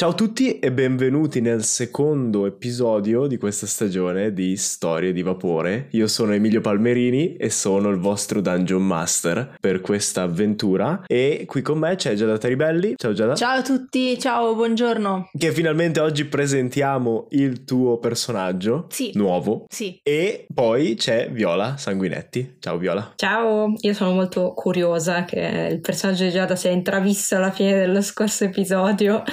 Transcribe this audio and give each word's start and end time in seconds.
Ciao 0.00 0.12
a 0.12 0.14
tutti 0.14 0.58
e 0.60 0.72
benvenuti 0.72 1.42
nel 1.42 1.62
secondo 1.62 2.46
episodio 2.46 3.26
di 3.26 3.36
questa 3.36 3.66
stagione 3.66 4.32
di 4.32 4.56
Storie 4.56 5.12
di 5.12 5.20
Vapore. 5.20 5.88
Io 5.90 6.06
sono 6.06 6.32
Emilio 6.32 6.62
Palmerini 6.62 7.36
e 7.36 7.50
sono 7.50 7.90
il 7.90 7.98
vostro 7.98 8.40
Dungeon 8.40 8.80
Master 8.80 9.56
per 9.60 9.82
questa 9.82 10.22
avventura 10.22 11.02
e 11.06 11.44
qui 11.46 11.60
con 11.60 11.76
me 11.76 11.96
c'è 11.96 12.14
Giada 12.14 12.38
Taribelli. 12.38 12.94
Ciao 12.96 13.12
Giada. 13.12 13.34
Ciao 13.34 13.58
a 13.58 13.62
tutti, 13.62 14.18
ciao, 14.18 14.54
buongiorno. 14.54 15.32
Che 15.38 15.52
finalmente 15.52 16.00
oggi 16.00 16.24
presentiamo 16.24 17.26
il 17.32 17.64
tuo 17.64 17.98
personaggio 17.98 18.86
sì. 18.88 19.10
nuovo. 19.16 19.66
Sì. 19.68 20.00
E 20.02 20.46
poi 20.54 20.94
c'è 20.94 21.28
Viola 21.30 21.76
Sanguinetti. 21.76 22.56
Ciao 22.58 22.78
Viola. 22.78 23.12
Ciao, 23.16 23.74
io 23.78 23.92
sono 23.92 24.12
molto 24.12 24.54
curiosa 24.54 25.26
che 25.26 25.68
il 25.70 25.80
personaggio 25.80 26.24
di 26.24 26.30
Giada 26.30 26.56
sia 26.56 26.70
intravisto 26.70 27.36
alla 27.36 27.50
fine 27.50 27.74
dello 27.74 28.00
scorso 28.00 28.44
episodio. 28.44 29.24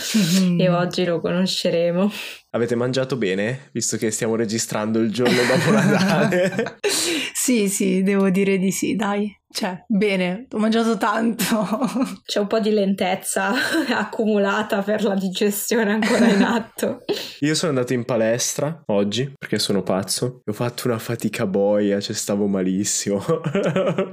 E 0.58 0.70
oggi 0.70 1.06
lo 1.06 1.22
conosceremo. 1.22 2.12
Avete 2.52 2.76
mangiato 2.76 3.18
bene, 3.18 3.70
visto 3.72 3.98
che 3.98 4.10
stiamo 4.12 4.36
registrando 4.36 5.00
il 5.00 5.12
giorno 5.12 5.42
dopo 5.44 5.72
Natale? 5.72 6.80
sì, 7.34 7.70
sì, 7.70 8.02
devo 8.04 8.30
dire 8.30 8.58
di 8.58 8.72
sì, 8.72 8.96
dai. 8.96 9.37
Cioè, 9.50 9.86
bene, 9.88 10.46
ho 10.52 10.58
mangiato 10.58 10.98
tanto. 10.98 11.46
C'è 12.26 12.40
un 12.40 12.48
po' 12.48 12.60
di 12.60 12.72
lentezza 12.72 13.54
accumulata 13.96 14.82
per 14.82 15.04
la 15.04 15.16
digestione 15.16 15.94
ancora 15.94 16.28
in 16.28 16.44
atto. 16.44 17.04
Io 17.42 17.56
sono 17.56 17.72
andato 17.72 17.94
in 17.94 18.04
palestra 18.04 18.84
oggi 18.88 19.34
perché 19.38 19.58
sono 19.58 19.84
pazzo. 19.84 20.42
Ho 20.46 20.54
fatto 20.54 20.88
una 20.88 21.00
fatica 21.00 21.46
boia, 21.48 22.00
cioè 22.00 22.16
stavo 22.16 22.48
malissimo. 22.48 23.24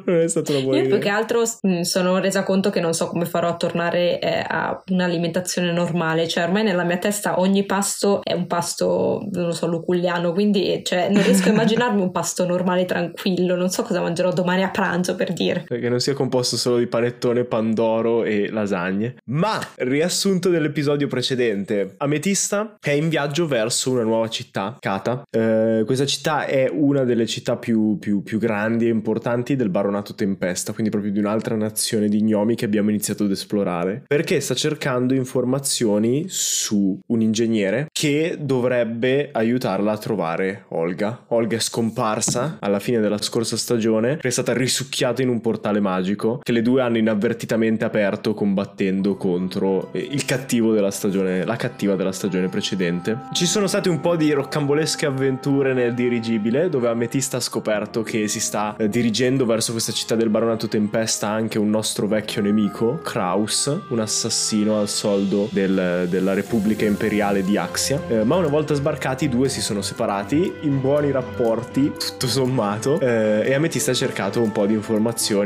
non 0.07 0.21
è 0.21 0.29
stato 0.29 0.53
una 0.53 0.61
buona 0.61 0.79
Io 0.79 0.85
idea. 0.85 0.95
più 0.95 1.05
che 1.05 1.11
altro 1.11 1.43
mh, 1.63 1.81
sono 1.81 2.19
resa 2.19 2.43
conto 2.45 2.71
che 2.71 2.81
non 2.81 2.95
so 2.95 3.09
come 3.09 3.25
farò 3.27 3.49
a 3.49 3.57
tornare 3.57 4.21
eh, 4.21 4.45
a 4.47 4.83
un'alimentazione 4.91 5.73
normale. 5.73 6.29
Cioè, 6.29 6.45
ormai 6.45 6.63
nella 6.63 6.85
mia 6.85 6.99
testa 6.99 7.41
ogni 7.41 7.65
pasto 7.65 8.21
è 8.23 8.33
un 8.33 8.47
pasto, 8.47 9.27
non 9.33 9.47
lo 9.47 9.53
so, 9.53 9.67
luculliano. 9.67 10.33
Quindi 10.33 10.83
cioè, 10.85 11.09
non 11.11 11.23
riesco 11.23 11.49
a 11.49 11.53
immaginarmi 11.53 12.01
un 12.01 12.13
pasto 12.13 12.47
normale, 12.47 12.85
tranquillo. 12.85 13.57
Non 13.57 13.71
so 13.71 13.83
cosa 13.83 14.01
mangerò 14.01 14.33
domani 14.33 14.63
a 14.63 14.71
pranzo 14.71 15.15
per 15.25 15.33
dire. 15.33 15.65
Perché 15.67 15.89
non 15.89 16.01
sia 16.01 16.13
composto 16.13 16.57
solo 16.57 16.79
di 16.79 16.87
panettone, 16.87 17.45
pandoro 17.45 18.25
e 18.25 18.51
lasagne. 18.51 19.17
Ma, 19.27 19.59
riassunto 19.77 20.51
dell'episodio 20.51 21.09
precedente, 21.09 21.95
Ametista 21.99 22.77
è 22.81 22.91
in 22.91 23.09
viaggio 23.09 23.47
verso 23.47 23.91
una 23.91 24.03
nuova 24.03 24.29
città, 24.29 24.77
Kata. 24.79 25.23
Eh, 25.31 25.83
questa 25.87 26.07
città 26.07 26.45
è 26.47 26.69
una 26.71 27.05
delle 27.05 27.27
città 27.27 27.57
più, 27.57 27.99
più, 27.99 28.23
più 28.23 28.39
grandi 28.39 28.87
e 28.87 28.91
importanti 28.91 29.57
del 29.57 29.71
baronato 29.71 30.15
Tempesta, 30.15 30.73
quindi 30.73 30.91
proprio 30.91 31.13
di 31.13 31.19
un'altra 31.19 31.57
nazione 31.57 32.09
di 32.09 32.23
gnomi 32.23 32.55
che 32.55 32.65
abbiamo 32.65 32.91
iniziato 32.91 33.25
ad 33.25 33.31
esplorare, 33.31 34.03
perché 34.07 34.41
sta 34.41 34.55
cercando 34.55 35.15
informazioni 35.15 36.27
su 36.29 36.99
un 37.07 37.21
ingegnere 37.21 37.89
che 37.93 38.37
dovrebbe 38.41 39.31
aiutarla 39.33 39.93
a 39.93 39.99
trovare 39.99 40.65
Olga. 40.69 41.25
Olga 41.29 41.57
è 41.57 41.61
scomparsa 41.61 42.59
alla 42.61 42.79
fine 42.79 43.01
della 43.01 43.21
scorsa 43.21 43.57
stagione, 43.57 44.19
è 44.21 44.31
stata 44.31 44.53
risucchiata 44.53 45.14
in 45.23 45.29
un 45.29 45.41
portale 45.41 45.81
magico 45.81 46.41
che 46.43 46.53
le 46.53 46.63
due 46.63 46.83
hanno 46.83 46.99
inavvertitamente 46.99 47.85
aperto 47.85 48.35
combattendo 48.35 49.17
contro 49.17 49.89
eh, 49.93 50.07
il 50.11 50.25
cattivo 50.25 50.73
della 50.73 50.91
stagione, 50.91 51.45
la 51.45 51.57
cattiva 51.57 51.95
della 51.95 52.13
stagione 52.13 52.49
precedente. 52.49 53.19
Ci 53.33 53.47
sono 53.47 53.67
state 53.67 53.89
un 53.89 54.01
po' 54.01 54.17
di 54.17 54.33
roccambolesche 54.33 55.07
avventure 55.07 55.73
nel 55.75 55.95
dirigibile 55.95 56.69
dove 56.69 56.89
Ametista 56.89 57.37
ha 57.37 57.41
scoperto 57.41 58.03
che 58.03 58.29
si 58.29 58.41
sta 58.41 58.75
eh, 58.79 58.89
dirigendo 58.89 59.47
verso 59.47 59.73
questa 59.73 59.93
città 59.93 60.15
del 60.15 60.29
baronato 60.31 60.69
Tempesta 60.69 61.29
anche 61.29 61.59
un 61.59 61.71
nostro 61.71 62.07
vecchio 62.07 62.43
nemico, 62.43 63.01
Kraus, 63.03 63.81
un 63.89 64.01
assassino 64.01 64.79
al 64.79 64.89
soldo 64.89 65.49
del- 65.53 66.07
della 66.09 66.35
Repubblica 66.35 66.85
Imperiale 66.85 67.43
di 67.43 67.57
Axia. 67.57 68.01
Eh, 68.09 68.25
ma 68.25 68.37
una 68.37 68.49
volta 68.49 68.75
sbarcati 68.75 69.27
i 69.27 69.29
due 69.29 69.49
si 69.49 69.61
sono 69.61 69.83
separati 69.83 70.53
in 70.63 70.81
buoni 70.81 71.11
rapporti, 71.11 71.93
tutto 71.99 72.27
sommato, 72.27 72.99
eh, 73.01 73.43
e 73.45 73.55
Ametista 73.55 73.91
ha 73.91 73.95
cercato 73.95 74.41
un 74.41 74.53
po' 74.53 74.67
di 74.67 74.73
informazioni 74.75 75.03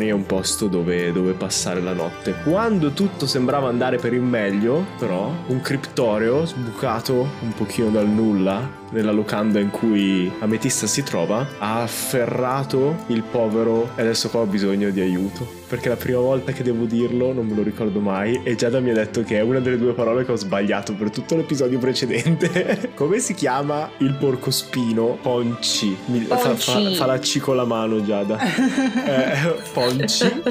e 0.08 0.12
un 0.12 0.26
posto 0.26 0.66
dove, 0.66 1.12
dove 1.12 1.32
passare 1.32 1.80
la 1.80 1.92
notte. 1.92 2.34
Quando 2.44 2.92
tutto 2.92 3.26
sembrava 3.26 3.68
andare 3.68 3.96
per 3.96 4.12
il 4.12 4.22
meglio, 4.22 4.84
però, 4.98 5.32
un 5.46 5.60
criptoreo 5.60 6.44
sbucato 6.44 7.26
un 7.40 7.52
pochino 7.54 7.88
dal 7.90 8.08
nulla 8.08 8.86
nella 8.90 9.12
locanda 9.12 9.58
in 9.58 9.70
cui 9.70 10.30
Ametista 10.38 10.86
si 10.86 11.02
trova 11.02 11.46
ha 11.58 11.82
afferrato 11.82 13.04
il 13.08 13.22
povero 13.22 13.90
e 13.96 14.02
adesso 14.02 14.28
qua 14.28 14.40
ho 14.40 14.46
bisogno 14.46 14.90
di 14.90 15.00
aiuto. 15.00 15.56
Perché 15.68 15.90
la 15.90 15.96
prima 15.96 16.20
volta 16.20 16.52
che 16.52 16.62
devo 16.62 16.86
dirlo 16.86 17.32
non 17.34 17.46
me 17.46 17.54
lo 17.54 17.62
ricordo 17.62 18.00
mai 18.00 18.40
e 18.42 18.54
Giada 18.54 18.80
mi 18.80 18.88
ha 18.90 18.94
detto 18.94 19.22
che 19.22 19.36
è 19.36 19.42
una 19.42 19.60
delle 19.60 19.76
due 19.76 19.92
parole 19.92 20.24
che 20.24 20.32
ho 20.32 20.36
sbagliato 20.36 20.94
per 20.94 21.10
tutto 21.10 21.36
l'episodio 21.36 21.78
precedente. 21.78 22.92
Come 22.96 23.18
si 23.18 23.34
chiama 23.34 23.90
il 23.98 24.14
porcospino 24.14 25.18
Ponci. 25.20 25.94
Mi- 26.06 26.20
fa, 26.20 26.38
fa, 26.38 26.48
Ponci. 26.48 26.94
fa 26.94 27.06
la 27.06 27.18
C 27.18 27.38
con 27.38 27.56
la 27.56 27.64
mano 27.64 28.02
Giada 28.02 28.38
eh, 28.40 29.54
Ponci. 29.72 30.42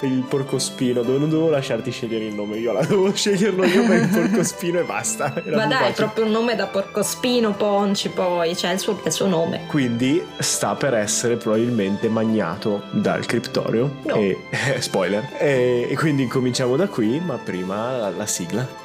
Il 0.00 0.24
porcospino 0.26 1.02
dove 1.02 1.18
non 1.18 1.28
dovevo 1.28 1.50
lasciarti 1.50 1.90
scegliere 1.90 2.24
il 2.24 2.34
nome 2.34 2.56
io 2.56 2.72
la 2.72 2.80
dovevo 2.80 3.14
sceglierlo 3.14 3.64
io 3.64 3.86
per 3.86 4.02
il 4.02 4.08
porcospino 4.08 4.78
e 4.78 4.84
basta. 4.84 5.34
Era 5.44 5.56
Ma 5.56 5.66
dai, 5.66 5.90
è 5.90 5.92
proprio 5.92 6.24
un 6.24 6.30
nome 6.30 6.54
da 6.56 6.66
porcospino, 6.66 7.52
ponci 7.52 7.81
poi, 8.08 8.56
cioè 8.56 8.72
il 8.72 8.78
suo, 8.78 9.00
il 9.04 9.12
suo 9.12 9.26
nome. 9.26 9.66
Quindi 9.66 10.24
sta 10.38 10.74
per 10.74 10.94
essere 10.94 11.36
probabilmente 11.36 12.08
magnato 12.08 12.82
dal 12.90 13.26
criptorio. 13.26 13.96
No. 14.04 14.14
E, 14.14 14.38
spoiler. 14.80 15.28
E, 15.38 15.88
e 15.90 15.96
quindi 15.96 16.26
cominciamo 16.26 16.76
da 16.76 16.88
qui, 16.88 17.20
ma 17.20 17.36
prima 17.36 18.08
la 18.10 18.26
sigla. 18.26 18.81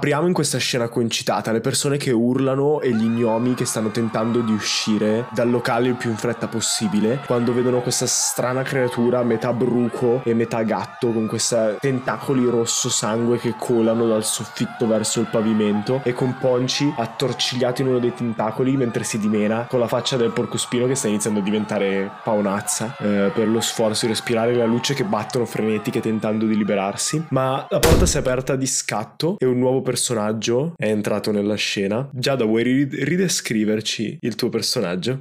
Apriamo 0.00 0.26
in 0.26 0.32
questa 0.32 0.56
scena 0.56 0.88
concitata 0.88 1.52
le 1.52 1.60
persone 1.60 1.98
che 1.98 2.10
urlano 2.10 2.80
e 2.80 2.90
gli 2.90 3.04
gnomi 3.04 3.52
che 3.52 3.66
stanno 3.66 3.90
tentando 3.90 4.40
di 4.40 4.50
uscire 4.50 5.26
dal 5.34 5.50
locale 5.50 5.88
il 5.88 5.94
più 5.94 6.08
in 6.08 6.16
fretta 6.16 6.48
possibile 6.48 7.20
quando 7.26 7.52
vedono 7.52 7.82
questa 7.82 8.06
strana 8.06 8.62
creatura 8.62 9.22
metà 9.22 9.52
bruco 9.52 10.22
e 10.24 10.32
metà 10.32 10.62
gatto 10.62 11.12
con 11.12 11.26
questi 11.26 11.76
tentacoli 11.80 12.46
rosso 12.46 12.88
sangue 12.88 13.36
che 13.36 13.56
colano 13.58 14.06
dal 14.06 14.24
soffitto 14.24 14.86
verso 14.86 15.20
il 15.20 15.26
pavimento 15.30 16.00
e 16.02 16.14
con 16.14 16.34
Ponci 16.38 16.90
attorcigliato 16.96 17.82
in 17.82 17.88
uno 17.88 17.98
dei 17.98 18.14
tentacoli 18.14 18.78
mentre 18.78 19.04
si 19.04 19.18
dimena 19.18 19.66
con 19.68 19.80
la 19.80 19.86
faccia 19.86 20.16
del 20.16 20.30
porcospino 20.30 20.86
che 20.86 20.94
sta 20.94 21.08
iniziando 21.08 21.40
a 21.40 21.42
diventare 21.42 22.10
paonazza 22.24 22.96
eh, 23.00 23.30
per 23.34 23.46
lo 23.48 23.60
sforzo 23.60 24.06
di 24.06 24.12
respirare 24.12 24.54
la 24.54 24.64
luce 24.64 24.94
che 24.94 25.04
battono 25.04 25.44
frenetiche 25.44 26.00
tentando 26.00 26.46
di 26.46 26.56
liberarsi. 26.56 27.26
Ma 27.28 27.66
la 27.68 27.78
porta 27.80 28.06
si 28.06 28.16
è 28.16 28.20
aperta 28.20 28.56
di 28.56 28.66
scatto 28.66 29.36
e 29.38 29.44
un 29.44 29.58
nuovo 29.58 29.88
personaggio 29.90 30.74
è 30.76 30.88
entrato 30.88 31.32
nella 31.32 31.56
scena 31.56 32.08
Giada 32.12 32.44
vuoi 32.44 32.62
ri- 32.62 32.88
ridescriverci 32.90 34.18
il 34.20 34.36
tuo 34.36 34.48
personaggio? 34.48 35.18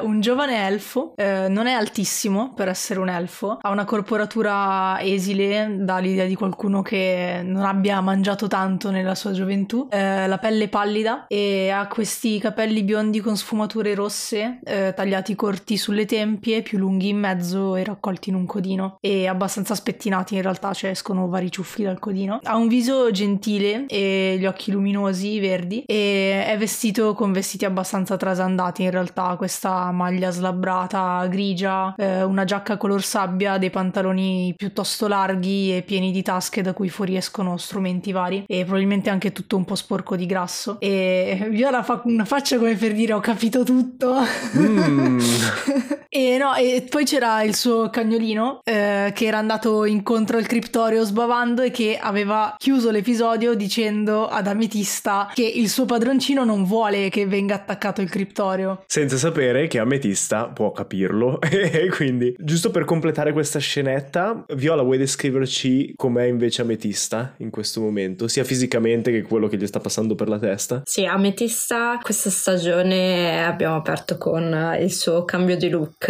Un 0.00 0.20
giovane 0.20 0.66
elfo, 0.66 1.12
eh, 1.16 1.48
non 1.48 1.66
è 1.66 1.72
altissimo 1.72 2.52
per 2.54 2.68
essere 2.68 3.00
un 3.00 3.08
elfo, 3.08 3.58
ha 3.60 3.70
una 3.70 3.84
corporatura 3.84 5.00
esile, 5.00 5.76
dà 5.78 5.98
l'idea 5.98 6.26
di 6.26 6.34
qualcuno 6.34 6.82
che 6.82 7.40
non 7.44 7.64
abbia 7.64 8.00
mangiato 8.00 8.46
tanto 8.46 8.90
nella 8.90 9.14
sua 9.14 9.32
gioventù, 9.32 9.88
eh, 9.90 10.26
la 10.26 10.38
pelle 10.38 10.68
pallida 10.68 11.26
e 11.26 11.70
ha 11.70 11.86
questi 11.88 12.38
capelli 12.38 12.82
biondi 12.82 13.20
con 13.20 13.36
sfumature 13.36 13.94
rosse, 13.94 14.60
eh, 14.64 14.92
tagliati 14.94 15.34
corti 15.34 15.76
sulle 15.76 16.06
tempie, 16.06 16.62
più 16.62 16.78
lunghi 16.78 17.08
in 17.08 17.18
mezzo 17.18 17.76
e 17.76 17.84
raccolti 17.84 18.30
in 18.30 18.36
un 18.36 18.46
codino 18.46 18.96
e 19.00 19.26
abbastanza 19.26 19.74
spettinati 19.74 20.34
in 20.34 20.42
realtà, 20.42 20.72
cioè 20.72 20.90
escono 20.90 21.28
vari 21.28 21.50
ciuffi 21.50 21.82
dal 21.82 21.98
codino. 21.98 22.40
Ha 22.42 22.56
un 22.56 22.68
viso 22.68 23.10
gentile 23.10 23.86
e 23.86 24.36
gli 24.38 24.46
occhi 24.46 24.70
luminosi, 24.70 25.38
verdi, 25.40 25.82
e 25.86 26.44
è 26.46 26.56
vestito 26.56 27.14
con 27.14 27.32
vestiti 27.32 27.64
abbastanza 27.64 28.16
trasandati 28.16 28.82
in 28.82 28.90
realtà. 28.90 29.34
Questa 29.36 29.87
una 29.88 29.92
maglia 29.92 30.30
slabbrata 30.30 31.26
grigia, 31.28 31.94
eh, 31.96 32.22
una 32.22 32.44
giacca 32.44 32.76
color 32.76 33.02
sabbia, 33.02 33.58
dei 33.58 33.70
pantaloni 33.70 34.54
piuttosto 34.56 35.08
larghi 35.08 35.74
e 35.74 35.82
pieni 35.82 36.12
di 36.12 36.22
tasche 36.22 36.62
da 36.62 36.72
cui 36.72 36.88
fuoriescono 36.88 37.56
strumenti 37.56 38.12
vari 38.12 38.44
e 38.46 38.64
probabilmente 38.64 39.10
anche 39.10 39.32
tutto 39.32 39.56
un 39.56 39.64
po' 39.64 39.74
sporco 39.74 40.16
di 40.16 40.26
grasso. 40.26 40.78
E 40.80 41.48
Viola 41.50 41.82
fa 41.82 42.02
una 42.04 42.24
faccia 42.24 42.58
come 42.58 42.74
per 42.74 42.92
dire 42.92 43.12
ho 43.14 43.20
capito 43.20 43.64
tutto. 43.64 44.16
Mm. 44.56 45.18
e 46.08 46.36
no, 46.38 46.54
e 46.54 46.86
poi 46.88 47.04
c'era 47.04 47.42
il 47.42 47.54
suo 47.54 47.90
cagnolino 47.90 48.60
eh, 48.64 49.12
che 49.14 49.26
era 49.26 49.38
andato 49.38 49.84
incontro 49.84 50.36
al 50.36 50.46
criptorio 50.46 51.04
sbavando 51.04 51.62
e 51.62 51.70
che 51.70 51.98
aveva 52.00 52.54
chiuso 52.58 52.90
l'episodio 52.90 53.54
dicendo 53.54 54.28
ad 54.28 54.46
Ametista 54.46 55.30
che 55.32 55.44
il 55.44 55.68
suo 55.68 55.84
padroncino 55.84 56.44
non 56.44 56.64
vuole 56.64 57.08
che 57.08 57.26
venga 57.26 57.54
attaccato 57.54 58.00
il 58.00 58.10
criptorio. 58.10 58.82
Senza 58.86 59.16
sapere 59.16 59.66
che 59.66 59.77
Ametista 59.78 60.46
può 60.46 60.72
capirlo 60.72 61.40
e 61.42 61.88
quindi 61.88 62.34
giusto 62.38 62.70
per 62.70 62.84
completare 62.84 63.32
questa 63.32 63.58
scenetta, 63.58 64.44
Viola 64.54 64.82
vuoi 64.82 64.98
descriverci 64.98 65.94
com'è 65.96 66.24
invece 66.24 66.62
Ametista 66.62 67.34
in 67.38 67.50
questo 67.50 67.80
momento, 67.80 68.28
sia 68.28 68.44
fisicamente 68.44 69.10
che 69.10 69.22
quello 69.22 69.48
che 69.48 69.56
gli 69.56 69.66
sta 69.66 69.80
passando 69.80 70.14
per 70.14 70.28
la 70.28 70.38
testa? 70.38 70.82
Sì, 70.84 71.04
Ametista 71.04 71.98
questa 72.02 72.30
stagione 72.30 73.44
abbiamo 73.44 73.76
aperto 73.76 74.16
con 74.18 74.76
il 74.80 74.92
suo 74.92 75.24
cambio 75.24 75.56
di 75.56 75.68
look, 75.68 76.06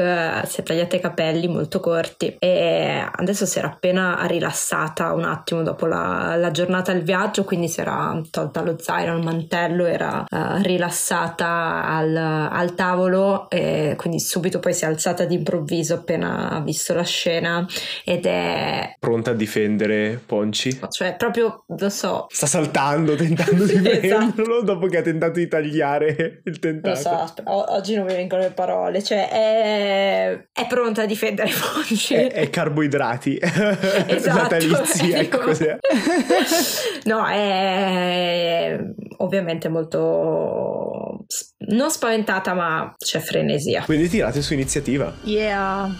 si 0.46 0.60
è 0.60 0.62
tagliata 0.62 0.96
i 0.96 1.00
capelli 1.00 1.48
molto 1.48 1.80
corti 1.80 2.36
e 2.38 3.04
adesso 3.10 3.46
si 3.46 3.58
era 3.58 3.68
appena 3.68 4.26
rilassata 4.26 5.12
un 5.12 5.24
attimo 5.24 5.62
dopo 5.62 5.86
la, 5.86 6.36
la 6.36 6.50
giornata 6.50 6.92
al 6.92 7.02
viaggio, 7.02 7.44
quindi 7.44 7.68
si 7.68 7.80
era 7.80 8.20
tolta 8.30 8.62
lo 8.62 8.76
zaino, 8.78 9.16
il 9.16 9.24
mantello, 9.24 9.84
era 9.86 10.24
uh, 10.28 10.62
rilassata 10.62 11.84
al, 11.84 12.16
al, 12.16 12.74
tavolo 12.74 13.48
e 13.58 13.96
quindi 13.96 14.20
subito 14.20 14.60
poi 14.60 14.72
si 14.72 14.84
è 14.84 14.86
alzata 14.86 15.24
d'improvviso 15.24 15.94
appena 15.94 16.50
ha 16.50 16.60
visto 16.60 16.94
la 16.94 17.02
scena 17.02 17.66
ed 18.04 18.24
è 18.24 18.94
pronta 19.00 19.32
a 19.32 19.34
difendere 19.34 20.20
Ponci. 20.24 20.78
Cioè 20.88 21.16
proprio, 21.16 21.64
lo 21.66 21.88
so. 21.88 22.26
Sta 22.28 22.46
saltando, 22.46 23.16
tentando 23.16 23.64
di 23.66 23.74
esatto. 23.74 23.98
prenderlo 23.98 24.62
dopo 24.62 24.86
che 24.86 24.98
ha 24.98 25.02
tentato 25.02 25.38
di 25.38 25.48
tagliare 25.48 26.42
il 26.44 26.58
tentacolo. 26.58 27.16
Lo 27.16 27.26
so, 27.26 27.34
o- 27.44 27.74
oggi 27.74 27.96
non 27.96 28.06
mi 28.06 28.14
vengono 28.14 28.42
le 28.42 28.50
parole, 28.50 29.02
cioè 29.02 29.28
è, 29.28 30.46
è 30.52 30.66
pronta 30.68 31.02
a 31.02 31.06
difendere 31.06 31.50
Ponci. 31.50 32.14
È, 32.14 32.32
è 32.32 32.50
carboidrati. 32.50 33.38
Esatto. 34.08 34.38
Natalizi, 34.38 35.12
ecco 35.12 35.38
cos'è. 35.38 35.78
no, 37.04 37.26
è 37.26 38.78
ovviamente 39.18 39.68
molto 39.68 41.24
non 41.68 41.90
spaventata, 41.90 42.54
ma 42.54 42.94
c'è 42.96 43.18
frenesia. 43.48 43.82
Quindi 43.82 44.08
tirate 44.08 44.42
su 44.42 44.52
iniziativa. 44.52 45.12
Yeah, 45.22 45.90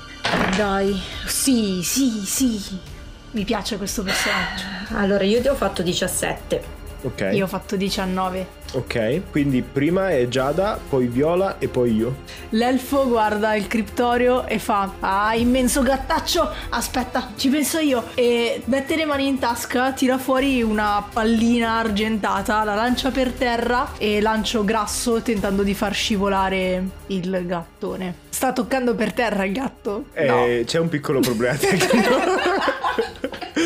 dai. 0.56 1.00
Sì, 1.26 1.80
sì, 1.82 2.10
sì. 2.24 2.60
Mi 3.30 3.44
piace 3.44 3.76
questo 3.76 4.02
personaggio. 4.02 4.64
Allora, 4.94 5.24
io 5.24 5.40
ti 5.40 5.48
ho 5.48 5.54
fatto 5.54 5.82
17. 5.82 6.76
Ok. 7.02 7.30
Io 7.32 7.44
ho 7.44 7.48
fatto 7.48 7.76
19. 7.76 8.56
Ok, 8.74 9.22
quindi 9.30 9.62
prima 9.62 10.10
è 10.10 10.28
Giada, 10.28 10.78
poi 10.88 11.06
Viola 11.06 11.56
e 11.58 11.68
poi 11.68 11.94
io. 11.94 12.16
L'elfo 12.50 13.08
guarda 13.08 13.54
il 13.54 13.66
criptorio 13.66 14.46
e 14.46 14.58
fa: 14.58 14.92
Ah, 15.00 15.34
immenso 15.34 15.82
gattaccio! 15.82 16.50
Aspetta, 16.70 17.32
ci 17.36 17.48
penso 17.48 17.78
io. 17.78 18.04
E 18.14 18.62
mette 18.66 18.96
le 18.96 19.06
mani 19.06 19.26
in 19.26 19.38
tasca, 19.38 19.92
tira 19.92 20.18
fuori 20.18 20.62
una 20.62 21.02
pallina 21.10 21.78
argentata, 21.78 22.62
la 22.64 22.74
lancia 22.74 23.10
per 23.10 23.32
terra 23.32 23.92
e 23.96 24.20
lancio 24.20 24.64
grasso 24.64 25.22
tentando 25.22 25.62
di 25.62 25.72
far 25.72 25.94
scivolare 25.94 26.82
il 27.06 27.42
gattone. 27.46 28.26
Sta 28.28 28.52
toccando 28.52 28.94
per 28.94 29.12
terra 29.14 29.44
il 29.44 29.52
gatto? 29.52 30.06
Eh, 30.12 30.26
no. 30.26 30.64
C'è 30.64 30.78
un 30.78 30.88
piccolo 30.88 31.20
problema 31.20 31.56
tecnico. 31.56 32.16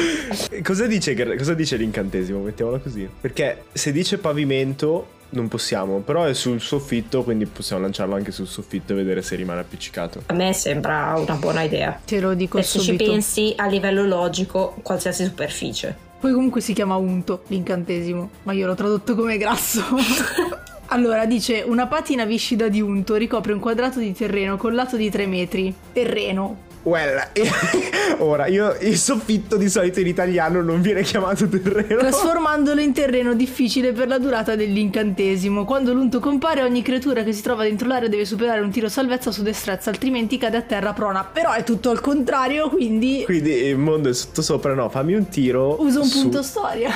cosa, 0.62 0.86
dice, 0.86 1.36
cosa 1.36 1.54
dice 1.54 1.76
l'incantesimo? 1.76 2.40
Mettiamola 2.40 2.78
così. 2.78 3.08
Perché 3.20 3.64
se 3.72 3.92
dice 3.92 4.18
pavimento 4.18 5.20
non 5.30 5.48
possiamo, 5.48 5.98
però 5.98 6.24
è 6.24 6.34
sul 6.34 6.60
soffitto, 6.60 7.22
quindi 7.22 7.46
possiamo 7.46 7.82
lanciarlo 7.82 8.14
anche 8.14 8.32
sul 8.32 8.46
soffitto 8.46 8.92
e 8.92 8.96
vedere 8.96 9.22
se 9.22 9.36
rimane 9.36 9.60
appiccicato. 9.60 10.24
A 10.26 10.34
me 10.34 10.52
sembra 10.52 11.14
una 11.16 11.34
buona 11.34 11.62
idea. 11.62 11.98
Te 12.04 12.20
lo 12.20 12.34
dico 12.34 12.58
e 12.58 12.62
subito. 12.62 12.92
se 12.92 12.98
ci 12.98 13.10
pensi 13.10 13.52
a 13.56 13.66
livello 13.66 14.04
logico, 14.04 14.76
qualsiasi 14.82 15.24
superficie. 15.24 16.10
Poi 16.20 16.32
comunque 16.32 16.60
si 16.60 16.72
chiama 16.72 16.96
unto 16.96 17.42
l'incantesimo, 17.48 18.30
ma 18.44 18.52
io 18.52 18.66
l'ho 18.66 18.74
tradotto 18.74 19.14
come 19.14 19.36
grasso. 19.36 19.82
Allora, 20.92 21.24
dice 21.24 21.64
una 21.66 21.86
patina 21.86 22.26
viscida 22.26 22.68
di 22.68 22.82
unto 22.82 23.14
ricopre 23.14 23.54
un 23.54 23.60
quadrato 23.60 23.98
di 23.98 24.12
terreno 24.12 24.58
col 24.58 24.74
lato 24.74 24.96
di 24.96 25.08
3 25.08 25.26
metri. 25.26 25.74
Terreno. 25.90 26.70
Well, 26.84 27.28
ora 28.18 28.46
io 28.46 28.76
il 28.80 28.96
soffitto 28.96 29.56
di 29.56 29.68
solito 29.68 30.00
in 30.00 30.08
italiano 30.08 30.62
non 30.62 30.80
viene 30.80 31.02
chiamato 31.02 31.48
terreno. 31.48 32.00
Trasformandolo 32.00 32.80
in 32.80 32.92
terreno 32.92 33.34
difficile 33.34 33.92
per 33.92 34.08
la 34.08 34.18
durata 34.18 34.56
dell'incantesimo. 34.56 35.64
Quando 35.64 35.92
l'unto 35.92 36.18
compare, 36.18 36.62
ogni 36.62 36.82
creatura 36.82 37.22
che 37.22 37.32
si 37.32 37.42
trova 37.42 37.62
dentro 37.62 37.86
l'area 37.86 38.08
deve 38.08 38.24
superare 38.24 38.60
un 38.60 38.70
tiro 38.70 38.88
salvezza 38.88 39.30
su 39.30 39.42
destrezza, 39.42 39.90
altrimenti 39.90 40.38
cade 40.38 40.56
a 40.56 40.62
terra 40.62 40.92
prona. 40.92 41.24
Però 41.24 41.52
è 41.52 41.62
tutto 41.62 41.90
al 41.90 42.00
contrario, 42.00 42.68
quindi. 42.68 43.22
Quindi 43.24 43.52
il 43.52 43.78
mondo 43.78 44.08
è 44.08 44.14
sottosopra, 44.14 44.74
no, 44.74 44.88
fammi 44.88 45.14
un 45.14 45.28
tiro. 45.28 45.80
Uso 45.80 46.00
un 46.00 46.06
su... 46.06 46.22
punto 46.22 46.42
storia. 46.42 46.90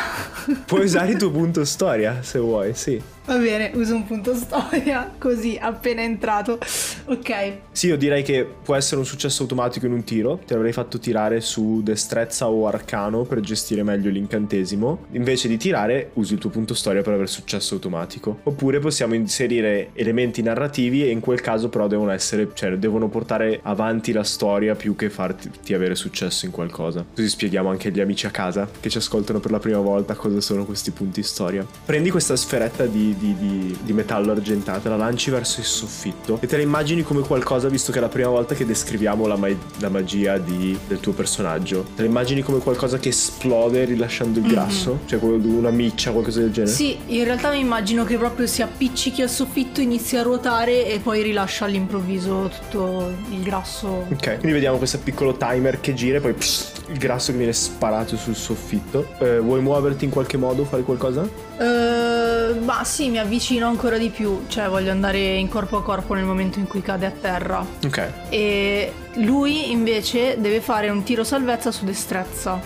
Puoi 0.66 0.82
usare 0.82 1.12
il 1.12 1.18
tuo 1.18 1.30
punto 1.32 1.64
storia 1.64 2.22
se 2.22 2.38
vuoi, 2.40 2.74
sì. 2.74 3.00
Va 3.26 3.38
bene, 3.38 3.72
uso 3.74 3.96
un 3.96 4.06
punto 4.06 4.36
storia 4.36 5.12
così 5.18 5.58
appena 5.60 6.00
entrato. 6.00 6.60
Ok. 7.06 7.58
Sì, 7.72 7.88
io 7.88 7.96
direi 7.96 8.22
che 8.22 8.48
può 8.62 8.76
essere 8.76 9.00
un 9.00 9.04
successo 9.04 9.42
automatico 9.42 9.86
in 9.86 9.92
un 9.92 10.04
tiro. 10.04 10.38
Ti 10.46 10.54
avrei 10.54 10.72
fatto 10.72 11.00
tirare 11.00 11.40
su 11.40 11.80
destrezza 11.82 12.48
o 12.48 12.68
arcano 12.68 13.24
per 13.24 13.40
gestire 13.40 13.82
meglio 13.82 14.10
l'incantesimo. 14.10 15.06
Invece 15.12 15.48
di 15.48 15.56
tirare, 15.56 16.10
usi 16.14 16.34
il 16.34 16.38
tuo 16.38 16.50
punto 16.50 16.72
storia 16.72 17.02
per 17.02 17.14
avere 17.14 17.26
successo 17.26 17.74
automatico. 17.74 18.38
Oppure 18.44 18.78
possiamo 18.78 19.14
inserire 19.14 19.90
elementi 19.94 20.40
narrativi 20.40 21.02
e 21.02 21.10
in 21.10 21.18
quel 21.18 21.40
caso 21.40 21.68
però 21.68 21.88
devono 21.88 22.12
essere, 22.12 22.50
cioè 22.54 22.76
devono 22.76 23.08
portare 23.08 23.58
avanti 23.64 24.12
la 24.12 24.24
storia 24.24 24.76
più 24.76 24.94
che 24.94 25.10
farti 25.10 25.74
avere 25.74 25.96
successo 25.96 26.46
in 26.46 26.52
qualcosa. 26.52 27.04
Così 27.12 27.28
spieghiamo 27.28 27.68
anche 27.68 27.88
agli 27.88 28.00
amici 28.00 28.26
a 28.26 28.30
casa 28.30 28.68
che 28.78 28.88
ci 28.88 28.98
ascoltano 28.98 29.40
per 29.40 29.50
la 29.50 29.58
prima 29.58 29.80
volta 29.80 30.14
cosa 30.14 30.40
sono 30.40 30.64
questi 30.64 30.92
punti 30.92 31.24
storia. 31.24 31.66
Prendi 31.84 32.10
questa 32.10 32.36
sferetta 32.36 32.86
di 32.86 33.14
di, 33.18 33.34
di, 33.36 33.78
di 33.82 33.92
metallo 33.92 34.32
argentata, 34.32 34.88
la 34.88 34.96
lanci 34.96 35.30
verso 35.30 35.60
il 35.60 35.66
soffitto 35.66 36.38
e 36.40 36.46
te 36.46 36.56
la 36.56 36.62
immagini 36.62 37.02
come 37.02 37.20
qualcosa, 37.20 37.68
visto 37.68 37.92
che 37.92 37.98
è 37.98 38.00
la 38.00 38.08
prima 38.08 38.28
volta 38.28 38.54
che 38.54 38.64
descriviamo 38.64 39.26
la, 39.26 39.36
ma- 39.36 39.48
la 39.78 39.88
magia 39.88 40.38
di, 40.38 40.78
del 40.86 41.00
tuo 41.00 41.12
personaggio, 41.12 41.84
te 41.94 42.02
la 42.02 42.08
immagini 42.08 42.42
come 42.42 42.58
qualcosa 42.58 42.98
che 42.98 43.10
esplode 43.10 43.84
rilasciando 43.84 44.38
il 44.38 44.44
mhm. 44.44 44.50
grasso? 44.50 44.90
Mm-hmm. 44.90 45.06
Cioè 45.06 45.20
una 45.22 45.70
miccia, 45.70 46.10
qualcosa 46.10 46.40
del 46.40 46.52
genere? 46.52 46.72
Sì, 46.72 46.98
in 47.06 47.24
realtà 47.24 47.50
mi 47.50 47.60
immagino 47.60 48.04
che 48.04 48.16
proprio 48.16 48.46
si 48.46 48.62
appiccichi 48.62 49.22
al 49.22 49.30
soffitto, 49.30 49.80
inizi 49.80 50.16
a 50.16 50.22
ruotare 50.22 50.86
e 50.86 50.98
poi 51.00 51.22
rilascia 51.22 51.64
all'improvviso 51.64 52.50
tutto 52.60 53.12
il 53.30 53.42
grasso. 53.42 54.06
Ok, 54.10 54.38
quindi 54.38 54.52
vediamo 54.52 54.78
questo 54.78 54.98
piccolo 54.98 55.36
timer 55.36 55.80
che 55.80 55.94
gira 55.94 56.18
e 56.18 56.20
poi 56.20 56.32
pss, 56.32 56.72
il 56.88 56.98
grasso 56.98 57.32
che 57.32 57.38
viene 57.38 57.52
sparato 57.52 58.16
sul 58.16 58.34
soffitto. 58.34 59.06
Eh, 59.18 59.38
vuoi 59.40 59.60
muoverti 59.60 60.04
in 60.04 60.10
qualche 60.10 60.36
modo, 60.36 60.64
fare 60.64 60.82
qualcosa? 60.82 61.22
Uh, 61.22 62.62
ma 62.64 62.84
sì, 62.84 63.05
mi 63.10 63.18
avvicino 63.18 63.66
ancora 63.66 63.98
di 63.98 64.10
più, 64.10 64.44
cioè 64.48 64.68
voglio 64.68 64.90
andare 64.90 65.36
in 65.36 65.48
corpo 65.48 65.78
a 65.78 65.82
corpo 65.82 66.14
nel 66.14 66.24
momento 66.24 66.58
in 66.58 66.66
cui 66.66 66.82
cade 66.82 67.06
a 67.06 67.10
terra. 67.10 67.64
Ok. 67.84 68.12
E 68.28 68.92
lui 69.14 69.70
invece 69.70 70.36
deve 70.38 70.60
fare 70.60 70.88
un 70.88 71.02
tiro 71.02 71.24
salvezza 71.24 71.70
su 71.70 71.84
destrezza. 71.84 72.60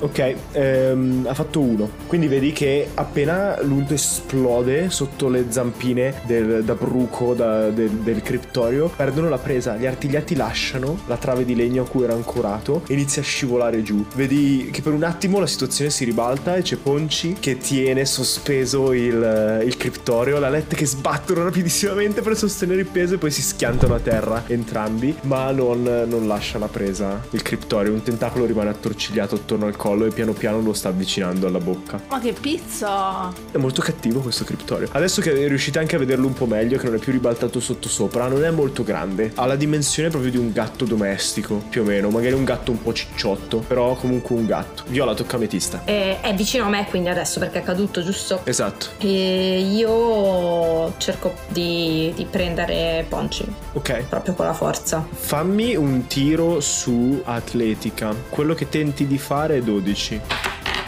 Ok, 0.00 0.34
ehm, 0.52 1.26
ha 1.28 1.34
fatto 1.34 1.60
uno. 1.60 1.90
Quindi 2.06 2.28
vedi 2.28 2.52
che 2.52 2.88
appena 2.94 3.60
l'unto 3.62 3.94
esplode 3.94 4.90
sotto 4.90 5.28
le 5.28 5.46
zampine 5.48 6.20
del, 6.24 6.62
da 6.62 6.74
bruco 6.74 7.34
da, 7.34 7.70
del, 7.70 7.90
del, 7.90 8.22
criptorio, 8.22 8.88
perdono 8.94 9.28
la 9.28 9.38
presa. 9.38 9.76
Gli 9.76 9.86
artigliati 9.86 10.36
lasciano 10.36 11.00
la 11.06 11.16
trave 11.16 11.44
di 11.44 11.56
legno 11.56 11.82
a 11.82 11.88
cui 11.88 12.04
era 12.04 12.14
ancorato 12.14 12.82
e 12.86 12.92
inizia 12.94 13.22
a 13.22 13.24
scivolare 13.24 13.82
giù. 13.82 14.04
Vedi 14.14 14.68
che 14.72 14.82
per 14.82 14.92
un 14.92 15.02
attimo 15.02 15.40
la 15.40 15.46
situazione 15.46 15.90
si 15.90 16.04
ribalta 16.04 16.54
e 16.54 16.62
c'è 16.62 16.76
Ponci 16.76 17.36
che 17.40 17.58
tiene 17.58 18.04
sospeso 18.04 18.92
il, 18.92 19.62
il 19.64 19.76
criptorio, 19.76 20.38
la 20.38 20.48
lette 20.48 20.76
che 20.76 20.86
sbattono 20.86 21.42
rapidissimamente 21.42 22.22
per 22.22 22.36
sostenere 22.36 22.80
il 22.80 22.86
peso 22.86 23.14
e 23.14 23.18
poi 23.18 23.32
si 23.32 23.42
schiantano 23.42 23.94
a 23.94 23.98
terra 23.98 24.44
entrambi, 24.46 25.16
ma 25.22 25.50
non, 25.50 25.82
non 26.08 26.28
lascia 26.28 26.58
la 26.58 26.68
presa 26.68 27.20
il 27.30 27.42
criptorio. 27.42 27.92
Un 27.92 28.02
tentacolo 28.02 28.44
rimane 28.44 28.70
attorcigliato 28.70 29.34
attorno 29.34 29.66
al 29.66 29.72
corpo 29.72 29.87
collo 29.88 30.04
e 30.04 30.10
piano 30.10 30.32
piano 30.34 30.60
lo 30.60 30.74
sta 30.74 30.88
avvicinando 30.90 31.46
alla 31.46 31.60
bocca. 31.60 31.98
Ma 32.10 32.20
che 32.20 32.34
pizza! 32.38 33.32
È 33.50 33.56
molto 33.56 33.80
cattivo 33.80 34.20
questo 34.20 34.44
criptorio. 34.44 34.86
Adesso 34.92 35.22
che 35.22 35.46
riuscite 35.48 35.78
anche 35.78 35.96
a 35.96 35.98
vederlo 35.98 36.26
un 36.26 36.34
po' 36.34 36.44
meglio, 36.46 36.76
che 36.76 36.84
non 36.84 36.96
è 36.96 36.98
più 36.98 37.10
ribaltato 37.12 37.58
sotto 37.58 37.88
sopra, 37.88 38.26
non 38.28 38.44
è 38.44 38.50
molto 38.50 38.82
grande. 38.84 39.32
Ha 39.34 39.46
la 39.46 39.56
dimensione 39.56 40.10
proprio 40.10 40.30
di 40.30 40.36
un 40.36 40.52
gatto 40.52 40.84
domestico, 40.84 41.62
più 41.70 41.80
o 41.80 41.84
meno. 41.84 42.10
Magari 42.10 42.34
un 42.34 42.44
gatto 42.44 42.70
un 42.70 42.82
po' 42.82 42.92
cicciotto, 42.92 43.58
però 43.66 43.94
comunque 43.94 44.36
un 44.36 44.44
gatto. 44.44 44.82
Viola, 44.88 45.14
tocca 45.14 45.36
a 45.36 45.38
Metista. 45.38 45.80
Eh, 45.86 46.20
è 46.20 46.34
vicino 46.34 46.64
a 46.66 46.68
me 46.68 46.84
quindi 46.90 47.08
adesso 47.08 47.38
perché 47.38 47.60
è 47.60 47.62
caduto, 47.62 48.02
giusto? 48.04 48.40
Esatto. 48.44 48.86
E 48.98 49.60
io 49.72 50.92
cerco 50.98 51.32
di, 51.48 52.12
di 52.14 52.26
prendere 52.26 53.06
Ponci, 53.08 53.46
Ok. 53.72 54.02
proprio 54.08 54.34
con 54.34 54.44
la 54.44 54.52
forza. 54.54 55.06
Fammi 55.10 55.76
un 55.76 56.06
tiro 56.06 56.60
su 56.60 57.22
atletica. 57.24 58.14
Quello 58.28 58.52
che 58.52 58.68
tenti 58.68 59.06
di 59.06 59.16
fare 59.16 59.56
è 59.56 59.60
12. 59.62 59.76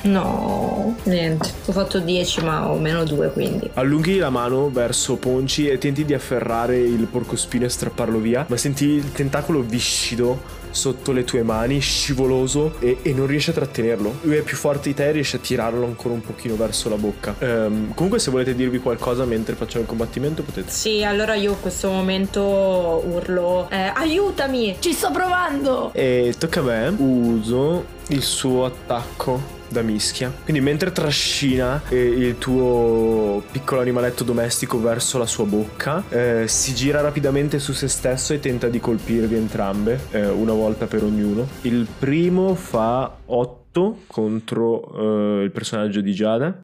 No, 0.02 0.96
niente. 1.04 1.50
Ho 1.66 1.72
fatto 1.72 1.98
10 1.98 2.42
ma 2.42 2.70
ho 2.70 2.78
meno 2.78 3.04
2 3.04 3.32
quindi. 3.32 3.70
Allunghi 3.74 4.16
la 4.16 4.30
mano 4.30 4.70
verso 4.70 5.16
Ponci 5.16 5.68
e 5.68 5.78
tenti 5.78 6.04
di 6.04 6.14
afferrare 6.14 6.78
il 6.78 7.06
porcospino 7.06 7.66
e 7.66 7.68
strapparlo 7.68 8.18
via, 8.18 8.46
ma 8.48 8.56
senti 8.56 8.86
il 8.86 9.12
tentacolo 9.12 9.60
viscido 9.60 10.58
sotto 10.70 11.12
le 11.12 11.24
tue 11.24 11.42
mani, 11.42 11.80
scivoloso, 11.80 12.74
e, 12.78 12.98
e 13.02 13.12
non 13.12 13.26
riesci 13.26 13.50
a 13.50 13.52
trattenerlo. 13.52 14.18
Lui 14.22 14.36
è 14.36 14.42
più 14.42 14.56
forte 14.56 14.88
di 14.88 14.94
te 14.94 15.08
e 15.08 15.12
riesce 15.12 15.36
a 15.36 15.40
tirarlo 15.40 15.84
ancora 15.84 16.14
un 16.14 16.20
pochino 16.20 16.56
verso 16.56 16.88
la 16.88 16.96
bocca. 16.96 17.34
Ehm, 17.38 17.94
comunque, 17.94 18.18
se 18.18 18.30
volete 18.30 18.54
dirvi 18.54 18.78
qualcosa 18.78 19.24
mentre 19.24 19.54
facciamo 19.54 19.82
il 19.82 19.88
combattimento, 19.88 20.42
potete. 20.42 20.70
Sì, 20.70 21.04
allora 21.04 21.34
io 21.34 21.52
in 21.52 21.60
questo 21.60 21.90
momento 21.90 22.40
urlo 22.42 23.68
eh, 23.70 23.92
aiutami! 23.94 24.76
Ci 24.78 24.92
sto 24.92 25.10
provando! 25.10 25.90
E 25.92 26.34
tocca 26.38 26.60
a 26.60 26.62
me. 26.62 26.94
Uso 26.98 27.84
il 28.08 28.22
suo 28.22 28.64
attacco 28.64 29.58
da 29.70 29.82
mischia. 29.82 30.32
Quindi 30.42 30.60
mentre 30.60 30.92
trascina 30.92 31.82
eh, 31.88 31.96
il 31.96 32.38
tuo 32.38 33.42
piccolo 33.50 33.80
animaletto 33.80 34.24
domestico 34.24 34.80
verso 34.80 35.18
la 35.18 35.26
sua 35.26 35.44
bocca, 35.44 36.04
eh, 36.08 36.44
si 36.46 36.74
gira 36.74 37.00
rapidamente 37.00 37.58
su 37.58 37.72
se 37.72 37.88
stesso 37.88 38.32
e 38.32 38.40
tenta 38.40 38.68
di 38.68 38.80
colpirvi 38.80 39.36
entrambe, 39.36 39.98
eh, 40.10 40.26
una 40.26 40.52
volta 40.52 40.86
per 40.86 41.02
ognuno. 41.04 41.46
Il 41.62 41.86
primo 41.98 42.54
fa 42.54 43.16
8 43.26 43.98
contro 44.06 45.40
eh, 45.40 45.44
il 45.44 45.50
personaggio 45.50 46.00
di 46.00 46.12
Giada 46.12 46.60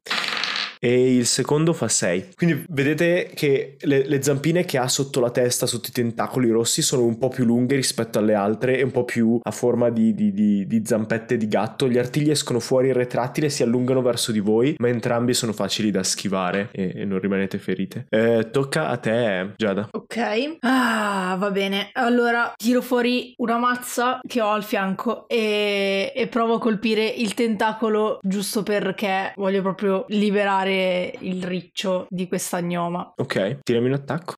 e 0.79 1.15
il 1.15 1.25
secondo 1.25 1.73
fa 1.73 1.87
6. 1.87 2.29
Quindi 2.35 2.63
vedete 2.69 3.29
che 3.33 3.77
le, 3.81 4.07
le 4.07 4.21
zampine 4.21 4.65
che 4.65 4.77
ha 4.77 4.87
sotto 4.87 5.19
la 5.19 5.29
testa, 5.31 5.65
sotto 5.65 5.89
i 5.89 5.91
tentacoli 5.93 6.49
rossi, 6.49 6.81
sono 6.81 7.03
un 7.03 7.17
po' 7.17 7.29
più 7.29 7.45
lunghe 7.45 7.75
rispetto 7.75 8.19
alle 8.19 8.33
altre 8.33 8.77
e 8.77 8.83
un 8.83 8.91
po' 8.91 9.05
più 9.05 9.39
a 9.41 9.51
forma 9.51 9.89
di, 9.89 10.13
di- 10.13 10.31
di- 10.33 10.67
di 10.67 10.81
zampette 10.85 11.37
di 11.37 11.47
gatto. 11.47 11.87
Gli 11.87 11.97
artigli 11.97 12.29
escono 12.29 12.59
fuori 12.59 12.91
retrattili 12.91 13.47
e 13.47 13.49
si 13.49 13.63
allungano 13.63 14.01
verso 14.01 14.31
di 14.31 14.39
voi, 14.39 14.75
ma 14.79 14.87
entrambi 14.87 15.33
sono 15.33 15.53
facili 15.53 15.91
da 15.91 16.03
schivare 16.03 16.69
e, 16.71 16.91
e 16.95 17.05
non 17.05 17.19
rimanete 17.19 17.57
ferite. 17.57 18.05
Eh, 18.09 18.49
tocca 18.51 18.87
a 18.87 18.97
te, 18.97 19.53
Giada. 19.55 19.87
Ok. 19.91 20.57
Ah, 20.61 21.35
va 21.39 21.51
bene. 21.51 21.89
Allora 21.93 22.53
tiro 22.55 22.81
fuori 22.81 23.33
una 23.37 23.57
mazza 23.57 24.19
che 24.27 24.41
ho 24.41 24.49
al 24.49 24.63
fianco 24.63 25.27
e, 25.27 26.11
e 26.15 26.27
provo 26.27 26.55
a 26.55 26.59
colpire 26.59 27.05
il 27.05 27.33
tentacolo 27.33 28.19
giusto 28.21 28.63
perché 28.63 29.33
voglio 29.35 29.61
proprio 29.61 30.05
liberare 30.09 30.66
il 30.67 31.43
riccio 31.43 32.07
di 32.09 32.27
questa 32.27 32.61
gnoma. 32.61 33.13
Ok, 33.15 33.59
tirami 33.63 33.87
un 33.87 33.93
attacco. 33.93 34.35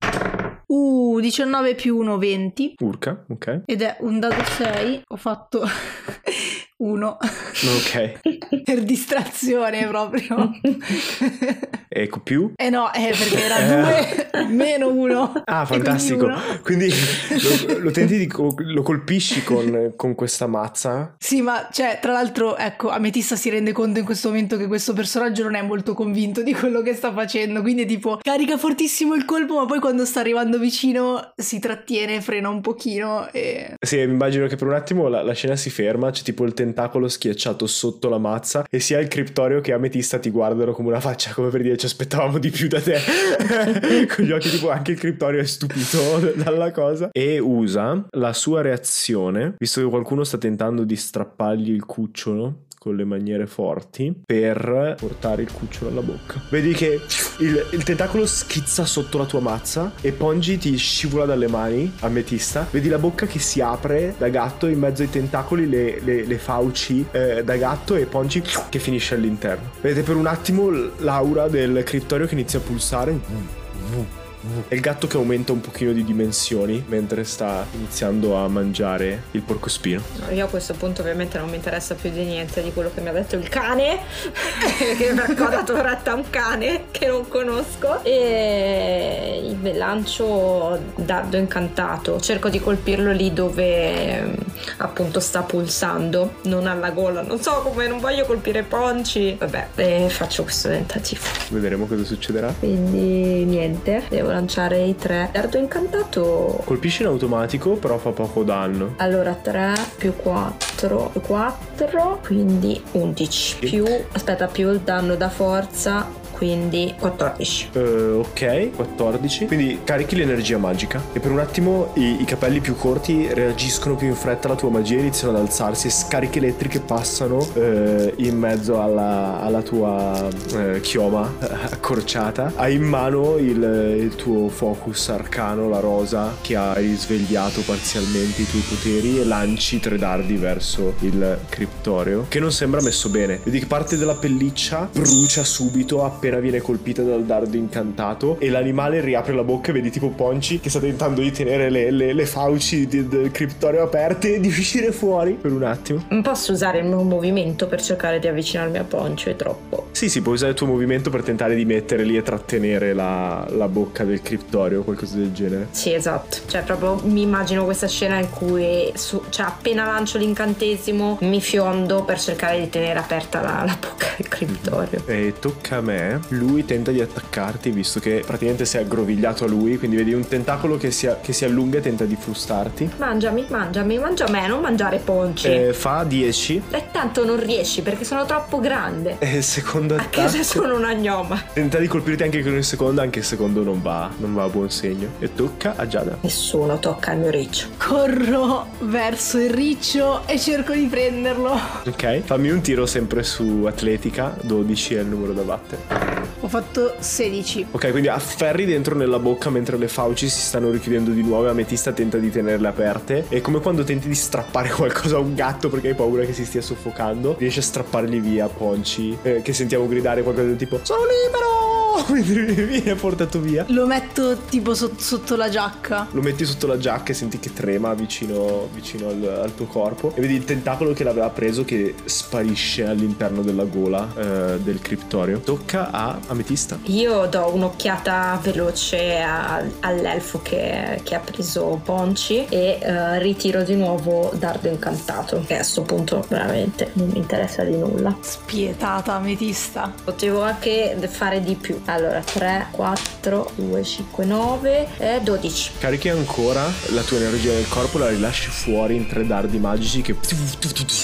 Uh, 0.66 1.18
19 1.20 1.74
più 1.74 1.96
1, 1.96 2.16
20. 2.16 2.74
Urca, 2.78 3.24
ok. 3.28 3.62
Ed 3.66 3.82
è 3.82 3.96
un 4.00 4.20
dado 4.20 4.42
6. 4.44 5.02
Ho 5.08 5.16
fatto 5.16 5.62
1 6.80 7.18
Ok. 7.20 8.20
per 8.64 8.82
distrazione 8.82 9.86
proprio. 9.86 10.50
Ecco 11.92 12.20
più. 12.20 12.52
Eh 12.54 12.70
no, 12.70 12.92
eh, 12.92 13.08
perché 13.08 13.44
era 13.44 14.30
2 14.36 14.46
meno 14.50 14.92
1. 14.92 15.42
Ah, 15.44 15.66
fantastico. 15.66 16.30
Quindi 16.62 16.88
lo, 17.66 17.78
lo 17.78 17.90
tenti 17.90 18.16
di 18.16 18.30
lo 18.30 18.82
colpisci 18.82 19.42
con, 19.42 19.94
con 19.96 20.14
questa 20.14 20.46
mazza. 20.46 21.16
Sì, 21.18 21.42
ma 21.42 21.68
cioè, 21.72 21.98
tra 22.00 22.12
l'altro, 22.12 22.56
ecco, 22.56 22.90
Ametista 22.90 23.34
si 23.34 23.50
rende 23.50 23.72
conto 23.72 23.98
in 23.98 24.04
questo 24.04 24.28
momento 24.28 24.56
che 24.56 24.68
questo 24.68 24.92
personaggio 24.92 25.42
non 25.42 25.56
è 25.56 25.62
molto 25.62 25.94
convinto 25.94 26.42
di 26.42 26.54
quello 26.54 26.80
che 26.80 26.94
sta 26.94 27.12
facendo, 27.12 27.60
quindi 27.60 27.84
tipo 27.86 28.20
carica 28.22 28.56
fortissimo 28.56 29.14
il 29.14 29.24
colpo, 29.24 29.56
ma 29.56 29.66
poi 29.66 29.80
quando 29.80 30.04
sta 30.04 30.20
arrivando 30.20 30.60
vicino 30.60 31.32
si 31.34 31.58
trattiene, 31.58 32.20
frena 32.20 32.48
un 32.48 32.60
pochino 32.60 33.28
e... 33.32 33.74
Sì, 33.84 33.98
immagino 33.98 34.46
che 34.46 34.54
per 34.54 34.68
un 34.68 34.74
attimo 34.74 35.08
la, 35.08 35.22
la 35.22 35.34
scena 35.34 35.56
si 35.56 35.70
ferma, 35.70 36.10
c'è 36.10 36.22
tipo 36.22 36.44
il 36.44 36.54
tentacolo 36.70 37.08
schiacciato 37.08 37.66
sotto 37.66 38.08
la 38.08 38.18
mazza 38.18 38.64
e 38.70 38.78
sia 38.78 39.00
il 39.00 39.08
criptorio 39.08 39.60
che 39.60 39.72
Ametista 39.72 40.18
ti 40.18 40.30
guardano 40.30 40.72
come 40.72 40.88
una 40.88 41.00
faccia, 41.00 41.32
come 41.32 41.48
per 41.48 41.62
dire 41.62 41.76
ci 41.76 41.86
aspettavamo 41.86 42.38
di 42.38 42.50
più 42.50 42.68
da 42.68 42.80
te. 42.80 42.98
Con 44.14 44.24
gli 44.24 44.30
occhi 44.30 44.50
tipo 44.50 44.70
anche 44.70 44.92
il 44.92 44.98
criptorio 44.98 45.40
è 45.40 45.44
stupito 45.44 46.32
dalla 46.42 46.70
cosa. 46.70 47.10
E 47.12 47.38
usa 47.38 48.06
la 48.10 48.32
sua 48.32 48.62
reazione, 48.62 49.54
visto 49.58 49.80
che 49.82 49.88
qualcuno 49.88 50.22
sta 50.24 50.38
tentando 50.38 50.84
di 50.84 50.96
strappargli 50.96 51.70
il 51.70 51.84
cucciolo 51.84 52.66
con 52.80 52.96
le 52.96 53.04
maniere 53.04 53.46
forti 53.46 54.10
per 54.24 54.94
portare 54.98 55.42
il 55.42 55.52
cucciolo 55.52 55.90
alla 55.90 56.00
bocca. 56.00 56.40
Vedi 56.48 56.72
che 56.72 56.98
il, 57.40 57.66
il 57.72 57.82
tentacolo 57.82 58.24
schizza 58.24 58.86
sotto 58.86 59.18
la 59.18 59.26
tua 59.26 59.40
mazza 59.40 59.92
e 60.00 60.12
Pongi 60.12 60.56
ti 60.56 60.74
scivola 60.76 61.26
dalle 61.26 61.46
mani, 61.46 61.92
ametista. 62.00 62.66
Vedi 62.70 62.88
la 62.88 62.96
bocca 62.96 63.26
che 63.26 63.38
si 63.38 63.60
apre 63.60 64.14
da 64.16 64.30
gatto, 64.30 64.66
in 64.66 64.78
mezzo 64.78 65.02
ai 65.02 65.10
tentacoli 65.10 65.68
le, 65.68 66.00
le- 66.00 66.24
le 66.24 66.38
fauci 66.38 67.04
eh, 67.10 67.44
da 67.44 67.56
gatto 67.56 67.96
e 67.96 68.06
Pongi 68.06 68.42
che 68.70 68.78
finisce 68.78 69.14
all'interno. 69.14 69.72
Vedete 69.82 70.00
per 70.00 70.16
un 70.16 70.26
attimo 70.26 70.70
l'aura 70.70 71.48
del 71.48 71.82
criptorio 71.84 72.24
che 72.24 72.32
inizia 72.32 72.60
a 72.60 72.62
pulsare. 72.62 74.19
E 74.68 74.74
il 74.74 74.80
gatto 74.80 75.06
che 75.06 75.16
aumenta 75.16 75.52
un 75.52 75.60
pochino 75.60 75.92
di 75.92 76.04
dimensioni 76.04 76.82
mentre 76.86 77.24
sta 77.24 77.66
iniziando 77.72 78.36
a 78.36 78.48
mangiare 78.48 79.24
il 79.32 79.42
porcospino. 79.42 80.00
No, 80.20 80.30
Io 80.34 80.46
a 80.46 80.48
questo 80.48 80.74
punto 80.74 81.02
ovviamente 81.02 81.38
non 81.38 81.48
mi 81.48 81.56
interessa 81.56 81.94
più 81.94 82.10
di 82.10 82.24
niente 82.24 82.62
di 82.62 82.72
quello 82.72 82.90
che 82.94 83.00
mi 83.00 83.08
ha 83.08 83.12
detto 83.12 83.36
il 83.36 83.48
cane, 83.48 83.98
che 84.98 85.12
perché 85.14 85.42
ho 85.42 85.48
dato 85.48 85.80
retta 85.80 86.12
a 86.12 86.14
un 86.14 86.30
cane 86.30 86.84
che 86.90 87.06
non 87.06 87.28
conosco. 87.28 88.02
E 88.04 89.56
lancio 89.74 90.78
dardo 90.96 91.36
incantato, 91.36 92.20
cerco 92.20 92.48
di 92.48 92.60
colpirlo 92.60 93.12
lì 93.12 93.32
dove 93.32 94.18
ehm, 94.18 94.34
appunto 94.78 95.20
sta 95.20 95.42
pulsando, 95.42 96.34
non 96.44 96.66
alla 96.66 96.90
gola. 96.90 97.22
Non 97.22 97.40
so 97.40 97.60
come, 97.62 97.86
non 97.86 97.98
voglio 97.98 98.24
colpire 98.24 98.62
Ponci. 98.62 99.36
Vabbè, 99.38 99.68
e 99.76 100.08
faccio 100.08 100.42
questo 100.44 100.68
tentativo. 100.68 101.22
Vedremo 101.50 101.86
cosa 101.86 102.04
succederà. 102.04 102.54
Quindi 102.58 103.44
niente, 103.44 104.04
devo 104.08 104.29
lanciare 104.32 104.82
i 104.82 104.96
tre. 104.96 105.28
Dardo 105.32 105.58
incantato 105.58 106.62
Colpisce 106.64 107.02
in 107.02 107.08
automatico, 107.08 107.76
però 107.76 107.98
fa 107.98 108.10
poco 108.10 108.42
danno. 108.42 108.94
Allora 108.96 109.34
3 109.34 109.72
più 109.96 110.14
4 110.14 111.12
4 111.20 112.20
quindi 112.24 112.80
11 112.92 113.56
più 113.58 113.84
aspetta 114.12 114.46
più 114.46 114.70
il 114.70 114.80
danno 114.80 115.14
da 115.14 115.28
forza 115.28 116.19
quindi 116.40 116.94
14 116.98 117.68
Eh, 117.74 118.12
ok, 118.12 118.70
14. 118.74 119.44
Quindi 119.44 119.80
carichi 119.84 120.16
l'energia 120.16 120.56
magica. 120.56 121.02
E 121.12 121.20
per 121.20 121.30
un 121.32 121.38
attimo 121.38 121.90
i, 121.96 122.22
i 122.22 122.24
capelli 122.24 122.60
più 122.60 122.76
corti 122.76 123.28
reagiscono 123.30 123.94
più 123.94 124.06
in 124.06 124.14
fretta 124.14 124.46
alla 124.46 124.56
tua 124.56 124.70
magia, 124.70 124.98
iniziano 124.98 125.36
ad 125.36 125.42
alzarsi 125.42 125.88
e 125.88 125.90
scariche 125.90 126.38
elettriche 126.38 126.80
passano 126.80 127.46
eh, 127.52 128.14
in 128.16 128.38
mezzo 128.38 128.80
alla, 128.80 129.42
alla 129.42 129.60
tua 129.60 130.30
eh, 130.54 130.80
chioma 130.80 131.30
accorciata. 131.40 132.52
Hai 132.56 132.74
in 132.74 132.84
mano 132.84 133.36
il, 133.36 133.98
il 133.98 134.14
tuo 134.14 134.48
focus 134.48 135.10
arcano, 135.10 135.68
la 135.68 135.80
rosa, 135.80 136.36
che 136.40 136.56
ha 136.56 136.72
risvegliato 136.72 137.60
parzialmente 137.60 138.40
i 138.40 138.46
tuoi 138.48 138.62
poteri 138.62 139.20
e 139.20 139.24
lanci 139.24 139.78
tre 139.78 139.98
dardi 139.98 140.36
verso 140.36 140.94
il 141.00 141.38
criptoreo, 141.50 142.24
che 142.28 142.40
non 142.40 142.50
sembra 142.50 142.80
messo 142.80 143.10
bene. 143.10 143.40
Vedi 143.44 143.58
che 143.58 143.66
parte 143.66 143.98
della 143.98 144.14
pelliccia 144.14 144.88
brucia 144.90 145.44
subito 145.44 146.02
appena 146.02 146.29
viene 146.38 146.60
colpita 146.60 147.02
dal 147.02 147.24
dardo 147.24 147.56
incantato 147.56 148.36
e 148.38 148.48
l'animale 148.50 149.00
riapre 149.00 149.34
la 149.34 149.42
bocca 149.42 149.70
e 149.70 149.72
vedi 149.72 149.90
tipo 149.90 150.10
Ponci 150.10 150.60
che 150.60 150.70
sta 150.70 150.78
tentando 150.78 151.20
di 151.20 151.30
tenere 151.32 151.70
le, 151.70 151.90
le- 151.90 152.12
le 152.12 152.26
fauci 152.26 152.86
del 152.86 153.30
criptoreo 153.32 153.82
aperte 153.82 154.34
e 154.36 154.40
di 154.40 154.48
uscire 154.48 154.92
fuori 154.92 155.32
per 155.32 155.52
un 155.52 155.62
attimo. 155.64 156.04
non 156.10 156.22
posso 156.22 156.52
usare 156.52 156.78
il 156.78 156.84
mio 156.84 157.02
movimento 157.02 157.66
per 157.66 157.82
cercare 157.82 158.18
di 158.18 158.28
avvicinarmi 158.28 158.78
a 158.78 158.84
Poncio 158.84 159.30
è 159.30 159.36
troppo 159.36 159.88
Sì, 159.92 160.08
sì, 160.08 160.20
puoi 160.22 160.34
usare 160.34 160.50
il 160.52 160.56
tuo 160.56 160.66
movimento 160.66 161.10
per 161.10 161.22
tentare 161.22 161.54
di 161.54 161.64
mettere 161.64 162.04
lì 162.04 162.16
e 162.16 162.22
trattenere 162.22 162.92
la, 162.92 163.46
la 163.50 163.68
bocca 163.68 164.04
del 164.04 164.20
criptoreo 164.22 164.80
o 164.80 164.82
qualcosa 164.82 165.16
del 165.16 165.32
genere. 165.32 165.68
sì 165.70 165.92
esatto 165.94 166.38
cioè 166.46 166.62
proprio 166.62 167.00
mi 167.08 167.22
immagino 167.22 167.64
questa 167.64 167.88
scena 167.88 168.18
in 168.18 168.28
cui 168.30 168.90
su- 168.94 169.22
cioè 169.30 169.46
appena 169.46 169.84
lancio 169.84 170.18
l'incantesimo 170.18 171.18
mi 171.22 171.40
fiondo 171.40 172.04
per 172.04 172.18
cercare 172.20 172.58
di 172.60 172.68
tenere 172.68 172.98
aperta 172.98 173.40
la, 173.40 173.62
la 173.64 173.76
bocca 173.80 174.06
del 174.16 174.28
criptorio 174.28 175.02
E 175.06 175.34
tocca 175.38 175.76
a 175.76 175.80
me. 175.80 176.19
Lui 176.28 176.64
tenta 176.64 176.90
di 176.90 177.00
attaccarti 177.00 177.70
visto 177.70 178.00
che 178.00 178.22
praticamente 178.26 178.64
sei 178.64 178.82
aggrovigliato 178.82 179.44
a 179.44 179.48
lui, 179.48 179.78
quindi 179.78 179.96
vedi 179.96 180.12
un 180.12 180.26
tentacolo 180.26 180.76
che 180.76 180.90
si, 180.90 181.08
che 181.20 181.32
si 181.32 181.44
allunga 181.44 181.78
e 181.78 181.80
tenta 181.80 182.04
di 182.04 182.16
frustarti. 182.18 182.90
Mangiami, 182.98 183.46
mangiami, 183.48 183.98
mangia 183.98 184.28
me, 184.28 184.46
non 184.46 184.60
mangiare 184.60 184.98
ponci. 184.98 185.48
Eh, 185.48 185.72
fa 185.72 186.04
10 186.04 186.62
E 186.70 186.84
tanto 186.92 187.24
non 187.24 187.38
riesci 187.42 187.82
perché 187.82 188.04
sono 188.04 188.24
troppo 188.26 188.58
grande. 188.60 189.16
e 189.18 189.36
il 189.38 189.42
secondo 189.44 189.94
Anche 189.96 190.28
se 190.28 190.38
attacco 190.40 190.42
sono 190.60 190.76
una 190.76 190.92
gnoma. 190.94 191.42
tenta 191.52 191.78
di 191.78 191.86
colpirti 191.86 192.22
anche 192.22 192.42
con 192.42 192.54
il 192.54 192.64
secondo, 192.64 193.00
anche 193.00 193.20
il 193.20 193.24
secondo 193.24 193.62
non 193.62 193.80
va, 193.82 194.10
non 194.18 194.34
va 194.34 194.44
a 194.44 194.48
buon 194.48 194.70
segno. 194.70 195.08
E 195.18 195.34
tocca 195.34 195.74
a 195.76 195.86
Giada. 195.86 196.18
Nessuno 196.20 196.78
tocca 196.78 197.12
il 197.12 197.18
mio 197.20 197.30
riccio. 197.30 197.68
Corro 197.76 198.66
verso 198.80 199.38
il 199.38 199.50
riccio 199.50 200.26
e 200.26 200.38
cerco 200.38 200.72
di 200.72 200.86
prenderlo. 200.86 201.58
Ok, 201.86 202.20
fammi 202.24 202.50
un 202.50 202.60
tiro 202.60 202.86
sempre 202.86 203.22
su 203.22 203.64
atletica, 203.66 204.34
12 204.42 204.94
è 204.94 205.00
il 205.00 205.06
numero 205.06 205.32
da 205.32 205.42
battere. 205.42 206.09
Ho 206.40 206.48
fatto 206.48 206.94
16. 206.98 207.66
Ok, 207.72 207.90
quindi 207.90 208.08
afferri 208.08 208.64
dentro 208.64 208.94
nella 208.94 209.18
bocca 209.18 209.50
mentre 209.50 209.76
le 209.76 209.88
fauci 209.88 210.28
si 210.28 210.40
stanno 210.40 210.70
richiudendo 210.70 211.10
di 211.10 211.22
nuovo 211.22 211.46
e 211.46 211.50
Ametista 211.50 211.92
tenta 211.92 212.16
di 212.16 212.30
tenerle 212.30 212.68
aperte. 212.68 213.26
È 213.28 213.40
come 213.40 213.60
quando 213.60 213.84
tenti 213.84 214.08
di 214.08 214.14
strappare 214.14 214.70
qualcosa 214.74 215.16
a 215.16 215.20
un 215.20 215.34
gatto 215.34 215.68
perché 215.68 215.88
hai 215.88 215.94
paura 215.94 216.24
che 216.24 216.32
si 216.32 216.44
stia 216.44 216.62
soffocando. 216.62 217.36
Riesci 217.38 217.58
a 217.58 217.62
strappargli 217.62 218.20
via 218.20 218.48
Ponci, 218.48 219.16
eh, 219.22 219.42
che 219.42 219.52
sentiamo 219.52 219.86
gridare 219.86 220.22
qualcosa 220.22 220.46
del 220.46 220.56
tipo 220.56 220.80
Sono 220.82 221.02
libero! 221.02 221.70
Mentre 222.10 222.64
viene 222.64 222.94
portato 222.94 223.40
via. 223.40 223.64
Lo 223.68 223.86
metto 223.86 224.36
tipo 224.48 224.74
sot- 224.74 225.00
sotto 225.00 225.36
la 225.36 225.48
giacca. 225.48 226.08
Lo 226.12 226.22
metti 226.22 226.44
sotto 226.44 226.66
la 226.66 226.78
giacca 226.78 227.12
e 227.12 227.14
senti 227.14 227.38
che 227.38 227.52
trema 227.52 227.94
vicino, 227.94 228.68
vicino 228.72 229.08
al, 229.08 229.40
al 229.44 229.54
tuo 229.54 229.66
corpo. 229.66 230.12
E 230.14 230.20
vedi 230.20 230.34
il 230.34 230.44
tentacolo 230.44 230.92
che 230.92 231.04
l'aveva 231.04 231.28
preso 231.30 231.64
che 231.64 231.94
sparisce 232.04 232.86
all'interno 232.86 233.42
della 233.42 233.64
gola 233.64 234.08
eh, 234.16 234.58
del 234.60 234.80
criptorio. 234.80 235.40
Tocca 235.40 235.90
a 235.90 235.99
Ametista. 236.28 236.78
Io 236.84 237.26
do 237.26 237.50
un'occhiata 237.54 238.38
veloce 238.42 239.20
a- 239.20 239.62
all'elfo 239.80 240.40
che, 240.42 241.00
che 241.02 241.14
ha 241.14 241.20
preso 241.20 241.80
Ponci 241.84 242.46
e 242.48 242.78
eh, 242.80 243.18
ritiro 243.18 243.62
di 243.62 243.74
nuovo 243.74 244.30
Dardo 244.34 244.68
Incantato, 244.68 245.42
che 245.46 245.54
a 245.54 245.56
questo 245.56 245.82
punto 245.82 246.24
veramente 246.28 246.90
non 246.94 247.08
mi 247.08 247.18
interessa 247.18 247.62
di 247.64 247.76
nulla. 247.76 248.16
Spietata 248.20 249.14
ametista. 249.14 249.92
Potevo 250.04 250.42
anche 250.42 250.96
fare 251.08 251.42
di 251.42 251.54
più. 251.54 251.80
Allora, 251.86 252.20
3, 252.20 252.68
4, 252.70 253.52
2, 253.56 253.82
5, 253.82 254.24
9 254.24 254.88
e 254.98 255.20
12. 255.22 255.72
Carichi 255.78 256.08
ancora 256.08 256.64
la 256.90 257.02
tua 257.02 257.18
energia 257.18 257.52
nel 257.52 257.68
corpo, 257.68 257.98
la 257.98 258.08
rilasci 258.08 258.48
fuori 258.50 258.96
in 258.96 259.06
tre 259.06 259.26
dardi 259.26 259.58
magici 259.58 260.02
che 260.02 260.16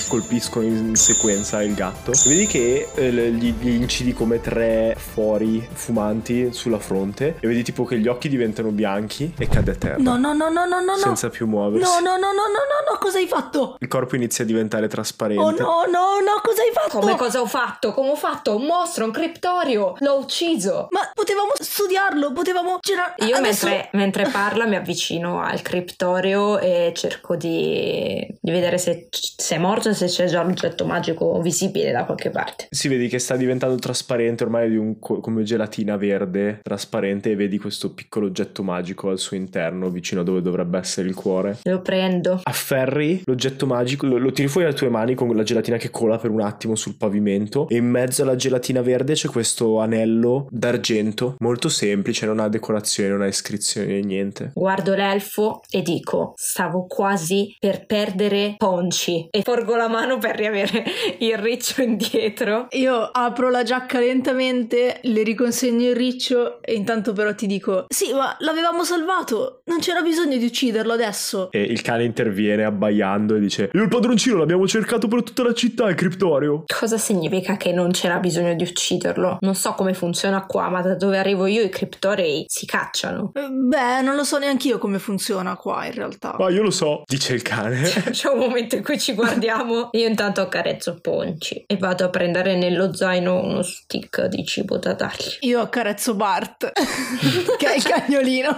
colpiscono 0.09 0.65
in 0.65 0.95
sequenza 0.95 1.63
il 1.63 1.75
gatto. 1.75 2.13
Vedi 2.27 2.47
che 2.47 2.89
eh, 2.95 3.11
gli, 3.11 3.55
gli 3.59 3.69
incidi 3.69 4.13
come 4.13 4.41
tre 4.41 4.76
fori 4.97 5.67
fumanti 5.73 6.53
sulla 6.53 6.79
fronte. 6.79 7.37
E 7.41 7.47
vedi 7.47 7.63
tipo 7.63 7.85
che 7.85 7.99
gli 7.99 8.09
occhi 8.09 8.29
diventano 8.29 8.71
bianchi 8.71 9.33
e 9.39 9.49
cade 9.49 9.71
a 9.73 9.75
terra. 9.75 9.97
No, 9.99 10.17
no, 10.17 10.33
no, 10.33 10.49
no, 10.49 10.65
no, 10.67 10.81
no, 10.81 10.93
no. 10.93 10.97
Senza 10.97 11.29
più 11.29 11.47
muoversi. 11.47 11.89
No, 11.91 12.01
no, 12.01 12.17
no, 12.17 12.33
no, 12.33 12.47
no, 12.47 12.63
no, 12.67 12.93
no, 12.93 12.99
cosa 12.99 13.19
hai 13.19 13.27
fatto? 13.27 13.77
Il 13.81 13.89
corpo 13.89 14.17
inizia 14.17 14.45
a 14.45 14.47
diventare 14.47 14.89
trasparente. 14.89 15.43
Oh 15.43 15.51
no, 15.51 15.85
no, 15.91 16.21
no, 16.25 16.41
cosa 16.43 16.63
hai 16.63 16.71
fatto? 16.73 16.99
Come 16.99 17.17
cosa 17.17 17.41
ho 17.41 17.47
fatto? 17.47 17.93
Come 17.93 18.11
ho 18.11 18.17
fatto? 18.17 18.57
Un 18.57 18.65
mostro, 18.67 19.05
un 19.05 19.11
criptorio! 19.11 19.95
L'ho 19.99 20.19
ucciso! 20.19 20.89
Ma 20.91 21.01
potevamo 21.15 21.51
studiarlo, 21.55 22.33
potevamo... 22.33 22.79
C'era... 22.81 23.15
Io 23.19 23.37
adesso- 23.37 23.67
mentre, 23.67 23.89
mentre 23.93 24.29
parla 24.31 24.67
mi 24.67 24.77
avvicino 24.77 25.41
al 25.41 25.63
criptorio 25.63 26.59
e 26.59 26.93
cerco 26.95 27.37
di, 27.37 28.27
di 28.41 28.51
vedere 28.51 28.79
se, 28.79 29.09
se 29.11 29.55
è 29.55 29.59
morto 29.59 29.89
e 29.91 29.95
se 29.95 30.07
c'è 30.07 30.27
già 30.27 30.43
l'oggetto 30.43 30.85
magico 30.85 31.41
visibile 31.41 31.93
da 31.93 32.05
qualche 32.05 32.31
parte. 32.31 32.67
Si 32.71 32.89
vedi 32.89 33.09
che 33.09 33.19
sta 33.19 33.37
diventando 33.37 33.77
trasparente 33.77 34.45
ormai 34.45 34.66
di 34.69 34.77
un 34.77 34.99
co- 34.99 35.21
come 35.21 35.43
gelatina 35.43 35.97
verde 35.97 36.61
trasparente 36.63 37.31
e 37.31 37.37
vedi 37.37 37.59
questo 37.59 37.93
piccolo 37.93 38.27
oggetto 38.27 38.63
magico 38.63 39.09
al 39.09 39.19
suo 39.19 39.37
interno 39.37 39.91
vicino 39.91 40.21
a 40.21 40.25
dove 40.25 40.43
dovrebbe 40.43 40.79
essere 40.79 41.09
il 41.09 41.15
cuore. 41.15 41.59
Lo 41.63 41.81
prendo. 41.81 42.41
Afferri 42.43 43.23
l'oggetto 43.25 43.67
magico, 43.67 44.07
lo, 44.07 44.19
lo 44.19 44.31
tiri 44.33 44.49
fuori 44.49 44.67
dalle 44.67 44.79
tue 44.79 44.89
mani 44.89 45.15
con 45.15 45.35
la 45.35 45.43
gelatina 45.43 45.77
che 45.77 45.91
cola 45.91 46.19
per 46.19 46.31
un 46.31 46.41
attimo 46.41 46.75
sul 46.75 46.97
pavimento 46.97 47.69
e 47.69 47.77
in 47.77 47.89
mezzo 47.89 48.23
alla 48.23 48.37
gelatina 48.37 48.83
verde 48.83 49.15
c'è 49.15 49.29
questo 49.29 49.81
anello 49.81 50.47
d'argento 50.51 51.37
molto 51.39 51.69
semplice, 51.69 52.27
non 52.27 52.41
ha 52.41 52.49
decorazioni, 52.49 53.11
non 53.11 53.23
ha 53.23 53.27
iscrizioni 53.27 53.87
né 53.87 54.01
niente. 54.01 54.51
Guardo 54.55 54.95
l'elfo 54.95 55.61
e 55.71 55.83
dico: 55.83 56.35
Stavo 56.37 56.87
quasi 56.87 57.55
per 57.59 57.87
perdere 57.87 58.55
Ponci. 58.57 59.29
E 59.31 59.43
porgo 59.43 59.77
la 59.77 59.89
mano 59.89 60.19
per 60.19 60.37
riavere 60.37 60.85
il 61.19 61.39
riccio 61.39 61.83
indietro. 61.83 62.67
Io 62.71 62.95
apro 63.01 63.51
la 63.51 63.63
giacca 63.63 63.99
lentamente, 63.99 64.56
le 64.65 65.23
riconsegno 65.23 65.91
il 65.91 65.97
riccio 65.97 66.63
e 66.63 66.75
intanto 66.75 67.13
però 67.13 67.35
ti 67.35 67.47
dico: 67.47 67.87
Sì, 67.89 68.13
ma 68.13 68.37
l'avevamo 68.41 68.85
salvato, 68.85 69.61
non 69.67 69.81
c'era 69.81 70.01
bisogno 70.01 70.37
di 70.37 70.45
ucciderlo 70.45 70.93
adesso. 70.93 71.51
E 71.51 71.63
il 71.63 71.83
cane 71.83 72.05
interviene 72.05 72.65
abbaiando 72.65 73.37
e 73.37 73.41
dice 73.41 73.71
Io 73.73 73.83
il 73.83 73.89
padroncino 73.89 74.37
l'abbiamo 74.37 74.67
cercato 74.67 75.09
per 75.09 75.23
tutta 75.23 75.43
la 75.43 75.53
città, 75.53 75.89
il 75.89 75.95
criptorio. 75.95 76.65
Cosa 76.67 76.99
significa 76.99 77.57
che 77.57 77.73
non 77.73 77.91
c'era 77.91 78.19
bisogno 78.19 78.55
di 78.55 78.63
ucciderlo? 78.63 79.39
Non 79.41 79.55
so 79.55 79.73
come 79.75 79.95
funziona 79.95 80.47
qua, 80.47 80.69
ma 80.69 80.83
da 80.83 80.95
dove 80.95 81.19
arrivo 81.19 81.47
io 81.47 81.63
i 81.63 81.69
criptorei 81.69 82.45
si 82.49 82.67
cacciano. 82.67 83.33
Eh, 83.35 83.49
Beh, 83.49 84.01
non 84.03 84.15
lo 84.15 84.25
so 84.25 84.39
neanch'io 84.39 84.79
come 84.79 84.99
funziona 84.99 85.57
qua 85.57 85.87
in 85.87 85.93
realtà. 85.93 86.37
Ma 86.39 86.51
io 86.51 86.63
lo 86.63 86.71
so, 86.71 87.03
dice 87.07 87.35
il 87.35 87.43
cane. 87.43 87.83
C'è 88.11 88.29
un 88.29 88.39
momento 88.39 88.77
in 88.77 88.83
cui 88.83 88.99
ci 88.99 89.15
guardiamo. 89.15 89.91
Io 89.93 90.07
intanto 90.07 90.41
accarezzo 90.41 90.99
Ponci 91.01 91.65
e 91.67 91.77
vado 91.77 92.05
a 92.05 92.09
prendere 92.09 92.57
nello 92.57 92.95
zaino 92.95 93.43
uno 93.43 93.63
stick 93.63 94.25
di 94.27 94.45
cibo 94.47 94.79
da 94.79 94.95
dargli. 94.95 95.39
Io 95.41 95.61
accarezzo 95.61 96.15
Bart, 96.15 96.73
che 97.59 97.67
è 97.67 97.77
il 97.77 97.83
cagnolino. 97.83 98.57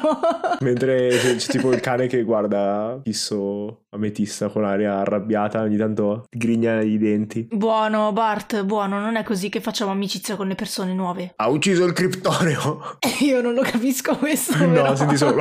Mentre 0.60 1.08
c'è, 1.18 1.36
c'è 1.36 1.50
tipo 1.50 1.72
il 1.72 1.80
cane 1.80 2.06
che 2.06 2.22
guarda 2.22 3.00
fisso 3.02 3.84
ametista 3.90 4.48
con 4.48 4.64
aria 4.64 4.98
arrabbiata, 4.98 5.62
ogni 5.62 5.76
tanto 5.76 6.24
grigna 6.30 6.80
i 6.80 6.98
denti. 6.98 7.48
buono, 7.50 8.12
Bart, 8.12 8.62
buono, 8.64 9.00
non 9.00 9.16
è 9.16 9.22
così 9.22 9.48
che 9.48 9.60
facciamo 9.60 9.90
amicizia 9.90 10.36
con 10.36 10.46
le 10.46 10.54
persone 10.54 10.92
nuove. 10.92 11.32
Ha 11.36 11.48
ucciso 11.48 11.84
il 11.84 11.92
criptorio. 11.92 12.98
Io 13.20 13.40
non 13.40 13.54
lo 13.54 13.62
capisco 13.62 14.16
questo. 14.16 14.56
no, 14.64 14.72
però. 14.72 14.94
senti 14.94 15.16
solo. 15.16 15.36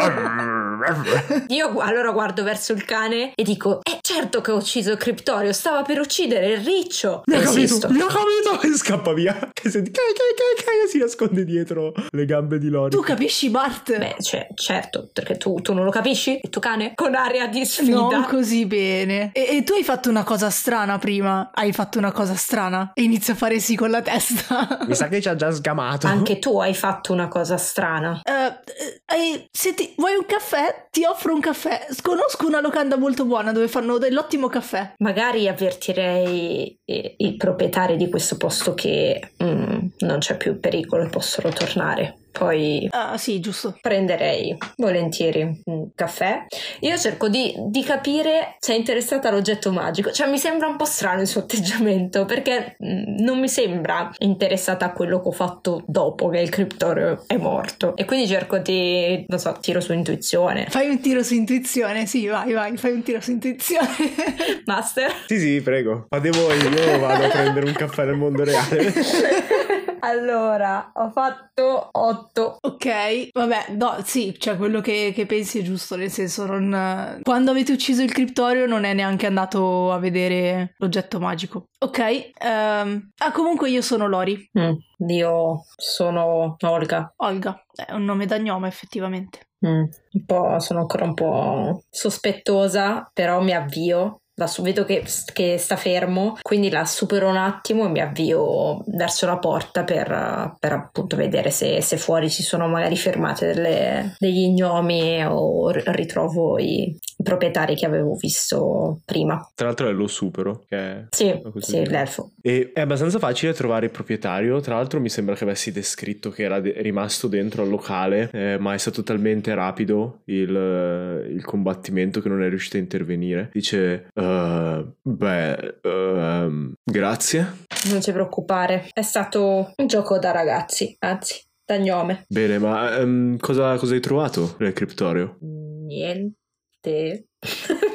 Io 1.48 1.80
allora 1.80 2.12
guardo 2.12 2.44
verso 2.44 2.74
il 2.74 2.86
cane 2.86 3.32
e 3.36 3.44
dico: 3.44 3.80
Eh, 3.84 4.00
certo 4.02 4.42
che 4.42 4.52
ho 4.52 4.58
ucciso 4.58 4.92
il 4.92 4.98
criptorio, 4.98 5.54
stava 5.54 5.82
per 5.84 6.00
uccidere 6.00 6.54
il 6.54 6.60
riccio. 6.60 7.24
Mi 7.26 7.36
ha 7.36 7.42
capito, 7.42 7.90
mi 7.90 8.02
ha 8.02 8.06
capito 8.06 8.62
e 8.62 8.78
scappa 8.78 9.14
via. 9.14 9.38
E 9.62 9.70
senti, 9.70 9.92
cai, 9.92 10.14
cai, 10.14 10.34
cai, 10.36 10.66
cai, 10.66 10.86
e 10.86 10.88
si 10.88 10.98
nasconde 10.98 11.44
dietro 11.44 11.94
le 12.10 12.26
gambe 12.26 12.58
di 12.58 12.70
Lori. 12.70 12.92
Tu 12.92 13.02
capisci, 13.02 13.50
Bart? 13.50 13.98
Beh, 13.98 14.16
cioè, 14.20 14.48
certo, 14.54 15.10
perché 15.12 15.38
tu, 15.38 15.60
tu 15.62 15.74
non 15.74 15.84
lo 15.84 15.92
capisci, 15.92 16.40
il 16.42 16.50
tuo 16.50 16.62
cane? 16.62 16.94
Con 16.96 17.16
aria 17.16 17.48
di 17.48 17.66
sfida. 17.66 17.96
Non 17.96 18.26
così 18.26 18.66
bene. 18.66 19.32
E, 19.34 19.58
e 19.58 19.64
tu 19.64 19.74
hai 19.74 19.84
fatto 19.84 20.10
una 20.10 20.24
cosa 20.24 20.50
strana 20.50 20.98
prima. 20.98 21.52
Hai 21.54 21.74
fatto 21.74 21.98
una 21.98 22.12
cosa 22.12 22.36
strana. 22.36 22.92
E 22.94 23.04
inizia 23.04 23.34
a 23.34 23.38
fare 23.38 23.60
sì 23.60 23.76
con 23.76 23.90
la 23.90 24.02
testa. 24.02 24.86
Mi 24.88 24.96
sa 24.96 25.08
che 25.08 25.22
ci 25.22 25.30
ha 25.30 25.36
già 25.36 25.52
sgamato. 25.52 26.08
Anche 26.08 26.40
tu 26.40 26.60
hai 26.60 26.74
fatto 26.74 27.14
una 27.14 27.28
cosa 27.28 27.58
strana. 27.58 28.22
Eh, 28.24 29.16
eh, 29.16 29.48
senti, 29.52 29.94
vuoi 29.98 30.16
un 30.16 30.26
caffè? 30.26 30.77
Ti 30.90 31.04
offro 31.06 31.34
un 31.34 31.40
caffè. 31.40 31.88
Conosco 32.02 32.46
una 32.46 32.62
locanda 32.62 32.98
molto 32.98 33.26
buona 33.26 33.52
dove 33.52 33.68
fanno 33.68 33.98
dell'ottimo 33.98 34.48
caffè. 34.48 34.94
Magari 34.98 35.48
avvertirei 35.48 36.80
eh, 36.86 37.16
i 37.18 37.36
proprietari 37.36 37.98
di 37.98 38.10
questo 38.10 38.38
posto 38.38 38.74
che 38.74 39.34
mm, 39.44 39.88
non 40.00 40.20
c'è 40.20 40.38
più 40.38 40.60
pericolo 40.60 41.04
e 41.04 41.10
possono 41.10 41.50
tornare. 41.50 42.18
Poi 42.38 42.88
Ah, 42.92 43.18
sì, 43.18 43.40
giusto. 43.40 43.78
prenderei 43.82 44.56
volentieri 44.78 45.62
un 45.66 45.90
caffè. 45.96 46.46
Io 46.82 46.98
cerco 46.98 47.28
di, 47.30 47.54
di 47.58 47.84
capire 47.84 48.56
se 48.60 48.74
è 48.74 48.78
interessata 48.78 49.30
all'oggetto 49.30 49.72
magico. 49.72 50.12
Cioè, 50.12 50.30
mi 50.30 50.38
sembra 50.38 50.68
un 50.68 50.76
po' 50.78 50.86
strano 50.86 51.22
il 51.22 51.28
suo 51.28 51.42
atteggiamento 51.42 52.26
perché 52.26 52.78
mm, 52.84 53.18
non 53.20 53.40
mi 53.40 53.50
sembra 53.50 54.10
interessata 54.20 54.86
a 54.86 54.92
quello 54.94 55.22
che 55.22 55.28
ho 55.30 55.32
fatto 55.32 55.84
dopo 55.88 56.30
che 56.30 56.40
il 56.40 56.50
criptorio 56.50 57.24
è 57.28 57.38
morto. 57.38 57.96
E 57.96 58.06
quindi 58.06 58.28
cerco 58.28 58.58
di, 58.60 59.26
non 59.28 59.40
so, 59.40 59.56
tiro 59.60 59.80
su 59.80 59.94
intuizione. 59.94 60.68
Fai 60.70 60.90
un 60.90 61.00
tiro 61.00 61.24
su 61.24 61.34
intuizione. 61.34 62.06
Sì, 62.06 62.28
vai, 62.28 62.54
vai, 62.54 62.78
fai 62.78 62.92
un 62.92 63.04
tiro 63.04 63.20
su 63.22 63.32
intuizione. 63.32 63.88
Master. 64.66 65.12
Sì, 65.28 65.40
sì, 65.40 65.62
prego. 65.62 66.06
Fate 66.10 66.30
voi, 66.30 66.58
io 66.58 67.00
vado 67.00 67.26
a 67.26 67.30
prendere 67.30 67.66
un 67.66 67.74
caffè 67.74 68.06
nel 68.06 68.16
mondo 68.16 68.44
reale. 68.44 68.94
Allora, 70.00 70.92
ho 70.94 71.10
fatto 71.10 71.90
8. 71.92 72.58
ok, 72.62 73.30
vabbè, 73.34 73.72
no, 73.72 73.98
sì, 74.04 74.36
cioè 74.38 74.58
quello 74.58 74.82
che, 74.82 75.12
che 75.14 75.26
pensi 75.26 75.60
è 75.60 75.62
giusto, 75.62 75.96
nel 75.96 76.12
senso 76.12 76.46
non... 76.46 77.20
Quando 77.24 77.52
avete 77.52 77.72
ucciso 77.72 78.04
il 78.04 78.12
criptorio 78.12 78.66
non 78.66 78.84
è 78.84 78.94
neanche 78.94 79.26
andato 79.26 79.92
a 79.92 80.00
vedere 80.00 80.76
l'oggetto 80.78 81.20
magico. 81.20 81.70
Ok, 81.80 82.32
ehm, 82.38 83.10
ah 83.18 83.32
comunque 83.32 83.70
io 83.70 83.82
sono 83.82 84.08
Lori, 84.08 84.50
Mm, 84.58 85.10
io 85.10 85.64
sono 85.76 86.56
Olga. 86.62 87.14
Olga, 87.18 87.64
è 87.74 87.92
un 87.94 88.06
nome 88.06 88.26
da 88.26 88.38
gnome 88.40 88.68
effettivamente. 88.68 89.48
Mm, 89.66 89.84
un 90.12 90.26
po', 90.26 90.60
sono 90.60 90.82
ancora 90.82 91.06
un 91.06 91.14
po' 91.14 91.84
sospettosa, 91.90 93.10
però 93.14 93.42
mi 93.42 93.54
avvio 93.54 94.22
adesso 94.44 94.62
vedo 94.62 94.86
che, 94.86 95.04
che, 95.34 95.58
sta 95.58 95.76
fermo, 95.76 96.38
quindi 96.42 96.70
la 96.70 96.86
supero 96.86 97.28
un 97.28 97.38
attimo 97.38 97.86
e 97.86 97.90
mi 97.90 98.00
avvio 98.00 98.84
verso 98.86 99.26
la 99.26 99.40
porta 99.40 99.84
per, 99.84 100.56
per 100.60 100.72
appunto 100.72 101.16
vedere 101.16 101.50
se, 101.50 101.82
se, 101.82 101.98
fuori 101.98 102.30
ci 102.30 102.44
sono 102.44 102.68
magari 102.68 102.96
fermate 102.96 103.48
delle, 103.48 104.16
degli 104.20 104.50
gnomi 104.50 105.26
o 105.26 105.72
ritrovo 105.72 106.60
i, 106.60 106.96
proprietari 107.28 107.76
che 107.76 107.86
avevo 107.86 108.16
visto 108.16 109.02
prima. 109.04 109.52
Tra 109.54 109.66
l'altro 109.66 109.90
è 109.90 109.92
lo 109.92 110.08
supero. 110.08 110.64
Che 110.66 111.08
sì, 111.10 111.42
sì 111.58 111.86
l'elfo. 111.86 112.32
E 112.42 112.72
è 112.74 112.80
abbastanza 112.80 113.20
facile 113.20 113.52
trovare 113.52 113.88
il 113.88 113.92
proprietario, 113.92 114.62
tra 114.62 114.76
l'altro 114.76 115.02
mi 115.02 115.10
sembra 115.10 115.36
che 115.36 115.44
avessi 115.44 115.74
descritto 115.74 116.30
che 116.30 116.44
era 116.44 116.62
de- 116.62 116.82
rimasto 116.82 117.28
dentro 117.28 117.64
al 117.64 117.70
locale, 117.70 118.30
eh, 118.32 118.58
ma 118.58 118.74
è 118.74 118.78
stato 118.78 119.04
talmente 119.04 119.54
rapido 119.54 120.22
il, 120.26 121.28
il, 121.30 121.44
combattimento 121.44 122.22
che 122.22 122.30
non 122.30 122.42
è 122.42 122.48
riuscito 122.48 122.78
a 122.78 122.80
intervenire. 122.80 123.50
Dice, 123.52 124.08
uh, 124.14 124.90
beh, 125.02 125.80
uh, 125.84 126.74
grazie. 126.82 127.66
Non 127.90 128.00
ti 128.00 128.12
preoccupare, 128.14 128.88
è 128.94 129.02
stato 129.02 129.74
un 129.76 129.88
gioco 129.88 130.18
da 130.18 130.32
ragazzi, 130.32 130.96
anzi, 131.00 131.44
da 131.66 131.78
gnome. 131.78 132.24
Bene, 132.30 132.58
ma 132.58 132.98
um, 133.00 133.38
cosa, 133.38 133.76
cosa 133.76 133.94
hai 133.94 134.00
trovato 134.00 134.56
nel 134.60 134.72
criptorio? 134.72 135.38
Niente. 135.42 136.36
て、 136.82 137.26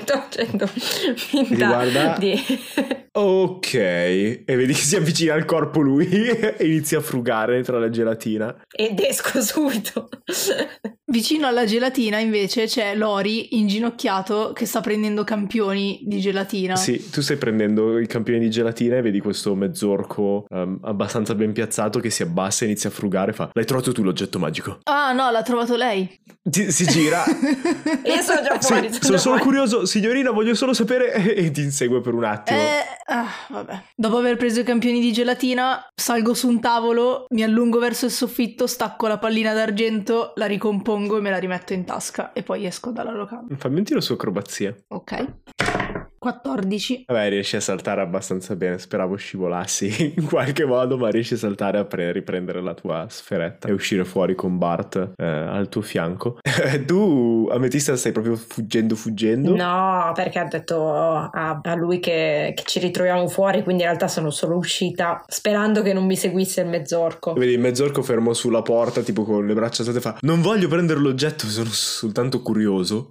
Sto 0.02 0.18
facendo 0.18 0.66
finta 0.66 1.66
guarda... 1.66 2.16
di... 2.18 2.40
Ok, 3.14 3.74
e 3.74 4.42
vedi 4.46 4.72
che 4.72 4.80
si 4.80 4.96
avvicina 4.96 5.34
al 5.34 5.44
corpo 5.44 5.80
lui 5.80 6.08
e 6.08 6.56
inizia 6.60 6.98
a 6.98 7.02
frugare 7.02 7.62
tra 7.62 7.78
la 7.78 7.90
gelatina. 7.90 8.64
Ed 8.74 8.98
esco 9.00 9.42
subito. 9.42 10.08
Vicino 11.12 11.46
alla 11.46 11.66
gelatina 11.66 12.18
invece 12.20 12.64
c'è 12.64 12.94
Lori 12.94 13.58
inginocchiato 13.58 14.52
che 14.54 14.64
sta 14.64 14.80
prendendo 14.80 15.24
campioni 15.24 16.00
di 16.06 16.20
gelatina. 16.20 16.74
Sì, 16.74 17.10
tu 17.10 17.20
stai 17.20 17.36
prendendo 17.36 17.98
i 17.98 18.06
campioni 18.06 18.38
di 18.38 18.48
gelatina 18.48 18.96
e 18.96 19.02
vedi 19.02 19.20
questo 19.20 19.54
mezzorco 19.54 20.46
um, 20.48 20.78
abbastanza 20.80 21.34
ben 21.34 21.52
piazzato 21.52 22.00
che 22.00 22.08
si 22.08 22.22
abbassa 22.22 22.64
e 22.64 22.68
inizia 22.68 22.88
a 22.88 22.92
frugare. 22.92 23.34
Fa: 23.34 23.50
L'hai 23.52 23.66
trovato 23.66 23.92
tu 23.92 24.02
l'oggetto 24.02 24.38
magico? 24.38 24.78
Ah, 24.84 25.12
no, 25.12 25.30
l'ha 25.30 25.42
trovato 25.42 25.76
lei. 25.76 26.18
Ti, 26.42 26.72
si 26.72 26.86
gira. 26.86 27.24
Io 27.28 28.22
sono 28.22 28.42
già 28.42 28.58
fuori. 28.58 28.86
Sì, 28.90 28.94
sono, 28.94 29.04
sono 29.04 29.18
solo 29.18 29.36
fuori. 29.36 29.42
curioso, 29.42 29.84
signorina, 29.92 30.30
voglio 30.30 30.54
solo 30.54 30.72
sapere. 30.72 31.12
E 31.42 31.50
ti 31.50 31.62
insegue 31.62 32.00
per 32.00 32.14
un 32.14 32.24
attimo. 32.24 32.58
Eh, 32.58 32.84
ah, 33.06 33.26
vabbè. 33.48 33.82
Dopo 33.96 34.18
aver 34.18 34.36
preso 34.36 34.60
i 34.60 34.64
campioni 34.64 35.00
di 35.00 35.12
gelatina, 35.12 35.84
salgo 35.94 36.34
su 36.34 36.48
un 36.48 36.60
tavolo, 36.60 37.26
mi 37.30 37.42
allungo 37.42 37.78
verso 37.78 38.06
il 38.06 38.10
soffitto, 38.10 38.66
stacco 38.66 39.06
la 39.06 39.18
pallina 39.18 39.52
d'argento, 39.52 40.32
la 40.36 40.46
ricompongo 40.46 40.80
pongo 40.82 41.18
e 41.18 41.20
me 41.20 41.30
la 41.30 41.38
rimetto 41.38 41.72
in 41.72 41.84
tasca 41.84 42.32
e 42.32 42.42
poi 42.42 42.66
esco 42.66 42.90
dalla 42.90 43.12
locanda. 43.12 43.54
Fammi 43.56 43.78
un 43.78 43.84
tiro 43.84 44.00
su 44.00 44.12
acrobazia. 44.12 44.74
Ok. 44.88 46.11
14. 46.22 47.06
Vabbè, 47.08 47.30
riesci 47.30 47.56
a 47.56 47.60
saltare 47.60 48.00
abbastanza 48.00 48.54
bene. 48.54 48.78
Speravo 48.78 49.16
scivolassi 49.16 50.14
in 50.16 50.26
qualche 50.26 50.64
modo, 50.64 50.96
ma 50.96 51.08
riesci 51.08 51.34
a 51.34 51.36
saltare 51.36 51.78
a 51.78 51.84
pre- 51.84 52.12
riprendere 52.12 52.62
la 52.62 52.74
tua 52.74 53.06
sferetta 53.08 53.66
e 53.66 53.72
uscire 53.72 54.04
fuori 54.04 54.36
con 54.36 54.56
Bart 54.56 55.14
eh, 55.16 55.24
al 55.24 55.68
tuo 55.68 55.80
fianco. 55.80 56.38
tu, 56.86 57.48
Ametista, 57.50 57.96
stai 57.96 58.12
proprio 58.12 58.36
fuggendo, 58.36 58.94
fuggendo? 58.94 59.56
No, 59.56 60.12
perché 60.14 60.38
ha 60.38 60.44
detto 60.44 60.92
a, 60.92 61.60
a 61.60 61.74
lui 61.74 61.98
che, 61.98 62.52
che, 62.54 62.62
ci 62.66 62.78
ritroviamo 62.78 63.26
fuori, 63.26 63.64
quindi 63.64 63.82
in 63.82 63.88
realtà 63.88 64.06
sono 64.06 64.30
solo 64.30 64.56
uscita 64.56 65.24
sperando 65.26 65.82
che 65.82 65.92
non 65.92 66.06
mi 66.06 66.14
seguisse 66.14 66.60
il 66.60 66.68
mezzorco. 66.68 67.32
Vedi, 67.32 67.50
il 67.50 67.58
mezzorco 67.58 68.00
fermo 68.02 68.32
sulla 68.32 68.62
porta, 68.62 69.00
tipo 69.00 69.24
con 69.24 69.44
le 69.44 69.54
braccia 69.54 69.82
alzate, 69.82 70.00
fa: 70.00 70.18
Non 70.20 70.40
voglio 70.40 70.68
prendere 70.68 71.00
l'oggetto, 71.00 71.46
sono 71.46 71.70
soltanto 71.70 72.42
curioso. 72.42 73.08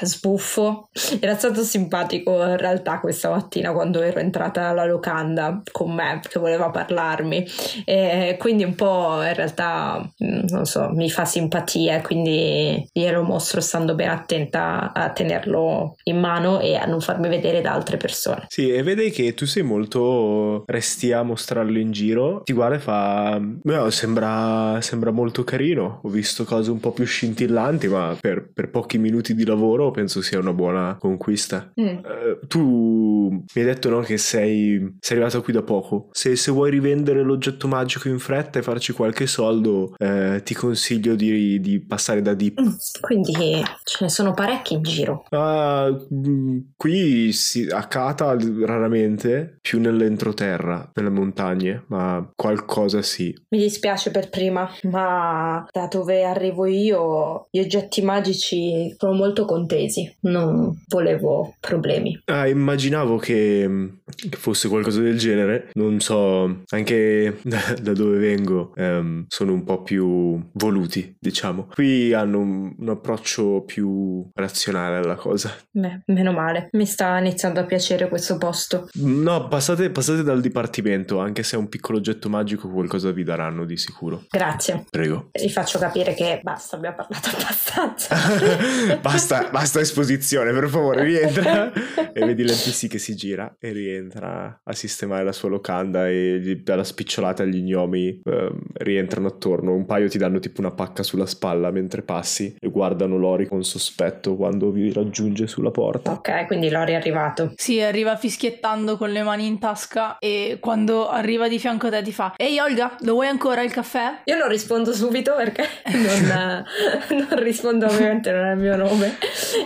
Sbuffo. 0.00 0.88
Era 1.20 1.36
stato 1.36 1.62
simpatico 1.62 2.52
in 2.54 2.60
realtà 2.60 3.00
questa 3.00 3.30
mattina 3.30 3.72
quando 3.72 4.00
ero 4.02 4.20
entrata 4.20 4.68
alla 4.68 4.84
locanda 4.84 5.62
con 5.70 5.94
me 5.94 6.20
che 6.26 6.38
voleva 6.38 6.70
parlarmi. 6.70 7.46
E 7.84 8.36
quindi 8.38 8.64
un 8.64 8.74
po' 8.74 9.22
in 9.22 9.34
realtà 9.34 10.00
mm, 10.00 10.40
non 10.48 10.64
so 10.64 10.90
mi 10.92 11.10
fa 11.10 11.24
simpatia 11.24 12.00
quindi 12.00 12.88
glielo 12.92 13.22
mostro 13.22 13.60
stando 13.60 13.94
ben 13.94 14.08
attenta 14.08 14.92
a 14.92 15.10
tenerlo 15.10 15.96
in 16.04 16.18
mano 16.18 16.60
e 16.60 16.76
a 16.76 16.86
non 16.86 17.00
farmi 17.00 17.28
vedere 17.28 17.60
da 17.60 17.72
altre 17.72 17.96
persone. 17.96 18.46
Sì 18.48 18.72
e 18.72 18.82
vedi 18.82 19.10
che 19.10 19.34
tu 19.34 19.46
sei 19.46 19.62
molto 19.62 20.64
resti 20.66 21.12
a 21.12 21.22
mostrarlo 21.22 21.78
in 21.78 21.92
giro. 21.92 22.42
Ti 22.44 22.52
guarda 22.52 22.76
e 22.76 22.80
fa 22.80 23.40
no, 23.62 23.90
sembra, 23.90 24.80
sembra 24.80 25.10
molto 25.10 25.44
carino. 25.44 26.00
Ho 26.02 26.08
visto 26.08 26.44
cose 26.44 26.70
un 26.70 26.80
po' 26.80 26.92
più 26.92 27.04
scintillanti 27.04 27.88
ma 27.88 28.16
per, 28.20 28.50
per 28.52 28.70
pochi 28.70 28.98
minuti 28.98 29.34
di 29.34 29.44
lavoro 29.44 29.90
penso 29.90 30.22
sia 30.22 30.38
una 30.38 30.52
buona 30.52 30.96
conquista. 30.98 31.72
Mm. 31.80 31.86
uh, 31.86 32.43
tu 32.46 33.24
mi 33.30 33.62
hai 33.62 33.64
detto 33.64 33.88
no, 33.88 34.00
che 34.00 34.18
sei, 34.18 34.96
sei 35.00 35.16
arrivato 35.16 35.42
qui 35.42 35.52
da 35.52 35.62
poco. 35.62 36.08
Se, 36.12 36.36
se, 36.36 36.50
vuoi 36.50 36.70
rivendere 36.70 37.22
l'oggetto 37.22 37.68
magico 37.68 38.08
in 38.08 38.18
fretta 38.18 38.58
e 38.58 38.62
farci 38.62 38.92
qualche 38.92 39.26
soldo, 39.26 39.94
eh, 39.98 40.40
ti 40.44 40.54
consiglio 40.54 41.14
di, 41.14 41.60
di, 41.60 41.80
passare 41.80 42.22
da 42.22 42.34
Deep. 42.34 42.60
Mm, 42.60 42.68
quindi 43.00 43.62
ce 43.84 44.04
ne 44.04 44.08
sono 44.08 44.32
parecchi 44.32 44.74
in 44.74 44.82
giro. 44.82 45.24
Uh, 45.30 46.64
qui 46.76 47.32
si, 47.32 47.66
a 47.66 47.86
Kata 47.86 48.36
raramente, 48.64 49.58
più 49.60 49.80
nell'entroterra, 49.80 50.90
nelle 50.94 51.10
montagne, 51.10 51.84
ma 51.88 52.28
qualcosa 52.34 53.02
sì. 53.02 53.34
Mi 53.50 53.58
dispiace 53.58 54.10
per 54.10 54.28
prima, 54.30 54.70
ma 54.84 55.66
da 55.70 55.86
dove 55.86 56.24
arrivo 56.24 56.66
io 56.66 57.48
gli 57.50 57.60
oggetti 57.60 58.02
magici 58.02 58.94
sono 58.98 59.12
molto 59.12 59.44
contesi. 59.44 60.12
Non 60.20 60.82
volevo 60.88 61.54
problemi. 61.60 62.20
Ah, 62.34 62.48
immaginavo 62.48 63.16
che, 63.16 63.92
che, 64.12 64.36
fosse 64.36 64.68
qualcosa 64.68 65.00
del 65.00 65.16
genere. 65.16 65.70
Non 65.74 66.00
so, 66.00 66.62
anche 66.70 67.38
da, 67.44 67.60
da 67.80 67.92
dove 67.92 68.18
vengo 68.18 68.72
ehm, 68.74 69.26
sono 69.28 69.52
un 69.52 69.62
po' 69.62 69.82
più 69.82 70.42
voluti, 70.54 71.14
diciamo. 71.16 71.68
Qui 71.72 72.12
hanno 72.12 72.40
un, 72.40 72.74
un, 72.76 72.88
approccio 72.88 73.62
più 73.64 74.28
razionale 74.34 74.96
alla 74.96 75.14
cosa. 75.14 75.54
Beh, 75.70 76.02
meno 76.06 76.32
male. 76.32 76.70
Mi 76.72 76.86
sta 76.86 77.16
iniziando 77.18 77.60
a 77.60 77.64
piacere 77.64 78.08
questo 78.08 78.36
posto. 78.36 78.88
No, 78.94 79.46
passate, 79.46 79.90
passate 79.90 80.24
dal 80.24 80.40
dipartimento, 80.40 81.20
anche 81.20 81.44
se 81.44 81.54
è 81.54 81.58
un 81.58 81.68
piccolo 81.68 81.98
oggetto 81.98 82.28
magico, 82.28 82.68
qualcosa 82.68 83.12
vi 83.12 83.22
daranno 83.22 83.64
di 83.64 83.76
sicuro. 83.76 84.24
Grazie. 84.28 84.86
Prego. 84.90 85.30
Vi 85.30 85.50
faccio 85.50 85.78
capire 85.78 86.14
che 86.14 86.40
basta, 86.42 86.74
abbiamo 86.74 86.96
parlato 86.96 87.28
abbastanza. 87.28 88.98
basta, 89.00 89.50
basta 89.52 89.78
esposizione, 89.78 90.52
per 90.52 90.68
favore, 90.68 91.04
rientra. 91.04 91.72
e 92.12 92.22
vedi 92.24 92.42
l'NPC 92.42 92.88
che 92.88 92.98
si 92.98 93.14
gira 93.14 93.56
e 93.58 93.72
rientra 93.72 94.60
a 94.62 94.72
sistemare 94.72 95.24
la 95.24 95.32
sua 95.32 95.48
locanda 95.48 96.08
e 96.08 96.60
dalla 96.62 96.84
spicciolata 96.84 97.44
gli 97.44 97.62
gnomi 97.62 98.20
eh, 98.24 98.52
rientrano 98.74 99.28
attorno. 99.28 99.74
Un 99.74 99.86
paio 99.86 100.08
ti 100.08 100.18
danno 100.18 100.38
tipo 100.38 100.60
una 100.60 100.72
pacca 100.72 101.02
sulla 101.02 101.26
spalla 101.26 101.70
mentre 101.70 102.02
passi 102.02 102.56
e 102.58 102.68
guardano 102.68 103.16
Lori 103.16 103.46
con 103.46 103.62
sospetto 103.64 104.36
quando 104.36 104.70
vi 104.70 104.92
raggiunge 104.92 105.46
sulla 105.46 105.70
porta. 105.70 106.12
Ok, 106.12 106.46
quindi 106.46 106.70
Lori 106.70 106.92
è 106.92 106.96
arrivato. 106.96 107.52
Sì, 107.56 107.80
arriva 107.80 108.16
fischiettando 108.16 108.96
con 108.96 109.10
le 109.10 109.22
mani 109.22 109.46
in 109.46 109.58
tasca 109.58 110.18
e 110.18 110.58
quando 110.60 111.08
arriva 111.08 111.48
di 111.48 111.58
fianco 111.58 111.86
a 111.86 111.90
te 111.90 112.02
ti 112.02 112.12
fa 112.12 112.34
Ehi 112.36 112.58
Olga, 112.58 112.96
lo 113.00 113.14
vuoi 113.14 113.28
ancora 113.28 113.62
il 113.62 113.70
caffè? 113.70 114.20
Io 114.24 114.36
non 114.36 114.48
rispondo 114.48 114.92
subito 114.92 115.34
perché 115.34 115.64
non, 115.92 116.64
non 117.10 117.42
rispondo 117.42 117.86
ovviamente, 117.86 118.30
non 118.30 118.46
è 118.46 118.52
il 118.52 118.58
mio 118.58 118.76
nome. 118.76 119.16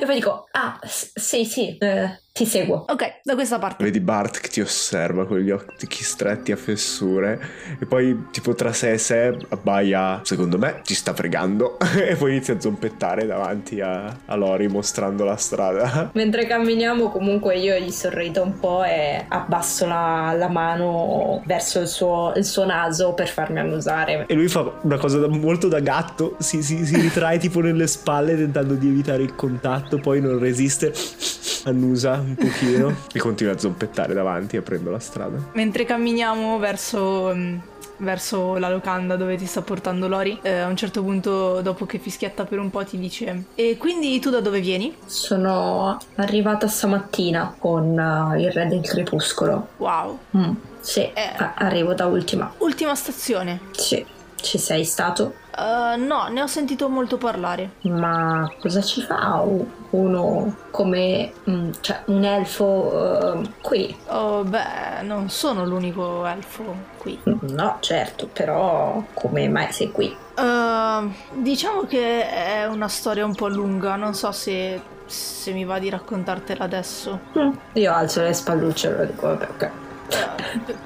E 0.01 0.05
poi 0.05 0.15
dico, 0.15 0.49
ah, 0.53 0.79
sì, 0.85 1.45
sì, 1.45 1.77
eh, 1.79 2.21
ti 2.39 2.47
seguo. 2.47 2.85
Ok, 2.87 3.21
da 3.25 3.35
questa 3.35 3.59
parte. 3.59 3.83
Vedi 3.83 3.99
Bart 3.99 4.39
che 4.39 4.49
ti 4.49 4.61
osserva 4.61 5.27
con 5.27 5.39
gli 5.39 5.51
occhi 5.51 6.05
stretti 6.05 6.53
a 6.53 6.57
fessure 6.57 7.41
e 7.81 7.85
poi 7.85 8.27
tipo 8.31 8.55
tra 8.55 8.73
sé 8.73 8.93
e 8.93 8.99
sé 8.99 9.37
abbaia, 9.49 10.21
secondo 10.23 10.57
me 10.57 10.83
ci 10.85 10.95
sta 10.95 11.15
fregando 11.15 11.79
e 11.99 12.15
poi 12.15 12.31
inizia 12.31 12.55
a 12.55 12.61
zompettare 12.61 13.27
davanti 13.27 13.81
a, 13.81 14.17
a 14.25 14.37
Lori 14.37 14.69
mostrando 14.69 15.25
la 15.25 15.35
strada. 15.35 16.11
Mentre 16.15 16.47
camminiamo 16.47 17.11
comunque 17.11 17.57
io 17.57 17.77
gli 17.77 17.91
sorrido 17.91 18.45
un 18.45 18.61
po' 18.61 18.85
e 18.85 19.25
abbasso 19.27 19.87
la, 19.87 20.33
la 20.39 20.49
mano 20.49 21.43
verso 21.45 21.81
il 21.81 21.89
suo, 21.89 22.33
il 22.37 22.45
suo, 22.45 22.67
naso 22.67 23.15
per 23.15 23.27
farmi 23.27 23.59
annusare. 23.59 24.27
E 24.29 24.35
lui 24.35 24.47
fa 24.47 24.79
una 24.83 24.99
cosa 24.99 25.19
da, 25.19 25.27
molto 25.27 25.67
da 25.67 25.81
gatto, 25.81 26.37
si, 26.39 26.63
si, 26.63 26.87
si 26.87 27.01
ritrae 27.01 27.39
tipo 27.39 27.61
nelle 27.61 27.89
spalle 27.89 28.37
tentando 28.37 28.75
di 28.75 28.87
evitare 28.87 29.25
il 29.25 29.35
contatto, 29.35 29.99
poi 29.99 30.21
non 30.21 30.39
resiste, 30.39 30.93
annusa 31.65 32.28
un 32.29 32.35
pochino 32.35 32.95
e 33.13 33.19
continua 33.19 33.53
a 33.53 33.59
zompettare 33.59 34.15
davanti 34.15 34.57
aprendo 34.57 34.91
la 34.91 34.99
strada. 34.99 35.51
Mentre 35.53 35.85
camminiamo 35.85 36.59
verso 36.59 37.33
mm, 37.35 37.59
verso 37.99 38.57
la 38.57 38.69
locanda 38.69 39.17
dove 39.17 39.37
ti 39.37 39.47
sta 39.47 39.63
portando 39.63 40.09
Lori. 40.09 40.39
Eh, 40.43 40.59
a 40.59 40.67
un 40.67 40.77
certo 40.77 41.03
punto, 41.03 41.61
dopo 41.63 41.87
che 41.87 41.99
fischietta 41.99 42.45
per 42.45 42.59
un 42.59 42.71
po', 42.71 42.85
ti 42.85 42.99
dice: 42.99 43.45
E 43.55 43.77
quindi 43.79 44.19
tu 44.21 44.31
da 44.31 44.41
dove 44.41 44.61
vieni? 44.61 44.95
Sono 45.07 45.99
arrivata 46.17 46.67
stamattina 46.67 47.55
con 47.59 47.99
uh, 47.99 48.39
il 48.39 48.51
re 48.51 48.67
del 48.67 48.81
crepuscolo. 48.81 49.69
Wow. 49.79 50.19
Mm, 50.37 50.53
sì, 50.81 51.01
eh, 51.01 51.35
arrivo 51.55 51.95
da 51.95 52.07
ultima. 52.07 52.53
Ultima 52.59 52.95
stazione? 52.95 53.61
Sì. 53.73 54.05
Ci 54.41 54.59
sei 54.59 54.85
stato? 54.85 55.35
Uh, 55.59 56.01
no, 56.01 56.29
ne 56.29 56.41
ho 56.41 56.47
sentito 56.47 56.89
molto 56.89 57.17
parlare. 57.17 57.71
Ma 57.81 58.49
cosa 58.61 58.81
ci 58.81 59.03
fa 59.03 59.45
uno 59.91 60.55
come 60.71 61.33
mm, 61.51 61.71
cioè, 61.81 62.03
un 62.07 62.23
elfo 62.23 62.65
uh, 62.65 63.51
qui? 63.61 63.95
Oh, 64.07 64.45
beh, 64.45 65.03
non 65.03 65.29
sono 65.31 65.65
l'unico 65.65 66.25
elfo 66.25 66.63
qui. 66.99 67.19
No, 67.25 67.79
certo, 67.81 68.29
però 68.33 69.03
come 69.15 69.49
mai 69.49 69.73
sei 69.73 69.91
qui? 69.91 70.17
Uh, 70.37 71.13
diciamo 71.33 71.83
che 71.89 72.29
è 72.31 72.67
una 72.67 72.89
storia 72.89 73.25
un 73.25 73.35
po' 73.35 73.49
lunga, 73.49 73.97
non 73.97 74.15
so 74.15 74.31
se, 74.31 74.81
se 75.07 75.53
mi 75.53 75.65
va 75.65 75.81
di 75.81 75.91
raccontartela 75.91 76.63
adesso. 76.63 77.19
Mm, 77.37 77.51
io 77.73 77.93
alzo 77.93 78.23
le 78.23 78.33
spallucce 78.33 78.91
e 78.91 78.97
lo 78.97 79.05
dico, 79.07 79.27
vabbè, 79.27 79.49
ok. 79.51 79.71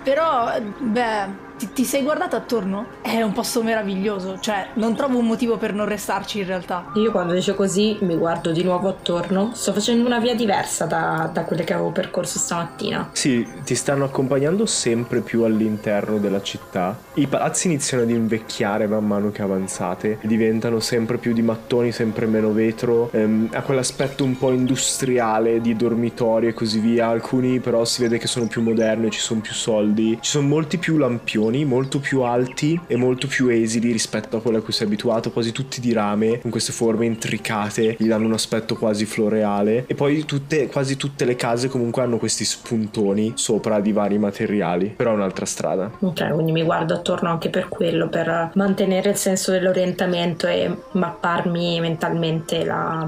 però, 0.03 0.51
beh 0.79 1.51
ti, 1.63 1.73
ti, 1.73 1.85
sei 1.85 2.03
guardato 2.03 2.35
attorno? 2.35 2.87
È 3.03 3.23
un 3.23 3.33
posto 3.33 3.63
meraviglioso, 3.63 4.39
cioè 4.41 4.71
non 4.75 4.97
trovo 4.97 5.19
un 5.19 5.27
motivo 5.27 5.59
per 5.59 5.73
non 5.73 5.87
restarci 5.87 6.41
in 6.41 6.47
realtà. 6.47 6.91
Io 6.95 7.13
quando 7.13 7.35
dice 7.35 7.55
così 7.55 7.99
mi 8.01 8.17
guardo 8.17 8.51
di 8.51 8.65
nuovo 8.65 8.89
attorno, 8.89 9.51
sto 9.55 9.73
facendo 9.73 10.05
una 10.05 10.19
via 10.19 10.35
diversa 10.35 10.87
da, 10.87 11.31
da 11.33 11.45
quelle 11.45 11.63
che 11.63 11.73
avevo 11.73 11.91
percorso 11.91 12.39
stamattina. 12.39 13.11
Sì, 13.13 13.47
ti 13.65 13.75
stanno 13.77 14.05
accompagnando 14.05 14.67
sempre 14.67 15.21
più 15.21 15.45
all'interno 15.45 16.19
della 16.19 16.43
città. 16.43 16.99
I 17.15 17.27
palazzi 17.27 17.69
iniziano 17.69 18.03
ad 18.03 18.11
invecchiare 18.11 18.87
man 18.87 19.07
mano 19.07 19.31
che 19.31 19.43
avanzate, 19.43 20.19
diventano 20.23 20.81
sempre 20.81 21.19
più 21.19 21.33
di 21.33 21.43
mattoni, 21.43 21.93
sempre 21.93 22.27
meno 22.27 22.53
vetro, 22.53 23.11
ehm, 23.13 23.51
ha 23.53 23.63
quell'aspetto 23.63 24.25
un 24.25 24.37
po' 24.37 24.51
industriale 24.51 25.61
di 25.61 25.77
dormitori 25.77 26.49
e 26.49 26.55
così 26.55 26.81
via. 26.81 27.09
Alcuni 27.09 27.61
però 27.61 27.85
si 27.85 28.03
vede 28.03 28.19
che 28.19 28.27
sono 28.27 28.47
più 28.47 28.63
moderni, 28.63 29.11
ci 29.11 29.21
sono 29.21 29.41
più 29.41 29.53
soldi, 29.53 30.19
ci 30.21 30.31
sono 30.31 30.49
molti 30.49 30.79
più 30.79 30.97
lampioni 30.97 31.52
mattoni 31.53 31.65
molto 31.65 32.01
più 32.01 32.23
alti 32.23 32.81
e 32.87 32.97
molto 32.97 33.27
più 33.27 33.49
esili 33.49 33.93
rispetto 33.93 34.37
a 34.37 34.41
quello 34.41 34.59
a 34.59 34.63
cui 34.63 34.73
sei 34.73 34.87
abituato, 34.87 35.31
quasi 35.31 35.53
tutti 35.53 35.81
di 35.81 35.93
rame, 35.93 36.41
con 36.41 36.51
queste 36.51 36.73
forme 36.73 37.07
intricate, 37.07 37.97
gli 37.99 38.09
danno 38.09 38.27
un 38.27 38.33
aspetto 38.33 38.77
quasi 38.77 39.05
floreale. 39.05 39.85
E 39.87 39.95
poi 39.95 40.25
tutte, 40.25 40.69
quasi 40.69 40.97
tutte 40.97 41.25
le 41.25 41.37
case 41.37 41.69
comunque 41.69 42.03
hanno 42.03 42.17
questi 42.17 42.45
spuntoni 42.45 43.33
sopra 43.37 43.81
di 43.81 43.93
vari 43.93 44.19
materiali, 44.19 44.87
però 44.87 45.13
è 45.13 45.15
un'altra 45.15 45.45
strada. 45.45 45.91
Ok, 46.01 46.33
quindi 46.33 46.53
mi 46.53 46.63
guardo 46.63 46.95
attorno 46.95 47.29
anche 47.29 47.51
per 47.51 47.69
quello, 47.69 48.09
per 48.09 48.51
mantenere 48.55 49.11
il 49.11 49.17
senso 49.17 49.51
dell'orientamento 49.51 50.47
e 50.47 50.75
mapparmi 50.93 51.81
mentalmente 51.81 52.65
la, 52.65 53.07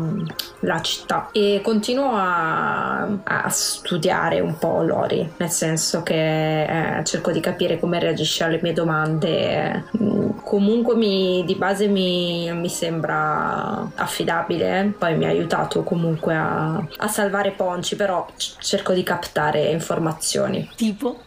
la 0.60 0.80
città. 0.82 1.30
E 1.32 1.60
continuo 1.62 2.10
a, 2.12 3.02
a, 3.22 3.48
studiare 3.48 4.40
un 4.40 4.58
po' 4.58 4.82
Lori, 4.82 5.28
nel 5.36 5.50
senso 5.50 6.02
che 6.02 6.98
eh, 6.98 7.04
cerco 7.04 7.30
di 7.30 7.40
capire 7.40 7.78
come 7.78 7.98
reagisce 7.98 8.33
reagisce 8.34 8.44
alle 8.44 8.58
mie 8.60 8.72
domande. 8.72 9.84
Mm, 10.00 10.30
comunque 10.42 10.96
mi, 10.96 11.44
di 11.46 11.54
base 11.54 11.86
mi, 11.86 12.50
mi, 12.52 12.68
sembra 12.68 13.90
affidabile, 13.94 14.92
poi 14.98 15.16
mi 15.16 15.24
ha 15.24 15.28
aiutato 15.28 15.82
comunque 15.82 16.34
a, 16.34 16.84
a 16.96 17.08
salvare 17.08 17.52
Ponci, 17.52 17.96
però 17.96 18.26
c- 18.36 18.56
cerco 18.58 18.92
di 18.92 19.02
captare 19.02 19.70
informazioni. 19.70 20.68
Tipo? 20.74 21.20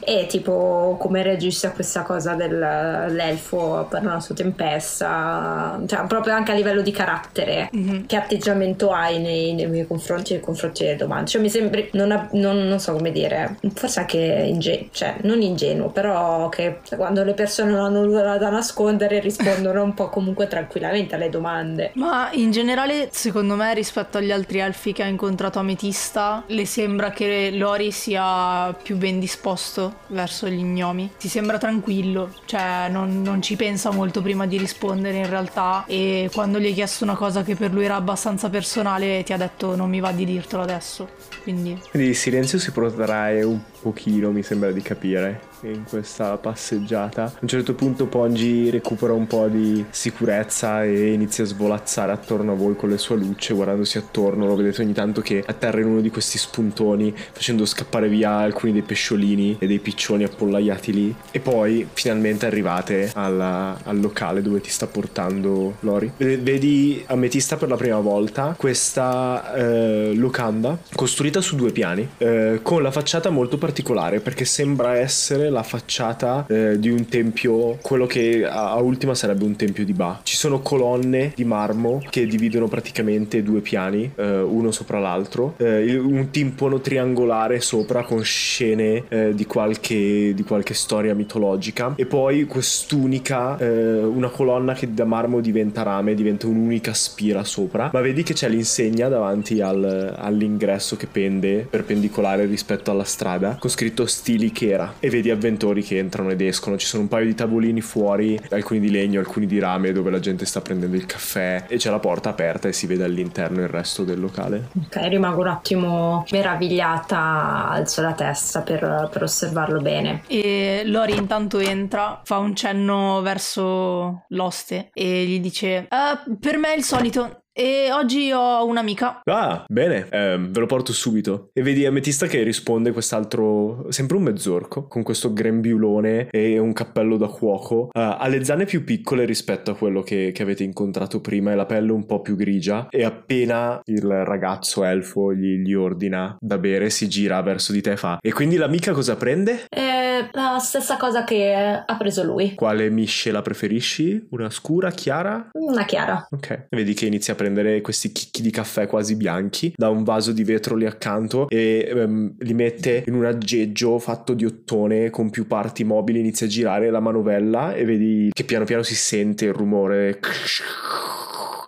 e 0.00 0.26
tipo 0.26 0.96
come 0.98 1.22
reagisce 1.22 1.66
a 1.66 1.72
questa 1.72 2.02
cosa 2.02 2.34
dell'elfo 2.34 3.86
per 3.88 4.02
una 4.02 4.20
sua 4.20 4.34
tempesta, 4.34 5.80
cioè 5.86 6.06
proprio 6.06 6.34
anche 6.34 6.52
a 6.52 6.54
livello 6.54 6.82
di 6.82 6.90
carattere, 6.90 7.70
mm-hmm. 7.74 8.06
che 8.06 8.16
atteggiamento 8.16 8.90
hai 8.92 9.18
nei, 9.20 9.54
nei, 9.54 9.66
miei 9.66 9.86
confronti 9.86 10.32
e 10.32 10.36
nei 10.36 10.44
confronti 10.44 10.84
delle 10.84 10.96
domande. 10.96 11.30
Cioè 11.30 11.40
mi 11.40 11.50
sembra, 11.50 11.80
non, 11.92 12.28
non, 12.32 12.68
non 12.68 12.78
so 12.78 12.92
come 12.92 13.12
dire, 13.12 13.58
forse 13.74 14.00
anche 14.00 14.18
ingenuo, 14.18 14.88
cioè 14.92 15.16
non 15.22 15.40
ingenuo, 15.40 15.88
però 15.88 16.29
che 16.50 16.80
quando 16.96 17.24
le 17.24 17.34
persone 17.34 17.70
non 17.70 17.84
hanno 17.84 18.04
nulla 18.04 18.38
da 18.38 18.50
nascondere 18.50 19.20
rispondono 19.20 19.82
un 19.82 19.94
po' 19.94 20.08
comunque 20.08 20.46
tranquillamente 20.48 21.14
alle 21.14 21.30
domande. 21.30 21.92
Ma 21.94 22.30
in 22.32 22.50
generale, 22.50 23.08
secondo 23.12 23.54
me, 23.54 23.74
rispetto 23.74 24.18
agli 24.18 24.30
altri 24.30 24.58
elfi 24.58 24.92
che 24.92 25.02
ha 25.02 25.06
incontrato 25.06 25.58
Ametista, 25.58 26.44
le 26.46 26.66
sembra 26.66 27.10
che 27.10 27.50
Lori 27.52 27.90
sia 27.92 28.74
più 28.82 28.96
ben 28.96 29.18
disposto 29.18 29.94
verso 30.08 30.48
gli 30.48 30.62
gnomi. 30.62 31.12
Ti 31.18 31.28
sembra 31.28 31.58
tranquillo, 31.58 32.32
cioè 32.44 32.88
non, 32.88 33.22
non 33.22 33.42
ci 33.42 33.56
pensa 33.56 33.90
molto 33.90 34.22
prima 34.22 34.46
di 34.46 34.58
rispondere 34.58 35.18
in 35.18 35.28
realtà 35.28 35.84
e 35.86 36.30
quando 36.32 36.58
gli 36.58 36.66
hai 36.66 36.74
chiesto 36.74 37.04
una 37.04 37.14
cosa 37.14 37.42
che 37.42 37.54
per 37.54 37.72
lui 37.72 37.84
era 37.84 37.96
abbastanza 37.96 38.48
personale 38.48 39.22
ti 39.22 39.32
ha 39.32 39.36
detto 39.36 39.76
non 39.76 39.88
mi 39.88 40.00
va 40.00 40.12
di 40.12 40.24
dirtelo 40.24 40.62
adesso. 40.62 41.08
Quindi, 41.42 41.80
Quindi 41.90 42.08
il 42.10 42.16
silenzio 42.16 42.58
si 42.58 42.70
protrae 42.70 43.42
un 43.42 43.58
pochino, 43.80 44.30
mi 44.30 44.42
sembra 44.42 44.70
di 44.70 44.82
capire 44.82 45.48
in 45.62 45.84
questa 45.88 46.36
passeggiata. 46.36 47.24
A 47.24 47.32
un 47.40 47.48
certo 47.48 47.74
punto 47.74 48.06
Pongi 48.06 48.70
recupera 48.70 49.12
un 49.12 49.26
po' 49.26 49.48
di 49.48 49.84
sicurezza 49.90 50.84
e 50.84 51.12
inizia 51.12 51.44
a 51.44 51.46
svolazzare 51.46 52.12
attorno 52.12 52.52
a 52.52 52.54
voi 52.54 52.76
con 52.76 52.88
le 52.88 52.98
sue 52.98 53.16
luci, 53.16 53.52
guardandosi 53.52 53.98
attorno. 53.98 54.46
Lo 54.46 54.56
vedete 54.56 54.82
ogni 54.82 54.92
tanto 54.92 55.20
che 55.20 55.42
atterra 55.44 55.80
in 55.80 55.86
uno 55.86 56.00
di 56.00 56.10
questi 56.10 56.38
spuntoni, 56.38 57.14
facendo 57.32 57.66
scappare 57.66 58.08
via 58.08 58.36
alcuni 58.36 58.72
dei 58.72 58.82
pesciolini 58.82 59.56
e 59.58 59.66
dei 59.66 59.78
piccioni 59.78 60.24
appollaiati 60.24 60.92
lì. 60.92 61.14
E 61.30 61.40
poi 61.40 61.86
finalmente 61.92 62.46
arrivate 62.46 63.10
alla, 63.14 63.78
al 63.84 64.00
locale 64.00 64.42
dove 64.42 64.60
ti 64.60 64.70
sta 64.70 64.86
portando 64.86 65.76
Lori. 65.80 66.10
Vedi 66.16 67.02
Ametista 67.06 67.56
per 67.56 67.68
la 67.68 67.76
prima 67.76 67.98
volta 67.98 68.54
questa 68.56 69.54
eh, 69.54 70.12
locanda 70.14 70.78
costruita 70.94 71.40
su 71.40 71.56
due 71.56 71.72
piani, 71.72 72.08
eh, 72.18 72.60
con 72.62 72.82
la 72.82 72.90
facciata 72.90 73.30
molto 73.30 73.58
particolare 73.58 74.20
perché 74.20 74.44
sembra 74.44 74.96
essere 74.96 75.49
la 75.50 75.62
facciata 75.62 76.46
eh, 76.48 76.78
di 76.78 76.88
un 76.88 77.06
tempio, 77.08 77.78
quello 77.82 78.06
che 78.06 78.44
a, 78.46 78.72
a, 78.72 78.76
ultima 78.76 79.14
sarebbe 79.14 79.44
un 79.44 79.56
tempio 79.56 79.84
di 79.84 79.92
Ba. 79.92 80.20
Ci 80.22 80.36
sono 80.36 80.60
colonne 80.60 81.32
di 81.34 81.44
marmo 81.44 82.02
che 82.08 82.26
dividono 82.26 82.68
praticamente 82.68 83.42
due 83.42 83.60
piani, 83.60 84.10
eh, 84.14 84.40
uno 84.40 84.70
sopra 84.70 84.98
l'altro, 84.98 85.54
eh, 85.58 85.96
un 85.96 86.30
timpano 86.30 86.80
triangolare 86.80 87.60
sopra 87.60 88.02
con 88.02 88.22
scene 88.22 89.04
eh, 89.08 89.34
di 89.34 89.46
qualche, 89.46 90.32
di, 90.34 90.42
qualche, 90.42 90.74
storia 90.74 91.14
mitologica. 91.14 91.94
E 91.96 92.06
poi 92.06 92.44
quest'unica, 92.44 93.58
eh, 93.58 94.02
una 94.02 94.28
colonna 94.28 94.72
che 94.74 94.92
da 94.92 95.04
marmo 95.04 95.40
diventa 95.40 95.82
rame, 95.82 96.14
diventa 96.14 96.46
un'unica 96.46 96.94
spira 96.94 97.44
sopra, 97.44 97.90
ma 97.92 98.00
vedi 98.00 98.22
che 98.22 98.34
c'è 98.34 98.48
l'insegna 98.48 99.08
davanti 99.08 99.60
al, 99.60 100.14
all'ingresso 100.16 100.96
che 100.96 101.06
pende 101.06 101.66
perpendicolare 101.68 102.46
rispetto 102.46 102.90
alla 102.90 103.04
strada 103.04 103.56
con 103.58 103.70
scritto 103.70 104.06
Stili 104.06 104.52
Chera 104.52 104.94
e 105.00 105.10
vedi 105.10 105.30
avventori 105.40 105.82
che 105.82 105.98
entrano 105.98 106.30
ed 106.30 106.40
escono. 106.40 106.76
Ci 106.76 106.86
sono 106.86 107.02
un 107.02 107.08
paio 107.08 107.24
di 107.24 107.34
tavolini 107.34 107.80
fuori, 107.80 108.38
alcuni 108.50 108.78
di 108.78 108.90
legno, 108.90 109.18
alcuni 109.18 109.46
di 109.46 109.58
rame, 109.58 109.92
dove 109.92 110.10
la 110.10 110.20
gente 110.20 110.44
sta 110.44 110.60
prendendo 110.60 110.96
il 110.96 111.06
caffè 111.06 111.64
e 111.66 111.76
c'è 111.76 111.90
la 111.90 111.98
porta 111.98 112.28
aperta 112.28 112.68
e 112.68 112.72
si 112.72 112.86
vede 112.86 113.04
all'interno 113.04 113.60
il 113.60 113.68
resto 113.68 114.04
del 114.04 114.20
locale. 114.20 114.68
Ok, 114.84 114.96
rimango 115.08 115.40
un 115.40 115.48
attimo 115.48 116.24
meravigliata, 116.30 117.68
alzo 117.68 118.02
la 118.02 118.12
testa 118.12 118.60
per, 118.60 119.08
per 119.10 119.22
osservarlo 119.22 119.80
bene. 119.80 120.22
E 120.26 120.82
Lori 120.84 121.16
intanto 121.16 121.58
entra, 121.58 122.20
fa 122.24 122.38
un 122.38 122.54
cenno 122.54 123.20
verso 123.22 124.24
l'oste 124.28 124.90
e 124.92 125.24
gli 125.24 125.40
dice: 125.40 125.88
uh, 125.90 126.36
Per 126.38 126.58
me 126.58 126.74
è 126.74 126.76
il 126.76 126.84
solito, 126.84 127.39
e 127.52 127.90
oggi 127.92 128.30
ho 128.32 128.64
un'amica. 128.64 129.20
Ah, 129.24 129.64
bene, 129.68 130.06
eh, 130.10 130.38
ve 130.38 130.60
lo 130.60 130.66
porto 130.66 130.92
subito. 130.92 131.50
E 131.52 131.62
vedi 131.62 131.84
Ametista 131.84 132.26
che 132.26 132.42
risponde 132.42 132.92
quest'altro, 132.92 133.86
sempre 133.90 134.16
un 134.16 134.22
mezzorco, 134.22 134.86
con 134.86 135.02
questo 135.02 135.32
grembiulone 135.32 136.28
e 136.30 136.58
un 136.58 136.72
cappello 136.72 137.16
da 137.16 137.26
cuoco. 137.26 137.90
Uh, 137.92 138.16
ha 138.18 138.26
le 138.28 138.44
zanne 138.44 138.64
più 138.64 138.84
piccole 138.84 139.24
rispetto 139.24 139.72
a 139.72 139.76
quello 139.76 140.02
che, 140.02 140.30
che, 140.32 140.42
avete 140.42 140.62
incontrato 140.62 141.20
prima 141.20 141.52
e 141.52 141.54
la 141.54 141.66
pelle 141.66 141.92
un 141.92 142.06
po' 142.06 142.20
più 142.20 142.36
grigia. 142.36 142.88
E 142.90 143.04
appena 143.04 143.80
il 143.84 144.24
ragazzo 144.24 144.84
elfo 144.84 145.34
gli, 145.34 145.58
gli 145.58 145.74
ordina 145.74 146.36
da 146.40 146.58
bere, 146.58 146.90
si 146.90 147.08
gira 147.08 147.40
verso 147.42 147.72
di 147.72 147.80
te 147.80 147.92
e 147.92 147.96
fa: 147.96 148.18
E 148.20 148.32
quindi 148.32 148.56
l'amica 148.56 148.92
cosa 148.92 149.16
prende? 149.16 149.64
Eh, 149.68 150.28
la 150.32 150.58
stessa 150.58 150.96
cosa 150.96 151.24
che 151.24 151.52
ha 151.84 151.96
preso 151.96 152.22
lui. 152.22 152.54
Quale 152.54 152.90
miscela 152.90 153.42
preferisci? 153.42 154.26
Una 154.30 154.50
scura, 154.50 154.90
chiara? 154.90 155.48
Una 155.52 155.84
chiara. 155.84 156.26
Ok. 156.30 156.66
Vedi 156.70 156.94
che 156.94 157.06
inizia 157.06 157.34
a 157.34 157.36
prendere 157.40 157.80
questi 157.80 158.12
chicchi 158.12 158.42
di 158.42 158.50
caffè 158.50 158.86
quasi 158.86 159.16
bianchi 159.16 159.72
da 159.74 159.88
un 159.88 160.04
vaso 160.04 160.32
di 160.32 160.44
vetro 160.44 160.76
lì 160.76 160.84
accanto 160.84 161.48
e 161.48 161.90
um, 161.94 162.34
li 162.38 162.52
mette 162.52 163.04
in 163.06 163.14
un 163.14 163.24
aggeggio 163.24 163.98
fatto 163.98 164.34
di 164.34 164.44
ottone 164.44 165.08
con 165.08 165.30
più 165.30 165.46
parti 165.46 165.82
mobili, 165.82 166.18
inizia 166.18 166.46
a 166.46 166.50
girare 166.50 166.90
la 166.90 167.00
manovella 167.00 167.72
e 167.72 167.86
vedi 167.86 168.28
che 168.30 168.44
piano 168.44 168.66
piano 168.66 168.82
si 168.82 168.94
sente 168.94 169.46
il 169.46 169.54
rumore 169.54 170.20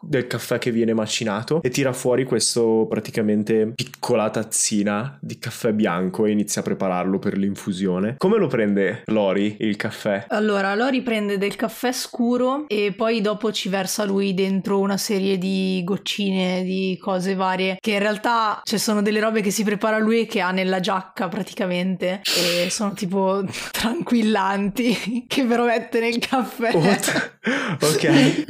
del 0.03 0.27
caffè 0.27 0.59
che 0.59 0.71
viene 0.71 0.95
macinato 0.95 1.63
e 1.63 1.71
tira 1.71 1.93
fuori 1.93 2.25
questo 2.25 2.87
praticamente 2.89 3.73
piccola 3.75 4.31
tazzina 4.31 5.19
di 5.21 5.39
caffè 5.39 5.73
bianco 5.73 6.27
e 6.27 6.31
inizia 6.31 6.61
a 6.61 6.65
prepararlo 6.65 7.19
per 7.19 7.37
l'infusione. 7.37 8.17
Come 8.19 8.39
lo 8.39 8.49
prende 8.49 9.03
Lori 9.07 9.57
il 9.61 9.77
caffè? 9.77 10.27
Allora, 10.29 10.75
Lori 10.75 11.03
prende 11.03 11.39
del 11.39 11.57
caffè 11.57 11.93
scuro 11.93 12.65
e 12.69 12.93
poi 12.93 13.21
dopo 13.21 13.53
ci 13.53 13.69
versa 13.69 14.05
lui 14.05 14.35
dentro 14.35 14.79
una 14.79 14.97
serie 14.97 15.39
di 15.39 15.83
goccine 15.85 16.63
di 16.63 16.99
cose 17.01 17.35
varie 17.35 17.77
che 17.81 17.93
in 17.93 17.99
realtà 17.99 18.61
ci 18.65 18.71
cioè, 18.73 18.79
sono 18.79 19.03
delle 19.03 19.21
robe 19.21 19.41
che 19.41 19.51
si 19.51 19.65
prepara 19.65 19.99
lui 19.99 20.27
che 20.27 20.41
ha 20.41 20.51
nella 20.51 20.81
giacca 20.81 21.29
praticamente 21.29 22.23
e 22.25 22.71
sono 22.71 22.93
tipo 22.93 23.45
tranquillanti 23.71 25.25
che 25.29 25.45
però 25.45 25.65
mette 25.65 26.01
nel 26.01 26.19
caffè. 26.19 26.71
Ok. 27.83 28.45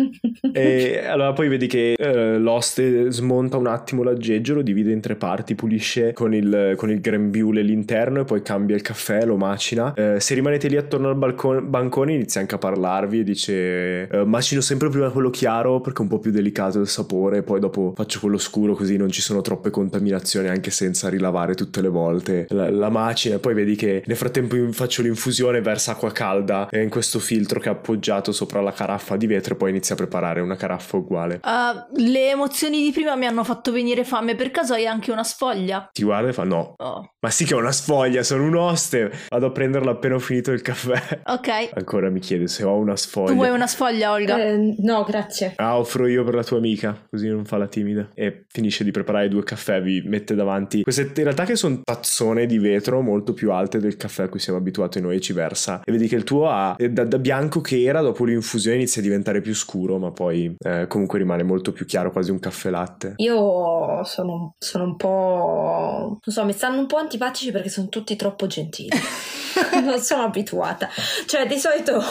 e 0.53 1.07
allora 1.07 1.33
poi 1.33 1.42
vedi 1.49 1.67
che 1.67 1.93
eh, 1.93 2.39
l'oste 2.39 3.11
smonta 3.11 3.57
un 3.57 3.67
attimo 3.67 4.03
l'aggeggio, 4.03 4.55
lo 4.55 4.63
divide 4.63 4.93
in 4.93 5.01
tre 5.01 5.17
parti, 5.17 5.55
pulisce 5.55 6.13
con 6.13 6.35
il, 6.35 6.75
con 6.77 6.91
il 6.91 7.01
grembiule 7.01 7.63
l'interno 7.63 8.21
e 8.21 8.25
poi 8.25 8.43
cambia 8.43 8.77
il 8.77 8.83
caffè, 8.83 9.25
lo 9.25 9.37
macina. 9.37 9.95
Eh, 9.95 10.21
se 10.21 10.35
rimanete 10.35 10.69
lì 10.69 10.77
attorno 10.77 11.09
al 11.09 11.17
balcone, 11.17 11.61
bancone 11.63 12.15
inizia 12.15 12.41
anche 12.41 12.55
a 12.55 12.59
parlarvi 12.59 13.21
e 13.21 13.25
dice 13.25 14.09
eh, 14.09 14.25
macino 14.25 14.61
sempre 14.61 14.89
prima 14.89 15.11
quello 15.11 15.31
chiaro 15.31 15.81
perché 15.81 15.99
è 15.99 16.03
un 16.03 16.09
po' 16.09 16.19
più 16.19 16.31
delicato 16.31 16.81
il 16.81 16.89
sapore, 16.89 17.43
poi 17.43 17.61
dopo 17.61 17.93
faccio 17.97 18.21
quello 18.21 18.39
scuro 18.39 18.75
così 18.75 18.97
non 18.97 19.11
ci 19.11 19.21
sono 19.21 19.41
troppe 19.41 19.71
contaminazioni 19.71 20.49
anche 20.49 20.71
senza 20.71 21.09
rilavare 21.09 21.55
tutte 21.55 21.81
le 21.81 21.89
volte 21.89 22.47
la, 22.51 22.71
la 22.71 22.89
macina 22.89 23.37
e 23.37 23.39
poi 23.39 23.55
vedi 23.55 23.77
che 23.77 24.03
nel 24.07 24.17
frattempo 24.17 24.57
faccio 24.73 25.03
l'infusione 25.03 25.61
versa 25.61 25.93
acqua 25.93 26.13
calda 26.13 26.69
in 26.73 26.89
questo 26.89 27.19
filtro 27.19 27.61
che 27.61 27.69
è 27.69 27.73
appoggiato 27.73 28.33
sopra 28.33 28.61
la 28.61 28.73
caraffa 28.73 29.17
di 29.17 29.27
vetro 29.27 29.55
e 29.55 29.57
poi 29.57 29.71
inizia 29.71 29.95
a 29.95 29.99
preparare 29.99 30.41
una 30.41 30.57
caraffa 30.57 30.97
uguale. 30.97 31.32
Uh, 31.43 32.01
le 32.01 32.31
emozioni 32.31 32.83
di 32.83 32.93
prima 32.93 33.15
mi 33.17 33.27
hanno 33.27 33.45
fatto 33.45 33.73
venire 33.73 34.05
fame, 34.05 34.35
per 34.35 34.51
caso 34.51 34.75
hai 34.75 34.87
anche 34.87 35.11
una 35.11 35.25
sfoglia? 35.25 35.89
Ti 35.93 36.03
guarda 36.03 36.31
e 36.31 36.33
fa 36.33 36.45
no. 36.45 36.75
Oh. 36.79 37.13
Ma 37.21 37.31
sì 37.31 37.45
che 37.45 37.55
ho 37.55 37.59
una 37.59 37.73
sfoglia, 37.73 38.23
sono 38.23 38.45
un 38.45 38.57
oste. 38.57 39.11
Vado 39.29 39.47
a 39.47 39.51
prenderla 39.51 39.93
appena 39.93 40.17
ho 40.17 40.19
finito 40.19 40.53
il 40.53 40.63
caffè. 40.63 41.21
Ok. 41.33 41.71
Ancora 41.75 42.11
mi 42.11 42.21
chiede 42.21 42.47
se 42.47 42.65
ho 42.65 42.77
una 42.77 42.97
sfoglia. 42.97 43.29
Tu 43.29 43.35
vuoi 43.35 43.49
una 43.51 43.67
sfoglia, 43.67 44.13
Olga? 44.13 44.39
Eh, 44.39 44.75
no, 44.79 45.03
grazie. 45.05 45.55
Ah, 45.57 45.79
offro 45.79 46.07
io 46.07 46.25
per 46.25 46.35
la 46.35 46.45
tua 46.45 46.59
amica, 46.59 47.07
così 47.09 47.29
non 47.29 47.45
fa 47.45 47.57
la 47.57 47.67
timida. 47.67 48.11
E 48.15 48.45
finisce 48.49 48.85
di 48.85 48.91
preparare 48.91 49.29
due 49.29 49.45
caffè, 49.45 49.81
vi 49.81 50.03
mette 50.05 50.35
davanti 50.35 50.83
queste 50.83 51.03
in 51.03 51.25
realtà 51.25 51.45
che 51.45 51.57
sono 51.57 51.81
tazzone 51.83 52.47
di 52.47 52.59
vetro 52.59 53.01
molto 53.01 53.33
più 53.33 53.53
alte 53.53 53.79
del 53.79 53.97
caffè 53.97 54.25
a 54.25 54.29
cui 54.29 54.41
siamo 54.41 54.59
abituati 54.59 55.01
noi 55.01 55.17
e 55.17 55.21
ci 55.21 55.33
versa. 55.33 55.81
E 55.85 55.93
vedi 55.93 56.09
che 56.09 56.17
il 56.17 56.25
tuo 56.25 56.49
ha 56.49 56.77
da, 56.77 57.05
da 57.05 57.19
bianco 57.19 57.61
che 57.61 57.83
era 57.83 58.01
dopo 58.01 58.25
l'infusione 58.25 58.77
inizia 58.77 59.01
a 59.01 59.05
diventare 59.05 59.41
più 59.41 59.55
scuro, 59.55 59.99
ma 59.99 60.11
poi 60.11 60.55
eh, 60.59 60.87
comunque 60.89 61.19
rimane 61.23 61.43
molto 61.43 61.73
più 61.73 61.87
chiaro, 61.87 62.11
quasi 62.11 62.31
un 62.31 62.39
caffè 62.39 62.71
latte. 62.71 63.15
Io 63.17 64.05
sono, 64.05 64.55
sono 64.59 64.85
un 64.85 64.97
po'. 64.97 66.19
non 66.23 66.35
so, 66.35 66.45
mi 66.45 66.53
stanno 66.53 66.79
un 66.79 66.87
po' 66.87 66.97
antipatici 66.97 67.51
perché 67.51 67.69
sono 67.69 67.89
tutti 67.89 68.17
troppo 68.17 68.47
gentili. 68.47 68.91
non 69.83 70.01
sono 70.01 70.25
abituata. 70.25 70.89
Cioè, 71.27 71.47
di 71.47 71.59
solito 71.59 72.01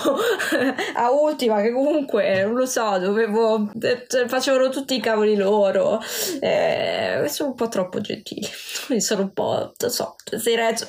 a 0.95 1.11
ultima, 1.11 1.61
che 1.61 1.71
comunque 1.71 2.43
non 2.43 2.55
lo 2.55 2.65
so, 2.65 2.97
dovevo. 2.99 3.71
Cioè, 4.07 4.27
facevano 4.27 4.69
tutti 4.69 4.95
i 4.95 4.99
cavoli 4.99 5.35
loro. 5.35 5.99
Eh, 6.39 7.25
sono 7.27 7.49
un 7.49 7.55
po' 7.55 7.67
troppo 7.67 8.01
gentili. 8.01 8.47
Quindi 8.85 9.03
sono 9.03 9.21
un 9.21 9.33
po'. 9.33 9.73
non 9.77 9.89
so. 9.89 10.15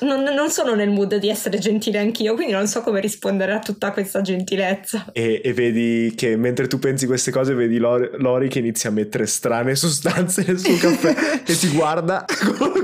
Non, 0.01 0.23
non, 0.23 0.49
sono 0.49 0.75
nel 0.75 0.89
mood 0.89 1.15
di 1.17 1.29
essere 1.29 1.57
gentile 1.57 1.99
anch'io, 1.99 2.35
quindi 2.35 2.53
non 2.53 2.67
so 2.67 2.81
come 2.81 2.99
rispondere 2.99 3.53
a 3.53 3.59
tutta 3.59 3.91
questa 3.91 4.21
gentilezza. 4.21 5.07
E, 5.11 5.41
e 5.43 5.53
vedi 5.53 6.13
che 6.15 6.35
mentre 6.37 6.67
tu 6.67 6.79
pensi 6.79 7.05
queste 7.05 7.31
cose, 7.31 7.53
vedi 7.53 7.77
Lori, 7.77 8.09
Lori 8.17 8.47
che 8.47 8.59
inizia 8.59 8.89
a 8.89 8.93
mettere 8.93 9.25
strane 9.25 9.75
sostanze 9.75 10.43
nel 10.45 10.59
suo 10.59 10.77
caffè 10.77 11.41
e 11.45 11.57
ti 11.57 11.69
guarda 11.69 12.25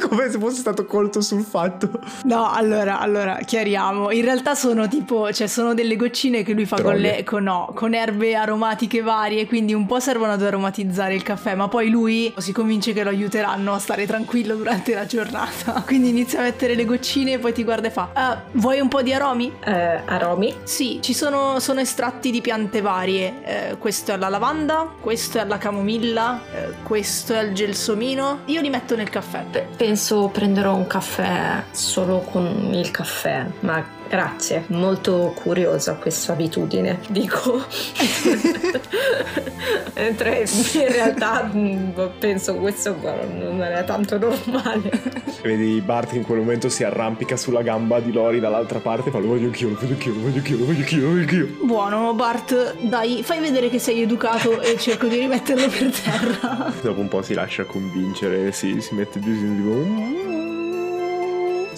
come 0.09 0.29
se 0.29 0.39
fosse 0.39 0.59
stato 0.59 0.85
colto 0.85 1.21
sul 1.21 1.43
fatto. 1.43 1.91
No, 2.23 2.51
allora, 2.51 2.99
allora, 2.99 3.39
chiariamo. 3.59 4.11
In 4.11 4.23
realtà 4.23 4.55
sono 4.55 4.87
tipo, 4.87 5.31
cioè 5.33 5.47
sono 5.47 5.73
delle 5.73 5.95
goccine 5.95 6.43
che 6.43 6.53
lui 6.53 6.65
fa 6.65 6.81
con, 6.81 6.95
le, 6.95 7.23
con, 7.23 7.43
no, 7.43 7.71
con 7.75 7.93
erbe 7.93 8.35
aromatiche 8.35 9.01
varie, 9.01 9.45
quindi 9.47 9.73
un 9.73 9.85
po' 9.85 9.99
servono 9.99 10.31
ad 10.31 10.41
aromatizzare 10.41 11.13
il 11.13 11.23
caffè, 11.23 11.55
ma 11.55 11.67
poi 11.67 11.89
lui 11.89 12.33
si 12.37 12.53
convince 12.53 12.93
che 12.93 13.03
lo 13.03 13.09
aiuteranno 13.09 13.73
a 13.73 13.79
stare 13.79 14.05
tranquillo 14.05 14.55
durante 14.55 14.93
la 14.93 15.05
giornata. 15.05 15.83
Quindi 15.89 16.09
inizia 16.09 16.39
a 16.39 16.43
mettere 16.43 16.75
le 16.75 16.85
goccine 16.85 17.33
e 17.33 17.39
poi 17.39 17.53
ti 17.53 17.63
guarda 17.63 17.87
e 17.87 17.91
fa, 17.91 18.09
ah, 18.13 18.41
vuoi 18.53 18.79
un 18.79 18.87
po' 18.87 19.01
di 19.01 19.13
aromi? 19.13 19.51
Eh, 19.63 20.01
aromi? 20.05 20.53
Sì, 20.63 20.99
ci 21.01 21.13
sono, 21.13 21.59
sono 21.59 21.79
estratti 21.79 22.31
di 22.31 22.41
piante 22.41 22.81
varie. 22.81 23.33
Eh, 23.43 23.77
questo 23.77 24.13
è 24.13 24.17
la 24.17 24.29
lavanda, 24.29 24.93
questo 24.99 25.39
è 25.39 25.45
la 25.45 25.57
camomilla, 25.57 26.41
eh, 26.53 26.73
questo 26.83 27.33
è 27.33 27.41
il 27.41 27.53
gelsomino. 27.53 28.39
Io 28.45 28.61
li 28.61 28.69
metto 28.69 28.95
nel 28.95 29.09
caffè. 29.09 29.43
Penso 29.75 30.29
prenderò 30.31 30.75
un 30.75 30.87
caffè 30.87 31.63
solo 31.71 32.19
con 32.19 32.69
il 32.73 32.91
caffè, 32.91 33.45
ma 33.61 33.97
Grazie, 34.09 34.63
molto 34.69 35.33
curiosa 35.35 35.93
questa 35.93 36.33
abitudine, 36.33 36.99
dico. 37.09 37.61
Mentre 39.93 40.45
in 40.73 40.87
realtà 40.87 41.47
mm, 41.53 41.91
penso 42.17 42.55
questo 42.55 42.95
non 42.99 43.61
è 43.61 43.83
tanto 43.83 44.17
normale. 44.17 44.89
Vedi 45.43 45.79
Bart 45.81 46.09
che 46.09 46.17
in 46.17 46.23
quel 46.23 46.39
momento 46.39 46.69
si 46.69 46.83
arrampica 46.83 47.37
sulla 47.37 47.61
gamba 47.61 47.99
di 47.99 48.11
Lori 48.11 48.39
dall'altra 48.39 48.79
parte 48.79 49.09
e 49.09 49.11
fa 49.11 49.19
lo 49.19 49.27
voglio 49.27 49.45
anch'io, 49.45 49.69
lo 49.69 49.75
voglio 49.75 49.93
anch'io, 49.93 50.13
lo 50.13 50.21
voglio 50.21 50.37
anch'io, 50.37 50.57
lo 50.57 50.65
voglio 50.65 50.79
anch'io, 50.79 51.01
lo 51.01 51.07
voglio 51.07 51.21
anch'io. 51.21 51.47
Buono 51.61 52.13
Bart, 52.15 52.77
dai, 52.81 53.21
fai 53.21 53.39
vedere 53.39 53.69
che 53.69 53.77
sei 53.77 54.01
educato 54.01 54.59
e 54.59 54.75
cerco 54.79 55.05
di 55.05 55.19
rimetterlo 55.19 55.67
per 55.67 55.91
terra. 55.91 56.73
Dopo 56.81 56.99
un 56.99 57.09
po' 57.09 57.21
si 57.21 57.35
lascia 57.35 57.63
convincere, 57.65 58.51
si, 58.53 58.81
si 58.81 58.95
mette 58.95 59.19
giù 59.19 59.33
tipo 59.33 60.48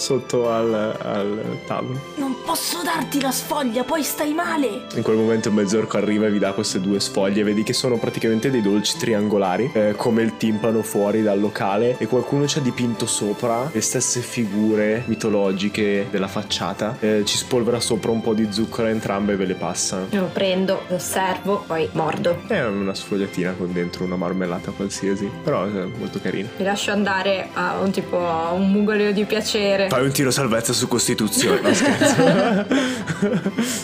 sotto 0.01 0.49
al, 0.49 0.73
al 0.73 1.59
tavolo. 1.67 1.99
Non 2.15 2.35
posso 2.43 2.81
darti 2.83 3.21
la 3.21 3.31
sfoglia, 3.31 3.83
poi 3.83 4.01
stai 4.03 4.33
male. 4.33 4.87
In 4.95 5.03
quel 5.03 5.15
momento 5.15 5.49
il 5.49 5.53
mezzorco 5.53 5.97
arriva 5.97 6.25
e 6.25 6.31
vi 6.31 6.39
dà 6.39 6.53
queste 6.53 6.81
due 6.81 6.99
sfoglie. 6.99 7.43
Vedi 7.43 7.61
che 7.61 7.73
sono 7.73 7.97
praticamente 7.97 8.49
dei 8.49 8.61
dolci 8.61 8.97
triangolari, 8.97 9.71
eh, 9.73 9.93
come 9.95 10.23
il 10.23 10.37
timpano 10.37 10.81
fuori 10.81 11.21
dal 11.21 11.39
locale. 11.39 11.95
E 11.99 12.07
qualcuno 12.07 12.47
ci 12.47 12.57
ha 12.57 12.61
dipinto 12.61 13.05
sopra 13.05 13.69
le 13.71 13.81
stesse 13.81 14.21
figure 14.21 15.03
mitologiche 15.05 16.07
della 16.09 16.27
facciata. 16.27 16.97
Eh, 16.99 17.21
ci 17.23 17.37
spolvera 17.37 17.79
sopra 17.79 18.09
un 18.09 18.21
po' 18.21 18.33
di 18.33 18.47
zucchero 18.51 18.87
a 18.87 18.89
entrambe 18.89 19.33
e 19.33 19.35
ve 19.35 19.45
le 19.45 19.53
passa. 19.55 20.07
Lo 20.09 20.29
prendo, 20.33 20.81
lo 20.87 20.95
osservo, 20.95 21.63
poi 21.67 21.87
mordo. 21.93 22.41
È 22.47 22.63
una 22.63 22.95
sfogliatina 22.95 23.53
con 23.57 23.71
dentro 23.71 24.03
una 24.03 24.15
marmellata 24.15 24.71
qualsiasi, 24.71 25.29
però 25.43 25.65
è 25.65 25.85
molto 25.97 26.19
carina. 26.19 26.49
Mi 26.57 26.63
lascio 26.63 26.91
andare 26.91 27.49
a 27.53 27.77
un 27.79 27.91
tipo 27.91 28.27
a 28.27 28.51
un 28.51 28.71
mugolio 28.71 29.13
di 29.13 29.25
piacere. 29.25 29.89
Fai 29.91 30.05
un 30.05 30.11
tiro 30.13 30.31
salvezza 30.31 30.71
su 30.71 30.87
Costituzione, 30.87 31.59
no 31.59 31.73
scherzo. 31.73 32.15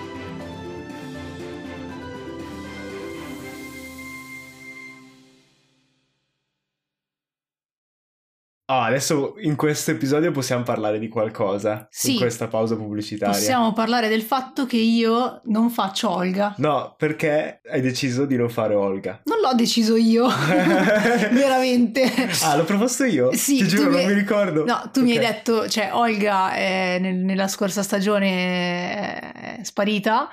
Oh, 8.76 8.80
adesso 8.80 9.36
in 9.38 9.56
questo 9.56 9.92
episodio 9.92 10.30
possiamo 10.32 10.62
parlare 10.62 10.98
di 10.98 11.08
qualcosa. 11.08 11.88
Sì. 11.90 12.12
In 12.12 12.18
questa 12.18 12.46
pausa 12.46 12.76
pubblicitaria. 12.76 13.34
Possiamo 13.34 13.72
parlare 13.72 14.08
del 14.08 14.20
fatto 14.20 14.66
che 14.66 14.76
io 14.76 15.40
non 15.44 15.70
faccio 15.70 16.10
Olga. 16.10 16.54
No, 16.58 16.94
perché 16.98 17.62
hai 17.70 17.80
deciso 17.80 18.26
di 18.26 18.36
non 18.36 18.50
fare 18.50 18.74
Olga? 18.74 19.22
Non 19.24 19.40
l'ho 19.40 19.54
deciso 19.54 19.96
io. 19.96 20.28
Veramente. 21.32 22.02
Ah, 22.42 22.56
l'ho 22.56 22.64
proposto 22.64 23.04
io? 23.04 23.32
Sì. 23.32 23.56
Ti 23.60 23.66
giuro, 23.66 23.88
mi... 23.88 23.96
non 23.96 24.06
mi 24.08 24.12
ricordo. 24.12 24.66
No, 24.66 24.90
tu 24.92 25.00
okay. 25.00 25.02
mi 25.04 25.12
hai 25.12 25.24
detto, 25.24 25.66
cioè, 25.70 25.88
Olga 25.92 26.52
è 26.52 26.98
nel, 27.00 27.14
nella 27.14 27.48
scorsa 27.48 27.82
stagione 27.82 29.30
è 29.30 29.58
sparita 29.62 30.28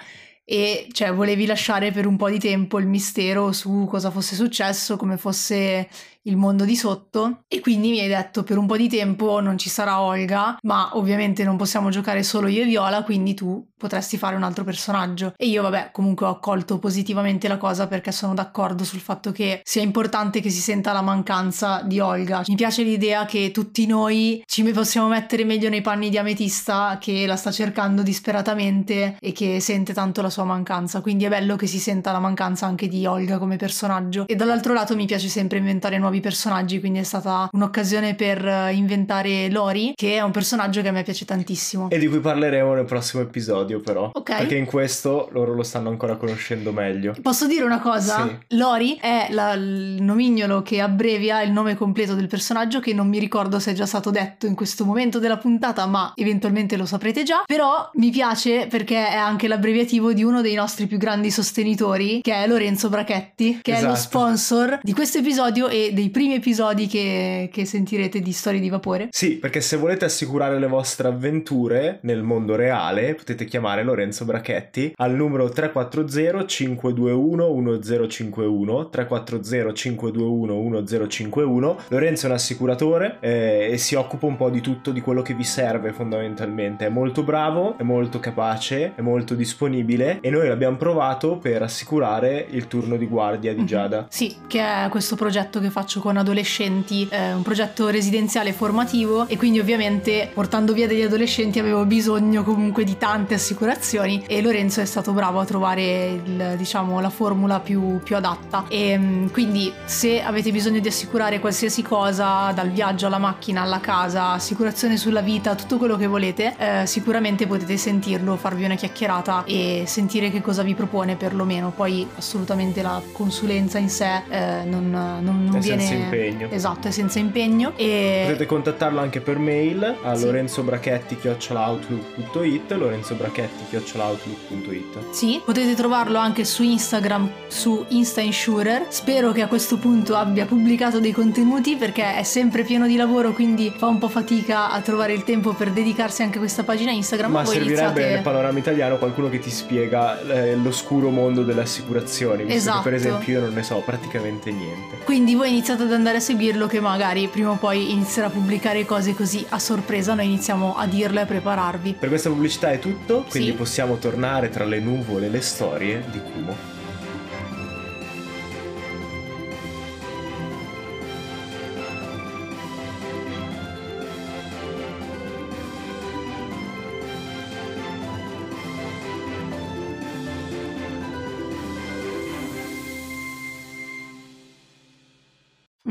e 0.45 0.87
cioè 0.91 1.13
volevi 1.13 1.45
lasciare 1.45 1.91
per 1.91 2.05
un 2.05 2.17
po' 2.17 2.29
di 2.29 2.39
tempo 2.39 2.77
il 2.77 2.87
mistero 2.87 3.53
su 3.53 3.87
cosa 3.89 4.11
fosse 4.11 4.35
successo, 4.35 4.97
come 4.97 5.15
fosse 5.15 5.87
il 6.23 6.37
mondo 6.37 6.65
di 6.65 6.75
sotto 6.75 7.43
e 7.47 7.59
quindi 7.59 7.89
mi 7.89 7.99
hai 7.99 8.07
detto 8.07 8.43
per 8.43 8.57
un 8.57 8.65
po' 8.65 8.77
di 8.77 8.89
tempo 8.89 9.39
non 9.39 9.57
ci 9.57 9.69
sarà 9.69 10.01
Olga, 10.01 10.57
ma 10.61 10.91
ovviamente 10.93 11.43
non 11.43 11.57
possiamo 11.57 11.89
giocare 11.89 12.23
solo 12.23 12.47
io 12.47 12.63
e 12.63 12.65
Viola, 12.65 13.03
quindi 13.03 13.33
tu 13.33 13.65
potresti 13.83 14.17
fare 14.17 14.37
un 14.37 14.43
altro 14.43 14.63
personaggio. 14.63 15.33
E 15.35 15.47
io 15.47 15.61
vabbè, 15.61 15.89
comunque 15.91 16.25
ho 16.25 16.29
accolto 16.29 16.79
positivamente 16.79 17.49
la 17.49 17.57
cosa 17.57 17.87
perché 17.87 18.13
sono 18.13 18.33
d'accordo 18.33 18.85
sul 18.85 19.01
fatto 19.01 19.33
che 19.33 19.61
sia 19.63 19.81
importante 19.81 20.39
che 20.39 20.49
si 20.49 20.61
senta 20.61 20.93
la 20.93 21.01
mancanza 21.01 21.81
di 21.83 21.99
Olga. 21.99 22.43
Mi 22.47 22.55
piace 22.55 22.83
l'idea 22.83 23.25
che 23.25 23.51
tutti 23.51 23.85
noi 23.85 24.41
ci 24.45 24.63
possiamo 24.71 25.09
mettere 25.09 25.43
meglio 25.43 25.67
nei 25.67 25.81
panni 25.81 26.09
di 26.09 26.17
Ametista 26.17 26.97
che 26.99 27.25
la 27.25 27.35
sta 27.35 27.51
cercando 27.51 28.01
disperatamente 28.03 29.17
e 29.19 29.33
che 29.33 29.59
sente 29.59 29.93
tanto 29.93 30.21
la 30.21 30.29
sua 30.29 30.45
mancanza, 30.45 31.01
quindi 31.01 31.25
è 31.25 31.29
bello 31.29 31.57
che 31.57 31.67
si 31.67 31.79
senta 31.79 32.13
la 32.13 32.19
mancanza 32.19 32.65
anche 32.65 32.87
di 32.87 33.05
Olga 33.05 33.37
come 33.37 33.57
personaggio. 33.57 34.25
E 34.27 34.35
dall'altro 34.35 34.73
lato 34.73 34.95
mi 34.95 35.05
piace 35.05 35.27
sempre 35.27 35.57
inventare 35.57 35.97
nuovi 36.13 36.19
personaggi, 36.19 36.79
quindi 36.79 36.99
è 36.99 37.03
stata 37.03 37.49
un'occasione 37.51 38.13
per 38.13 38.45
eh, 38.45 38.73
inventare 38.73 39.49
Lori, 39.49 39.93
che 39.95 40.15
è 40.17 40.21
un 40.21 40.29
personaggio 40.31 40.81
che 40.81 40.89
a 40.89 40.91
me 40.91 41.01
piace 41.03 41.25
tantissimo. 41.25 41.89
E 41.89 41.97
di 41.97 42.07
cui 42.07 42.19
parleremo 42.19 42.73
nel 42.75 42.85
prossimo 42.85 43.23
episodio, 43.23 43.79
però. 43.79 44.11
Ok. 44.13 44.37
Perché 44.37 44.55
in 44.55 44.65
questo 44.65 45.29
loro 45.31 45.53
lo 45.55 45.63
stanno 45.63 45.89
ancora 45.89 46.15
conoscendo 46.15 46.71
meglio. 46.71 47.15
Posso 47.21 47.47
dire 47.47 47.63
una 47.65 47.79
cosa? 47.79 48.27
Sì. 48.47 48.57
Lori 48.57 48.97
è 49.01 49.27
la- 49.31 49.53
il 49.53 49.97
nomignolo 50.01 50.61
che 50.61 50.81
abbrevia 50.81 51.41
il 51.41 51.51
nome 51.51 51.75
completo 51.75 52.13
del 52.13 52.27
personaggio, 52.27 52.79
che 52.79 52.93
non 52.93 53.07
mi 53.07 53.17
ricordo 53.19 53.59
se 53.59 53.71
è 53.71 53.73
già 53.73 53.85
stato 53.87 54.11
detto 54.11 54.45
in 54.45 54.53
questo 54.55 54.85
momento 54.85 55.17
della 55.19 55.37
puntata, 55.37 55.85
ma 55.87 56.13
eventualmente 56.15 56.77
lo 56.77 56.85
saprete 56.85 57.23
già. 57.23 57.43
Però 57.47 57.89
mi 57.95 58.11
piace 58.11 58.67
perché 58.69 59.07
è 59.07 59.15
anche 59.15 59.47
l'abbreviativo 59.47 60.13
di 60.13 60.23
uno 60.23 60.41
dei 60.41 60.53
nostri 60.55 60.85
più 60.85 60.97
grandi 60.97 61.31
sostenitori, 61.31 62.21
che 62.21 62.33
è 62.33 62.47
Lorenzo 62.47 62.89
Brachetti, 62.89 63.59
che 63.61 63.71
è 63.77 63.81
lo 63.81 63.93
Esatto. 63.93 64.01
sponsor 64.01 64.79
di 64.83 64.93
questo 64.93 65.17
episodio 65.19 65.67
e 65.69 65.91
dei 65.93 66.02
primi 66.09 66.35
episodi 66.35 66.87
che, 66.87 67.49
che 67.51 67.65
sentirete 67.65 68.19
di 68.21 68.31
Storie 68.31 68.59
di 68.59 68.69
Vapore. 68.69 69.07
Sì, 69.11 69.37
perché 69.37 69.61
se 69.61 69.77
volete 69.77 70.05
assicurare 70.05 70.59
le 70.59 70.67
vostre 70.67 71.07
avventure 71.07 71.99
nel 72.01 72.23
mondo 72.23 72.55
reale, 72.55 73.15
potete 73.15 73.45
chiamare 73.45 73.83
Lorenzo 73.83 74.25
Brachetti 74.25 74.93
al 74.97 75.13
numero 75.13 75.49
340 75.49 76.45
521 76.45 77.53
1051 77.53 78.89
340 78.89 79.73
521 79.73 80.81
1051. 80.81 81.77
Lorenzo 81.89 82.25
è 82.25 82.29
un 82.29 82.35
assicuratore 82.35 83.17
eh, 83.19 83.69
e 83.71 83.77
si 83.77 83.95
occupa 83.95 84.25
un 84.25 84.35
po' 84.37 84.49
di 84.49 84.61
tutto 84.61 84.91
di 84.91 85.01
quello 85.01 85.21
che 85.21 85.33
vi 85.33 85.43
serve 85.43 85.91
fondamentalmente. 85.91 86.85
È 86.85 86.89
molto 86.89 87.23
bravo, 87.23 87.77
è 87.77 87.83
molto 87.83 88.19
capace, 88.19 88.93
è 88.95 89.01
molto 89.01 89.33
disponibile 89.35 90.19
e 90.21 90.29
noi 90.29 90.47
l'abbiamo 90.47 90.77
provato 90.77 91.37
per 91.37 91.61
assicurare 91.63 92.45
il 92.49 92.67
turno 92.67 92.95
di 92.97 93.07
guardia 93.07 93.53
di 93.53 93.61
Mhm. 93.61 93.65
Giada. 93.65 94.05
Sì, 94.09 94.35
che 94.47 94.59
è 94.59 94.87
questo 94.89 95.15
progetto 95.15 95.59
che 95.59 95.69
faccio 95.69 95.92
con 95.99 96.17
adolescenti, 96.17 97.07
eh, 97.09 97.33
un 97.33 97.41
progetto 97.41 97.89
residenziale 97.89 98.53
formativo 98.53 99.27
e 99.27 99.37
quindi 99.37 99.59
ovviamente 99.59 100.29
portando 100.33 100.73
via 100.73 100.87
degli 100.87 101.01
adolescenti 101.01 101.59
avevo 101.59 101.85
bisogno 101.85 102.43
comunque 102.43 102.83
di 102.83 102.97
tante 102.97 103.33
assicurazioni 103.33 104.23
e 104.27 104.41
Lorenzo 104.41 104.81
è 104.81 104.85
stato 104.85 105.11
bravo 105.11 105.39
a 105.39 105.45
trovare 105.45 106.21
il, 106.23 106.53
diciamo, 106.57 106.99
la 106.99 107.09
formula 107.09 107.59
più, 107.59 107.99
più 108.03 108.15
adatta. 108.15 108.65
E 108.67 108.97
mm, 108.97 109.27
quindi 109.27 109.71
se 109.85 110.21
avete 110.21 110.51
bisogno 110.51 110.79
di 110.79 110.87
assicurare 110.87 111.39
qualsiasi 111.39 111.81
cosa 111.81 112.51
dal 112.53 112.69
viaggio 112.69 113.07
alla 113.07 113.17
macchina 113.17 113.61
alla 113.61 113.79
casa, 113.79 114.31
assicurazione 114.31 114.97
sulla 114.97 115.21
vita, 115.21 115.55
tutto 115.55 115.77
quello 115.77 115.95
che 115.95 116.07
volete, 116.07 116.55
eh, 116.57 116.85
sicuramente 116.85 117.47
potete 117.47 117.77
sentirlo, 117.77 118.35
farvi 118.35 118.65
una 118.65 118.75
chiacchierata 118.75 119.43
e 119.45 119.83
sentire 119.87 120.31
che 120.31 120.41
cosa 120.41 120.63
vi 120.63 120.73
propone 120.75 121.15
perlomeno, 121.15 121.71
poi 121.71 122.07
assolutamente 122.15 122.81
la 122.81 123.01
consulenza 123.11 123.77
in 123.77 123.89
sé 123.89 124.23
eh, 124.29 124.63
non, 124.65 124.89
non, 124.89 125.45
non 125.45 125.59
viene... 125.59 125.82
senza 125.87 125.93
impegno. 125.93 126.47
Esatto, 126.49 126.87
è 126.87 126.91
senza 126.91 127.19
impegno 127.19 127.73
e... 127.75 128.23
Potete 128.25 128.45
contattarlo 128.45 128.99
anche 128.99 129.19
per 129.21 129.37
mail 129.37 129.95
a 130.03 130.15
Sì. 130.15 130.25
lorenzobrachetti.outlook.it 130.25 132.71
lorenzobrachetti.outlook.it 132.71 135.11
Sì, 135.11 135.41
potete 135.43 135.75
trovarlo 135.75 136.17
anche 136.17 136.45
su 136.45 136.63
Instagram, 136.63 137.29
su 137.47 137.85
Insta 137.89 138.21
Insurer. 138.21 138.85
Spero 138.89 139.31
che 139.31 139.41
a 139.41 139.47
questo 139.47 139.77
punto 139.77 140.15
abbia 140.15 140.45
pubblicato 140.45 140.99
dei 140.99 141.11
contenuti 141.11 141.75
perché 141.75 142.15
è 142.15 142.23
sempre 142.23 142.63
pieno 142.63 142.87
di 142.87 142.95
lavoro, 142.95 143.31
quindi 143.33 143.73
fa 143.75 143.87
un 143.87 143.97
po' 143.97 144.07
fatica 144.09 144.71
a 144.71 144.79
trovare 144.81 145.13
il 145.13 145.23
tempo 145.23 145.53
per 145.53 145.71
dedicarsi 145.71 146.21
anche 146.23 146.37
a 146.37 146.39
questa 146.39 146.63
pagina 146.63 146.91
Instagram. 146.91 147.31
Ma 147.31 147.41
voi 147.43 147.53
servirebbe 147.55 147.81
iniziate... 147.81 148.09
nel 148.13 148.21
panorama 148.21 148.59
italiano 148.59 148.97
qualcuno 148.97 149.29
che 149.29 149.39
ti 149.39 149.49
spiega 149.49 150.21
eh, 150.21 150.55
l'oscuro 150.55 151.09
mondo 151.09 151.43
delle 151.43 151.61
assicurazioni. 151.61 152.51
Esatto. 152.53 152.81
per 152.83 152.93
esempio 152.93 153.33
io 153.33 153.39
non 153.41 153.53
ne 153.53 153.63
so 153.63 153.81
praticamente 153.85 154.51
niente. 154.51 154.97
Quindi 155.03 155.35
voi 155.35 155.49
iniziate 155.49 155.72
ad 155.81 155.91
andare 155.91 156.17
a 156.17 156.19
seguirlo 156.19 156.67
che 156.67 156.79
magari 156.79 157.27
prima 157.27 157.49
o 157.51 157.55
poi 157.55 157.91
inizierà 157.91 158.27
a 158.27 158.29
pubblicare 158.29 158.85
cose 158.85 159.13
così 159.15 159.43
a 159.49 159.57
sorpresa, 159.57 160.13
noi 160.13 160.25
iniziamo 160.25 160.75
a 160.77 160.85
dirle 160.85 161.21
e 161.21 161.23
a 161.23 161.25
prepararvi. 161.25 161.95
Per 161.99 162.09
questa 162.09 162.29
pubblicità 162.29 162.71
è 162.71 162.79
tutto, 162.79 163.25
quindi 163.29 163.49
Sì. 163.49 163.55
possiamo 163.55 163.97
tornare 163.97 164.49
tra 164.49 164.65
le 164.65 164.79
nuvole 164.79 165.25
e 165.25 165.29
le 165.29 165.41
storie 165.41 166.03
di 166.11 166.19
Kumo. 166.21 166.72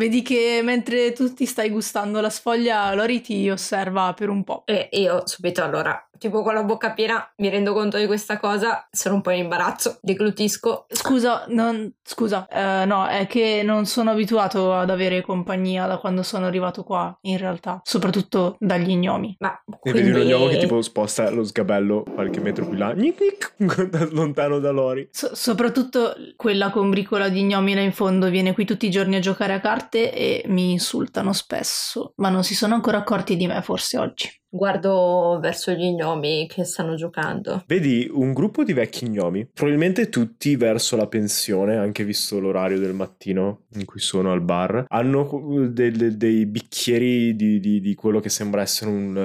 Vedi 0.02 0.22
che 0.22 0.62
mentre 0.64 1.12
tu 1.12 1.32
ti 1.32 1.46
stai 1.46 1.70
gustando 1.70 2.20
la 2.20 2.28
sfoglia, 2.28 2.92
Lori 2.92 3.20
ti 3.20 3.48
osserva 3.48 4.12
per 4.14 4.30
un 4.30 4.42
po'. 4.42 4.64
E 4.66 4.88
io 4.90 5.24
subito 5.28 5.62
allora, 5.62 6.10
tipo 6.22 6.42
con 6.42 6.54
la 6.54 6.62
bocca 6.62 6.92
piena, 6.92 7.32
mi 7.38 7.48
rendo 7.48 7.72
conto 7.72 7.98
di 7.98 8.06
questa 8.06 8.38
cosa, 8.38 8.86
sono 8.90 9.16
un 9.16 9.20
po' 9.22 9.30
in 9.30 9.40
imbarazzo, 9.40 9.98
deglutisco. 10.00 10.86
Scusa, 10.88 11.44
non, 11.48 11.92
scusa, 12.02 12.46
eh, 12.48 12.84
no, 12.86 13.06
è 13.08 13.26
che 13.26 13.62
non 13.64 13.86
sono 13.86 14.12
abituato 14.12 14.72
ad 14.72 14.88
avere 14.88 15.20
compagnia 15.22 15.86
da 15.86 15.98
quando 15.98 16.22
sono 16.22 16.46
arrivato 16.46 16.84
qua, 16.84 17.16
in 17.22 17.38
realtà, 17.38 17.80
soprattutto 17.82 18.56
dagli 18.60 18.94
gnomi. 18.94 19.34
Ma 19.40 19.60
E 19.82 19.92
vedi 19.92 20.08
un 20.08 20.14
quindi... 20.14 20.32
ognomo 20.32 20.48
che 20.48 20.58
tipo 20.58 20.80
sposta 20.80 21.28
lo 21.30 21.42
sgabello 21.42 22.04
qualche 22.14 22.40
metro 22.40 22.66
più 22.66 22.78
là, 22.78 22.92
gnic 22.94 23.16
gnic, 23.18 23.54
lontano 24.12 24.60
da 24.60 24.70
Lori. 24.70 25.08
So- 25.10 25.34
soprattutto 25.34 26.14
quella 26.36 26.70
combricola 26.70 27.28
di 27.28 27.42
gnomi 27.42 27.74
là 27.74 27.80
in 27.80 27.92
fondo 27.92 28.28
viene 28.30 28.54
qui 28.54 28.64
tutti 28.64 28.86
i 28.86 28.90
giorni 28.90 29.16
a 29.16 29.20
giocare 29.20 29.54
a 29.54 29.60
carte 29.60 30.12
e 30.12 30.44
mi 30.46 30.70
insultano 30.70 31.32
spesso, 31.32 32.12
ma 32.16 32.28
non 32.28 32.44
si 32.44 32.54
sono 32.54 32.74
ancora 32.74 32.98
accorti 32.98 33.36
di 33.36 33.46
me 33.48 33.60
forse 33.62 33.98
oggi. 33.98 34.40
Guardo 34.54 35.38
verso 35.40 35.72
gli 35.72 35.94
gnomi 35.94 36.46
che 36.46 36.64
stanno 36.64 36.94
giocando. 36.94 37.64
Vedi 37.66 38.06
un 38.12 38.34
gruppo 38.34 38.64
di 38.64 38.74
vecchi 38.74 39.08
gnomi, 39.08 39.46
probabilmente 39.46 40.10
tutti 40.10 40.56
verso 40.56 40.94
la 40.94 41.06
pensione, 41.06 41.78
anche 41.78 42.04
visto 42.04 42.38
l'orario 42.38 42.78
del 42.78 42.92
mattino 42.92 43.62
in 43.76 43.86
cui 43.86 44.00
sono 44.00 44.30
al 44.30 44.42
bar. 44.42 44.84
Hanno 44.88 45.68
de- 45.70 45.90
de- 45.90 46.16
dei 46.18 46.44
bicchieri 46.44 47.34
di, 47.34 47.60
di- 47.60 47.80
di 47.80 47.94
quello 47.94 48.20
che 48.20 48.28
sembra 48.28 48.60
essere 48.60 48.90
un 48.90 49.16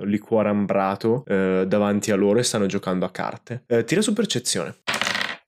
eh, 0.00 0.04
liquore 0.04 0.48
ambrato 0.48 1.22
eh, 1.28 1.64
davanti 1.68 2.10
a 2.10 2.16
loro 2.16 2.40
e 2.40 2.42
stanno 2.42 2.66
giocando 2.66 3.04
a 3.04 3.10
carte. 3.10 3.62
Eh, 3.68 3.84
tira 3.84 4.00
su 4.00 4.12
percezione. 4.12 4.74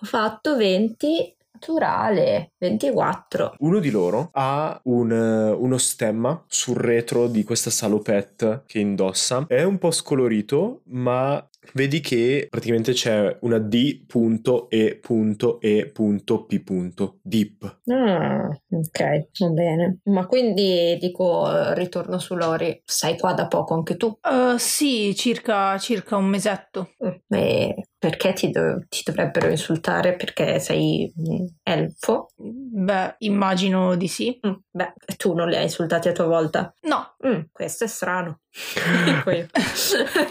Ho 0.00 0.06
fatto 0.06 0.56
20 0.56 1.33
naturale, 1.54 2.52
24. 2.58 3.54
Uno 3.58 3.78
di 3.78 3.90
loro 3.90 4.28
ha 4.32 4.78
un, 4.84 5.10
eh, 5.10 5.50
uno 5.52 5.78
stemma 5.78 6.44
sul 6.46 6.76
retro 6.76 7.28
di 7.28 7.44
questa 7.44 7.70
salopette 7.70 8.64
che 8.66 8.80
indossa. 8.80 9.44
È 9.46 9.62
un 9.62 9.78
po' 9.78 9.90
scolorito, 9.90 10.82
ma 10.86 11.46
vedi 11.72 12.00
che 12.00 12.46
praticamente 12.50 12.92
c'è 12.92 13.38
una 13.40 13.58
D.E.E.P. 13.58 14.02
Deep. 17.22 17.80
Ah, 17.86 18.48
ok, 18.70 19.28
va 19.38 19.48
bene. 19.48 19.98
Ma 20.04 20.26
quindi 20.26 20.96
dico, 21.00 21.72
ritorno 21.72 22.18
su 22.18 22.34
Lori, 22.34 22.82
sei 22.84 23.16
qua 23.18 23.32
da 23.32 23.46
poco 23.46 23.74
anche 23.74 23.96
tu? 23.96 24.06
Uh, 24.06 24.56
sì, 24.58 25.14
circa, 25.14 25.78
circa 25.78 26.16
un 26.16 26.26
mesetto. 26.26 26.90
Mm, 27.04 27.36
E 27.36 27.74
perché 28.04 28.34
ti, 28.34 28.50
dov- 28.50 28.86
ti 28.88 29.00
dovrebbero 29.02 29.48
insultare? 29.48 30.14
Perché 30.14 30.60
sei 30.60 31.10
elfo? 31.62 32.28
Beh, 32.36 33.14
immagino 33.20 33.96
di 33.96 34.08
sì. 34.08 34.38
Mm, 34.46 34.52
beh, 34.70 34.92
tu 35.16 35.32
non 35.32 35.48
li 35.48 35.56
hai 35.56 35.62
insultati 35.62 36.08
a 36.08 36.12
tua 36.12 36.26
volta. 36.26 36.72
No, 36.82 37.12
Mm, 37.26 37.44
questo 37.52 37.84
è 37.84 37.86
strano. 37.86 38.40
Io. 39.32 39.48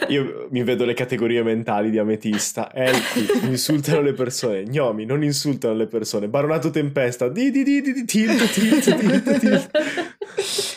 Io 0.10 0.48
mi 0.52 0.62
vedo 0.64 0.86
le 0.86 0.94
categorie 0.94 1.42
mentali 1.42 1.90
di 1.90 1.98
ametista. 1.98 2.72
Elfi 2.72 3.48
insultano 3.48 4.02
le 4.02 4.14
persone, 4.14 4.64
gnomi 4.66 5.04
non 5.06 5.24
insultano 5.24 5.74
le 5.74 5.88
persone. 5.88 6.28
Baronato 6.28 6.70
tempesta, 6.70 7.30
di 7.30 7.50
di 7.50 7.64
di 7.64 7.82
di 7.82 7.94
di 7.94 8.06
tilt 8.06 8.48
tilt 8.52 8.96
tilt 8.96 9.40
tilt. 9.40 9.72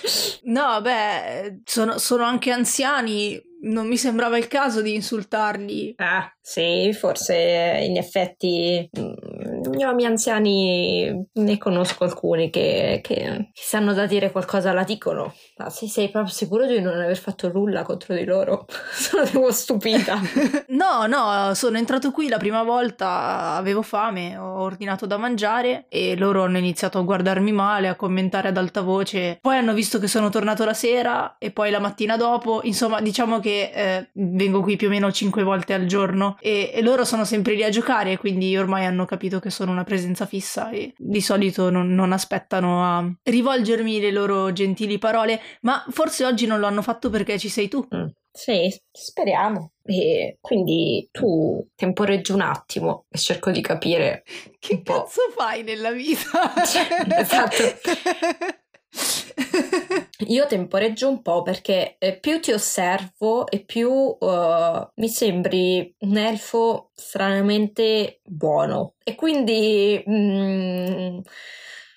no, 0.47 0.81
beh, 0.81 1.61
sono, 1.65 1.99
sono 1.99 2.25
anche 2.25 2.51
anziani. 2.51 3.41
Non 3.63 3.87
mi 3.87 3.97
sembrava 3.97 4.37
il 4.39 4.49
caso 4.49 4.83
di 4.83 4.95
insultarli. 4.95 5.95
Ah, 5.97 6.31
sì, 6.41 6.93
forse 6.93 7.81
in 7.83 7.97
effetti 7.97 8.89
mm, 8.99 9.13
gnomi 9.65 10.05
anziani 10.05 11.29
ne 11.33 11.59
conosco 11.59 12.05
alcuni 12.05 12.51
che, 12.51 13.01
che, 13.03 13.51
che 13.53 13.63
sanno 13.63 13.93
da 13.93 14.07
dire 14.07 14.31
qualcosa 14.31 14.73
la 14.73 14.85
dicono. 14.85 15.35
Ma 15.57 15.71
se 15.71 15.89
sei 15.89 16.11
proprio 16.11 16.33
sicuro 16.33 16.67
di 16.67 16.81
non 16.81 17.01
aver 17.01 17.17
fatto 17.17 17.51
nulla 17.51 17.83
contro 17.83 18.15
di 18.15 18.25
loro? 18.25 18.67
sono 18.93 19.51
stupita. 19.51 20.21
no, 20.69 21.07
no, 21.07 21.55
sono 21.55 21.79
entrato 21.79 22.11
qui 22.11 22.29
la 22.29 22.39
prima 22.39 22.63
volta, 22.63 23.55
avevo 23.55 23.83
fame, 23.83 24.37
ho 24.37 24.61
ordinato 24.61 25.07
da 25.07 25.17
mangiare 25.17 25.87
e 25.89 26.17
loro 26.17 26.45
hanno 26.45 26.59
iniziato 26.59 26.99
a 26.99 27.03
guardarmi 27.03 27.53
male, 27.53 27.89
a 27.89 27.95
commentare 27.95 28.49
ad 28.49 28.57
alta 28.57 28.83
voce. 28.83 29.39
Poi 29.41 29.57
hanno 29.57 29.73
visto 29.73 29.99
che 29.99 30.09
sono 30.09 30.29
tornato 30.29 30.65
la 30.65 30.75
sera 30.75 31.37
e 31.39 31.51
poi 31.51 31.71
la 31.71 31.81
mattina 31.81 32.17
dopo. 32.17 32.61
Insomma, 32.65 33.01
diciamo 33.01 33.41
che 33.41 33.71
eh, 33.75 34.11
vengo 34.13 34.61
qui 34.61 34.77
più 34.77 34.89
o 34.89 34.91
meno 34.91 35.11
cinque 35.13 35.43
volte 35.43 35.75
al 35.75 35.87
giorno 35.87 36.37
e, 36.41 36.71
e 36.75 36.83
loro 36.83 37.05
sono 37.05 37.25
sempre 37.25 37.55
lì 37.55 37.65
a 37.65 37.71
giocare, 37.71 38.19
quindi 38.19 38.57
ormai 38.57 38.85
hanno 38.85 39.05
capito 39.05 39.41
che 39.41 39.51
una 39.65 39.85
presenza 39.85 40.27
fissa 40.27 40.71
e 40.71 40.93
di 40.97 41.21
solito 41.21 41.71
non, 41.71 41.95
non 41.95 42.13
aspettano 42.13 42.85
a 42.85 43.13
rivolgermi 43.23 44.01
le 44.01 44.11
loro 44.11 44.53
gentili 44.53 44.99
parole, 44.99 45.41
ma 45.63 45.85
forse 45.91 46.25
oggi 46.25 46.47
non 46.47 46.59
lo 46.59 46.67
hanno 46.67 46.83
fatto 46.83 47.11
perché 47.11 47.39
ci 47.39 47.49
sei 47.49 47.69
tu. 47.69 47.87
Mm. 47.95 48.07
Sì, 48.37 48.71
speriamo. 48.93 49.73
E 49.83 50.37
quindi 50.41 51.09
tu 51.11 51.67
temporeggi 51.75 52.33
un 52.33 52.43
attimo 52.43 53.07
e 53.09 53.17
cerco 53.17 53.51
di 53.51 53.63
capire. 53.63 54.25
Che 54.59 54.83
cazzo 54.83 55.23
fai 55.35 55.63
nella 55.63 55.91
vita? 55.91 56.53
esatto. 57.17 57.63
Io 60.29 60.47
temporeggio 60.47 61.09
un 61.11 61.21
po' 61.21 61.43
perché 61.43 61.97
eh, 61.99 62.19
più 62.19 62.41
ti 62.41 62.53
osservo 62.53 63.47
e 63.49 63.63
più 63.65 63.91
uh, 63.91 64.89
mi 64.95 65.09
sembri 65.09 65.95
un 66.01 66.17
elfo 66.17 66.93
stranamente 66.95 68.21
buono. 68.25 68.95
E 69.05 69.15
quindi 69.15 70.03
mm, 70.09 71.19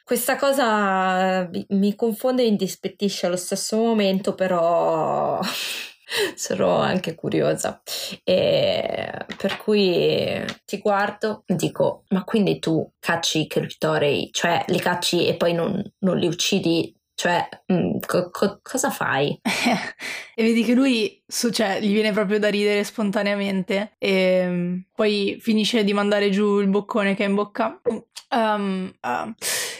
questa 0.03 0.35
cosa 0.35 1.49
mi 1.69 1.95
confonde 1.95 2.43
e 2.43 2.47
indispettisce 2.47 3.25
allo 3.25 3.37
stesso 3.37 3.77
momento, 3.77 4.35
però 4.35 5.39
sarò 6.35 6.77
anche 6.77 7.15
curiosa. 7.15 7.81
E 8.25 9.25
per 9.37 9.57
cui 9.57 10.43
ti 10.65 10.77
guardo 10.79 11.43
e 11.45 11.55
dico: 11.55 12.03
Ma 12.09 12.25
quindi 12.25 12.59
tu 12.59 12.91
cacci 12.99 13.41
i 13.41 13.47
criptorei, 13.47 14.29
cioè 14.33 14.65
li 14.67 14.79
cacci 14.79 15.25
e 15.25 15.37
poi 15.37 15.53
non, 15.53 15.81
non 15.99 16.17
li 16.17 16.27
uccidi 16.27 16.98
cioè, 17.19 17.49
mm, 17.73 17.97
co- 18.05 18.29
co- 18.31 18.61
cosa 18.63 18.89
fai? 18.91 19.37
e 19.43 20.41
vedi 20.41 20.63
che 20.63 20.73
lui, 20.73 21.21
su, 21.27 21.49
cioè, 21.49 21.81
gli 21.81 21.91
viene 21.91 22.13
proprio 22.13 22.39
da 22.39 22.47
ridere 22.47 22.85
spontaneamente 22.85 23.95
e 23.97 24.47
um, 24.47 24.83
poi 24.95 25.37
finisce 25.41 25.83
di 25.83 25.91
mandare 25.91 26.29
giù 26.29 26.61
il 26.61 26.69
boccone 26.69 27.15
che 27.15 27.25
ha 27.25 27.27
in 27.27 27.35
bocca. 27.35 27.81
Um, 28.29 28.89
uh, 29.01 29.33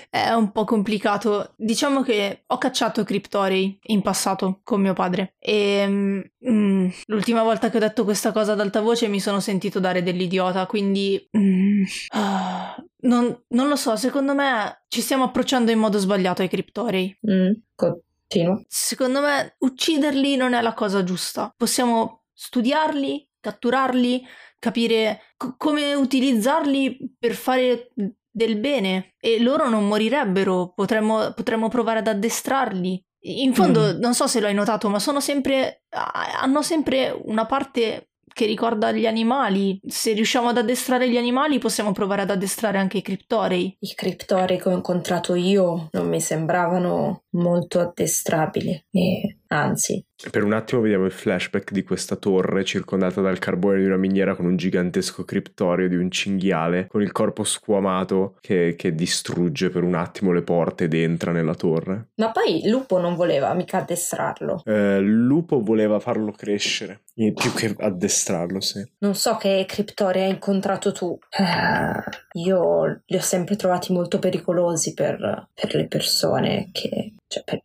è 0.10 0.32
un 0.32 0.52
po' 0.52 0.66
complicato. 0.66 1.54
Diciamo 1.56 2.02
che 2.02 2.44
ho 2.48 2.58
cacciato 2.58 3.04
Cryptorei 3.04 3.80
in 3.88 4.02
passato 4.02 4.62
con 4.64 4.82
mio 4.82 4.94
padre 4.94 5.36
e 5.38 5.86
mm, 5.88 6.90
l'ultima 7.06 7.44
volta 7.44 7.70
che 7.70 7.78
ho 7.78 7.80
detto 7.80 8.04
questa 8.04 8.32
cosa 8.32 8.54
ad 8.54 8.60
alta 8.60 8.82
voce 8.82 9.08
mi 9.08 9.20
sono 9.20 9.40
sentito 9.40 9.80
dare 9.80 10.02
dell'idiota, 10.02 10.66
quindi 10.66 11.30
mm, 11.38 11.84
uh, 11.84 12.88
non, 13.02 13.44
non, 13.50 13.68
lo 13.68 13.76
so, 13.76 13.96
secondo 13.96 14.34
me 14.34 14.84
ci 14.88 15.02
stiamo 15.02 15.26
approcciando 15.26 15.72
in 15.72 15.80
modo 15.80 16.00
sbagliato 16.00 16.42
ai 16.42 16.50
Cryptorei. 16.50 17.20
Mm, 17.30 17.52
continua. 17.76 18.62
Secondo 18.68 19.22
me 19.22 19.56
ucciderli 19.60 20.36
non 20.36 20.54
è 20.54 20.62
la 20.62 20.74
cosa 20.74 21.04
giusta. 21.04 21.54
Possiamo 21.56 22.24
studiarli, 22.34 23.30
catturarli, 23.40 24.26
capire 24.58 25.22
c- 25.38 25.56
come 25.58 25.94
utilizzarli 25.94 27.16
per 27.18 27.34
fare 27.34 27.92
del 28.40 28.58
bene 28.58 29.16
e 29.20 29.42
loro 29.42 29.68
non 29.68 29.86
morirebbero, 29.86 30.72
potremmo, 30.74 31.34
potremmo 31.34 31.68
provare 31.68 32.00
ad 32.00 32.08
addestrarli. 32.08 33.04
In 33.22 33.54
fondo, 33.54 33.94
mm. 33.94 34.00
non 34.00 34.14
so 34.14 34.28
se 34.28 34.40
lo 34.40 34.48
hai 34.48 34.54
notato, 34.54 34.88
ma 34.88 34.98
sono 34.98 35.20
sempre. 35.20 35.84
hanno 35.90 36.62
sempre 36.62 37.14
una 37.26 37.46
parte 37.46 38.12
che 38.34 38.46
ricorda 38.46 38.94
gli 38.94 39.06
animali. 39.06 39.78
Se 39.86 40.14
riusciamo 40.14 40.48
ad 40.50 40.58
addestrare 40.58 41.10
gli 41.10 41.18
animali, 41.18 41.60
possiamo 41.60 41.92
provare 41.92 42.22
ad 42.22 42.30
addestrare 42.30 42.78
anche 42.78 43.00
i 43.00 43.02
criptorei. 43.02 43.76
I 43.78 43.94
criptorei 43.94 44.58
che 44.58 44.70
ho 44.70 44.74
incontrato 44.74 45.36
io 45.36 45.90
non 45.92 46.08
mi 46.08 46.22
sembravano 46.22 47.24
molto 47.32 47.82
addestrabili 47.82 48.86
e 48.92 49.39
anzi 49.50 50.04
per 50.32 50.44
un 50.44 50.52
attimo 50.52 50.82
vediamo 50.82 51.06
il 51.06 51.12
flashback 51.12 51.72
di 51.72 51.84
questa 51.84 52.18
torre 52.18 52.66
circondata 52.66 53.22
dal 53.22 53.40
carbone 53.40 53.80
di 53.80 53.86
una 53.86 53.96
miniera 53.96 54.36
con 54.36 54.46
un 54.46 54.58
gigantesco 54.58 55.24
criptorio 55.24 55.88
di 55.88 55.96
un 55.96 56.12
cinghiale 56.12 56.88
con 56.88 57.02
il 57.02 57.14
corpo 57.14 57.46
squamato 57.46 58.36
che, 58.42 58.76
che 58.78 58.94
distrugge 58.94 59.70
per 59.70 59.84
un 59.84 59.96
attimo 59.96 60.34
le 60.34 60.42
porte 60.42 60.86
ed 60.86 60.94
entra 60.94 61.32
nella 61.32 61.56
torre. 61.56 62.10
Ma 62.16 62.32
poi 62.32 62.68
Lupo 62.68 63.00
non 63.00 63.16
voleva 63.16 63.54
mica 63.54 63.78
addestrarlo. 63.78 64.62
Eh, 64.66 65.00
Lupo 65.00 65.64
voleva 65.64 66.00
farlo 66.00 66.32
crescere, 66.32 67.04
più 67.14 67.54
che 67.56 67.74
addestrarlo, 67.78 68.60
sì. 68.60 68.86
Non 68.98 69.16
so 69.16 69.38
che 69.38 69.66
criptori 69.66 70.20
hai 70.20 70.32
incontrato 70.32 70.92
tu. 70.92 71.18
Eh, 71.30 72.40
io 72.42 73.02
li 73.06 73.16
ho 73.16 73.22
sempre 73.22 73.56
trovati 73.56 73.94
molto 73.94 74.20
pericolosi 74.20 74.94
per, 74.94 75.48
per 75.54 75.76
le 75.76 75.88
persone 75.88 76.70
che... 76.74 77.14
Cioè, 77.26 77.44
per, 77.44 77.64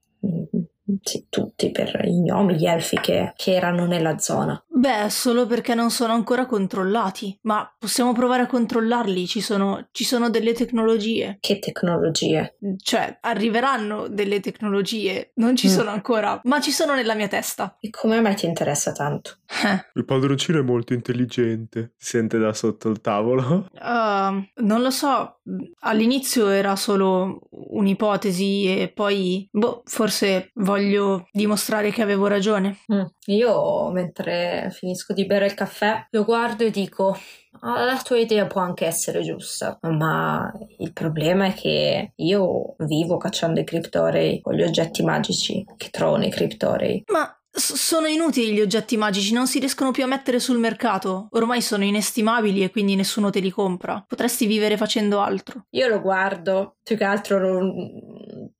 tutti 1.28 1.70
per 1.70 2.05
i 2.05 2.20
gnomi, 2.20 2.57
gli 2.57 2.66
elfi 2.66 2.99
che, 3.01 3.32
che, 3.37 3.55
erano 3.55 3.87
nella 3.87 4.18
zona. 4.18 4.62
Beh, 4.77 5.09
solo 5.09 5.47
perché 5.47 5.75
non 5.77 5.91
sono 5.91 6.14
ancora 6.14 6.47
controllati, 6.47 7.39
ma 7.43 7.72
possiamo 7.79 8.12
provare 8.12 8.43
a 8.43 8.47
controllarli, 8.47 9.25
ci 9.29 9.41
sono, 9.41 9.87
ci 9.93 10.03
sono 10.03 10.31
delle 10.31 10.53
tecnologie. 10.53 11.37
Che 11.39 11.61
tecnologie? 11.61 12.57
Cioè, 12.83 13.18
arriveranno 13.20 14.09
delle 14.09 14.41
tecnologie, 14.41 15.31
non 15.35 15.55
ci 15.55 15.68
mm. 15.68 15.70
sono 15.70 15.91
ancora, 15.91 16.41
ma 16.43 16.61
ci 16.61 16.72
sono 16.72 16.95
nella 16.95 17.14
mia 17.14 17.29
testa. 17.29 17.77
E 17.79 17.91
come 17.91 18.20
mai 18.20 18.35
ti 18.35 18.47
interessa 18.47 18.91
tanto? 18.91 19.37
Eh. 19.64 19.91
Il 19.95 20.05
padroncino 20.05 20.59
è 20.59 20.62
molto 20.62 20.93
intelligente, 20.93 21.93
si 21.97 22.16
sente 22.16 22.39
da 22.39 22.53
sotto 22.53 22.89
il 22.89 23.01
tavolo. 23.01 23.68
Uh, 23.75 24.43
non 24.64 24.83
lo 24.83 24.91
so, 24.91 25.39
all'inizio 25.81 26.49
era 26.49 26.75
solo 26.75 27.39
un'ipotesi 27.51 28.81
e 28.81 28.89
poi, 28.89 29.49
boh, 29.53 29.83
forse 29.85 30.51
voglio 30.55 31.29
dimostrare 31.31 31.93
che 31.93 32.03
avevo 32.03 32.27
ragione. 32.27 32.79
Mm. 32.93 33.05
Io, 33.27 33.91
mentre 33.93 34.63
finisco 34.70 35.12
di 35.12 35.26
bere 35.26 35.46
il 35.46 35.54
caffè, 35.54 36.06
lo 36.10 36.24
guardo 36.24 36.64
e 36.64 36.70
dico: 36.70 37.16
ah, 37.60 37.84
la 37.84 38.00
tua 38.02 38.18
idea 38.18 38.46
può 38.46 38.60
anche 38.60 38.86
essere 38.86 39.22
giusta, 39.22 39.78
ma 39.82 40.52
il 40.78 40.92
problema 40.92 41.46
è 41.46 41.54
che 41.54 42.12
io 42.14 42.74
vivo 42.78 43.16
cacciando 43.16 43.60
i 43.60 43.64
criptorei 43.64 44.40
con 44.40 44.54
gli 44.54 44.62
oggetti 44.62 45.02
magici 45.02 45.64
che 45.76 45.90
trovo 45.90 46.16
nei 46.16 46.30
criptorei. 46.30 47.04
Ma 47.06 47.36
sono 47.56 48.08
inutili 48.08 48.52
gli 48.52 48.60
oggetti 48.60 48.96
magici, 48.96 49.32
non 49.32 49.46
si 49.46 49.60
riescono 49.60 49.92
più 49.92 50.02
a 50.02 50.08
mettere 50.08 50.40
sul 50.40 50.58
mercato. 50.58 51.28
Ormai 51.30 51.62
sono 51.62 51.84
inestimabili 51.84 52.64
e 52.64 52.70
quindi 52.70 52.96
nessuno 52.96 53.30
te 53.30 53.38
li 53.38 53.50
compra. 53.50 54.04
Potresti 54.06 54.46
vivere 54.46 54.76
facendo 54.76 55.20
altro. 55.20 55.66
Io 55.70 55.86
lo 55.86 56.00
guardo, 56.00 56.76
più 56.82 56.96
che 56.96 57.04
altro 57.04 57.38
non, 57.38 57.72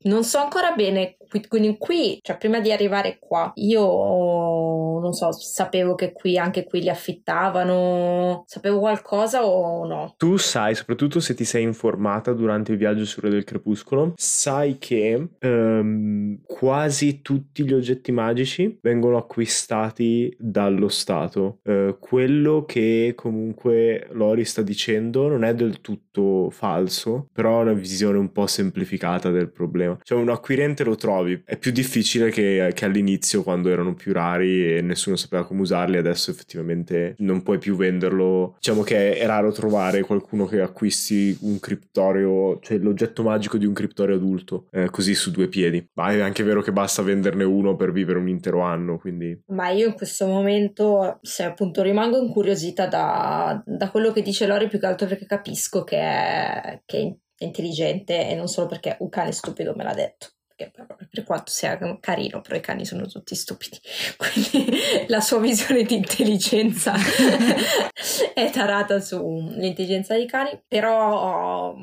non 0.03 0.23
so 0.23 0.39
ancora 0.39 0.73
bene. 0.73 1.17
Quindi 1.49 1.77
qui, 1.79 2.19
cioè 2.23 2.37
prima 2.37 2.61
di 2.61 2.73
arrivare 2.73 3.19
qua, 3.21 3.53
io 3.57 5.01
non 5.01 5.13
so, 5.13 5.33
sapevo 5.33 5.95
che 5.95 6.13
qui 6.13 6.39
anche 6.39 6.65
qui 6.65 6.81
li 6.81 6.89
affittavano, 6.89 8.45
sapevo 8.47 8.81
qualcosa 8.81 9.47
o 9.47 9.87
no? 9.87 10.15
Tu 10.17 10.37
sai, 10.37 10.75
soprattutto 10.75 11.21
se 11.21 11.35
ti 11.35 11.45
sei 11.45 11.63
informata 11.63 12.33
durante 12.33 12.73
il 12.73 12.79
viaggio 12.79 13.05
su 13.05 13.21
Re 13.21 13.31
del 13.31 13.45
Crepuscolo, 13.45 14.15
sai 14.17 14.79
che 14.79 15.29
um, 15.41 16.39
quasi 16.45 17.23
tutti 17.23 17.65
gli 17.65 17.73
oggetti 17.73 18.13
magici 18.13 18.79
vengono 18.81 19.17
acquistati 19.17 20.35
dallo 20.39 20.89
Stato. 20.89 21.59
Uh, 21.65 21.97
quello 21.99 22.65
che 22.65 23.13
comunque 23.15 24.09
Lori 24.13 24.45
sta 24.45 24.63
dicendo 24.63 25.29
non 25.29 25.45
è 25.45 25.55
del 25.55 25.81
tutto 25.81 26.51
falso, 26.51 27.29
però 27.33 27.59
è 27.59 27.63
una 27.63 27.73
visione 27.73 28.19
un 28.19 28.33
po' 28.33 28.47
semplificata 28.47 29.31
del 29.31 29.51
problema. 29.51 29.99
Cioè 30.03 30.19
un 30.19 30.31
acquirente 30.31 30.85
lo 30.85 30.97
trovi, 31.15 31.43
è 31.45 31.57
più 31.57 31.73
difficile 31.73 32.31
che, 32.31 32.73
che 32.75 32.85
all'inizio 32.85 33.43
quando 33.43 33.71
erano 33.71 33.95
più 33.95 34.13
rari 34.13 34.77
e 34.77 34.83
nessuno 34.83 35.17
sapeva 35.17 35.47
come 35.47 35.63
usarli, 35.63 35.97
adesso 35.97 36.31
effettivamente 36.31 37.15
non 37.19 37.43
puoi 37.43 37.59
più 37.59 37.77
venderlo. 37.77 38.57
Diciamo 38.59 38.83
che 38.83 39.17
è 39.17 39.27
raro 39.27 39.53
trovare 39.53 40.03
qualcuno 40.03 40.47
che 40.47 40.61
acquisti 40.61 41.37
un 41.43 41.59
criptorio, 41.61 42.59
cioè 42.61 42.79
l'oggetto 42.79 43.23
magico 43.23 43.57
di 43.57 43.67
un 43.67 43.73
criptorio 43.73 44.17
adulto, 44.17 44.67
eh, 44.71 44.91
così 44.91 45.15
su 45.15 45.31
due 45.31 45.49
piedi. 45.49 45.87
Ma 45.95 46.11
è 46.11 46.21
anche 46.21 46.43
vero 46.43 46.63
che 46.63 46.73
basta 46.73 47.03
venderne 47.03 47.45
uno 47.45 47.77
per 47.77 47.93
vivere 47.93 48.19
un 48.19 48.29
intero 48.29 48.61
anno 48.61 48.99
quindi... 48.99 49.43
Ma 49.47 49.71
io 49.71 49.89
in 49.89 49.95
questo 49.95 50.27
momento, 50.27 51.19
se 51.23 51.45
appunto 51.45 51.83
rimango 51.83 52.19
incuriosita 52.19 52.87
da, 52.87 53.63
da 53.65 53.91
quello 53.91 54.13
che 54.13 54.23
dice 54.23 54.47
Lori, 54.47 54.69
più 54.69 54.79
che 54.79 54.87
altro 54.87 55.07
perché 55.07 55.27
capisco 55.27 55.85
che 55.85 55.99
è, 55.99 56.83
che 56.85 57.19
intelligente 57.39 58.29
e 58.29 58.35
non 58.35 58.47
solo 58.47 58.67
perché 58.67 58.97
un 59.01 59.09
cane 59.09 59.33
stupido 59.33 59.75
me 59.77 59.85
l'ha 59.85 59.95
detto. 59.95 60.34
Per 60.57 61.25
quanto 61.25 61.51
sia 61.51 61.77
carino, 62.01 62.41
però 62.41 62.57
i 62.57 62.61
cani 62.61 62.85
sono 62.85 63.07
tutti 63.07 63.35
stupidi. 63.35 63.79
Quindi 64.17 65.07
la 65.09 65.21
sua 65.21 65.41
visione 65.41 65.83
di 65.83 65.97
intelligenza 65.97 66.95
è 68.35 68.51
tarata 68.51 69.01
sull'intelligenza 69.01 70.15
dei 70.15 70.27
cani, 70.27 70.61
però 70.67 71.75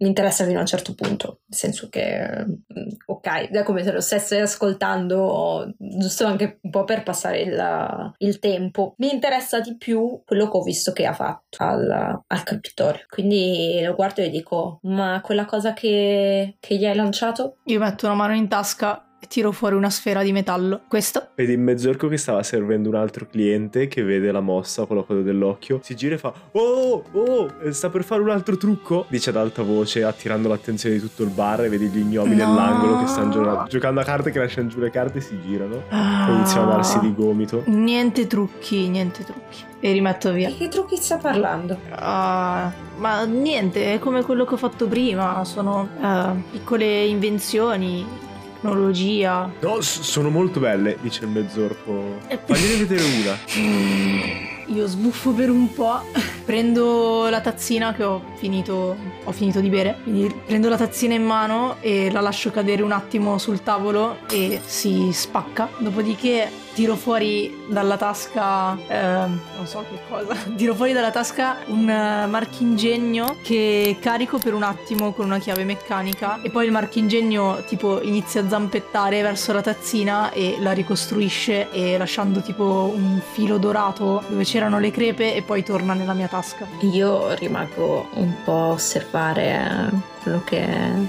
mi 0.00 0.08
interessa 0.08 0.44
fino 0.44 0.58
a 0.58 0.62
un 0.62 0.66
certo 0.66 0.94
punto, 0.94 1.40
nel 1.46 1.58
senso 1.58 1.88
che, 1.88 2.44
mm, 2.46 2.88
ok, 3.06 3.50
è 3.50 3.62
come 3.62 3.82
se 3.82 3.92
lo 3.92 4.00
stessi 4.00 4.36
ascoltando, 4.36 5.74
giusto 5.76 6.26
anche 6.26 6.58
un 6.62 6.70
po' 6.70 6.84
per 6.84 7.02
passare 7.02 7.40
il, 7.42 8.14
il 8.18 8.38
tempo. 8.38 8.94
Mi 8.98 9.12
interessa 9.12 9.60
di 9.60 9.76
più 9.76 10.22
quello 10.24 10.48
che 10.48 10.56
ho 10.56 10.62
visto 10.62 10.92
che 10.92 11.06
ha 11.06 11.12
fatto 11.12 11.58
al, 11.58 12.22
al 12.26 12.42
criptorio. 12.42 13.04
Quindi 13.08 13.82
lo 13.84 13.94
guardo 13.94 14.22
e 14.22 14.30
dico, 14.30 14.80
ma 14.82 15.20
quella 15.22 15.44
cosa 15.44 15.72
che, 15.74 16.56
che 16.58 16.76
gli 16.76 16.86
hai 16.86 16.94
lanciato? 16.96 17.58
Io 17.64 17.78
metto 17.78 18.06
una 18.06 18.14
mano 18.14 18.34
in 18.34 18.48
tasca 18.48 19.04
e 19.22 19.26
tiro 19.26 19.52
fuori 19.52 19.74
una 19.74 19.90
sfera 19.90 20.22
di 20.22 20.32
metallo. 20.32 20.80
Questo. 20.88 21.28
Vedi 21.34 21.52
il 21.52 21.58
mezzorco 21.58 22.08
che 22.08 22.16
stava 22.16 22.42
servendo 22.42 22.88
un 22.88 22.94
altro 22.94 23.26
cliente 23.30 23.86
che 23.86 24.02
vede 24.02 24.32
la 24.32 24.40
mossa 24.40 24.86
con 24.86 24.96
la 24.96 25.02
coda 25.02 25.20
dell'occhio, 25.20 25.80
si 25.82 25.94
gira 25.94 26.14
e 26.14 26.18
fa 26.18 26.32
Oh, 26.52 27.04
oh, 27.12 27.48
sta 27.70 27.90
per 27.90 28.02
fare 28.02 28.22
un 28.22 28.30
altro 28.30 28.56
trucco? 28.56 29.04
Dice 29.08 29.28
ad 29.28 29.36
alta 29.36 29.62
voce, 29.62 30.04
attirando 30.04 30.48
l'attenzione 30.48 30.94
di 30.94 31.00
tutto 31.02 31.22
il 31.22 31.30
bar 31.30 31.64
e 31.64 31.68
vedi 31.68 31.88
gli 31.88 32.02
gnomi 32.02 32.34
no. 32.34 32.46
nell'angolo 32.46 33.00
che 33.00 33.06
stanno 33.06 33.30
gio- 33.30 33.64
giocando 33.68 34.00
a 34.00 34.04
carte, 34.04 34.30
che 34.30 34.38
lasciano 34.38 34.68
giù 34.68 34.80
le 34.80 34.90
carte 34.90 35.18
e 35.18 35.20
si 35.20 35.38
girano. 35.42 35.82
Ah. 35.90 36.28
E 36.30 36.32
iniziano 36.32 36.70
a 36.70 36.74
darsi 36.76 36.98
di 37.00 37.14
gomito. 37.14 37.62
Niente 37.66 38.26
trucchi, 38.26 38.88
niente 38.88 39.22
trucchi. 39.22 39.68
E 39.80 39.92
rimetto 39.92 40.32
via. 40.32 40.48
Di 40.48 40.56
che 40.56 40.68
trucchi 40.68 40.96
sta 40.96 41.18
parlando? 41.18 41.78
Uh, 41.90 42.70
ma 42.96 43.24
niente, 43.26 43.94
è 43.94 43.98
come 43.98 44.22
quello 44.22 44.46
che 44.46 44.54
ho 44.54 44.58
fatto 44.58 44.86
prima. 44.86 45.44
Sono 45.44 45.88
uh, 46.00 46.50
piccole 46.50 47.04
invenzioni 47.04 48.28
tecnologia. 48.60 49.50
No, 49.60 49.80
sono 49.80 50.28
molto 50.28 50.60
belle, 50.60 50.98
dice 51.00 51.24
il 51.24 51.30
mezzorco. 51.30 52.18
Fagliene 52.44 52.84
vedere 52.84 53.02
una. 53.02 53.38
Io 54.70 54.86
sbuffo 54.86 55.32
per 55.32 55.50
un 55.50 55.72
po', 55.72 56.00
prendo 56.44 57.28
la 57.28 57.40
tazzina 57.40 57.92
che 57.92 58.04
ho 58.04 58.22
finito, 58.36 58.96
ho 59.24 59.32
finito 59.32 59.58
di 59.58 59.68
bere, 59.68 59.98
quindi 60.04 60.32
prendo 60.46 60.68
la 60.68 60.76
tazzina 60.76 61.12
in 61.12 61.24
mano 61.24 61.78
e 61.80 62.08
la 62.12 62.20
lascio 62.20 62.52
cadere 62.52 62.82
un 62.82 62.92
attimo 62.92 63.36
sul 63.38 63.64
tavolo 63.64 64.18
e 64.30 64.60
si 64.64 65.10
spacca. 65.12 65.70
Dopodiché 65.78 66.48
tiro 66.80 66.96
fuori 66.96 67.64
dalla 67.68 67.98
tasca, 67.98 68.74
eh, 68.88 68.96
non 68.96 69.66
so 69.66 69.84
che 69.86 69.98
cosa, 70.08 70.34
tiro 70.56 70.74
fuori 70.74 70.94
dalla 70.94 71.10
tasca 71.10 71.58
un 71.66 71.82
uh, 71.82 72.26
marchingegno 72.26 73.36
che 73.42 73.98
carico 74.00 74.38
per 74.38 74.54
un 74.54 74.62
attimo 74.62 75.12
con 75.12 75.26
una 75.26 75.38
chiave 75.38 75.64
meccanica 75.64 76.40
e 76.40 76.48
poi 76.48 76.64
il 76.64 76.72
marchingegno 76.72 77.64
tipo 77.66 78.00
inizia 78.00 78.40
a 78.40 78.48
zampettare 78.48 79.20
verso 79.20 79.52
la 79.52 79.60
tazzina 79.60 80.30
e 80.30 80.56
la 80.58 80.72
ricostruisce 80.72 81.70
e 81.70 81.98
lasciando 81.98 82.40
tipo 82.40 82.90
un 82.94 83.20
filo 83.32 83.58
dorato 83.58 84.22
dove 84.28 84.44
c'erano 84.44 84.78
le 84.78 84.90
crepe 84.90 85.34
e 85.34 85.42
poi 85.42 85.62
torna 85.62 85.92
nella 85.92 86.14
mia 86.14 86.28
tasca. 86.28 86.66
Io 86.80 87.34
rimango 87.34 88.08
un 88.14 88.36
po' 88.42 88.52
a 88.52 88.68
osservare 88.68 89.90
quello 90.22 90.42
che 90.44 90.62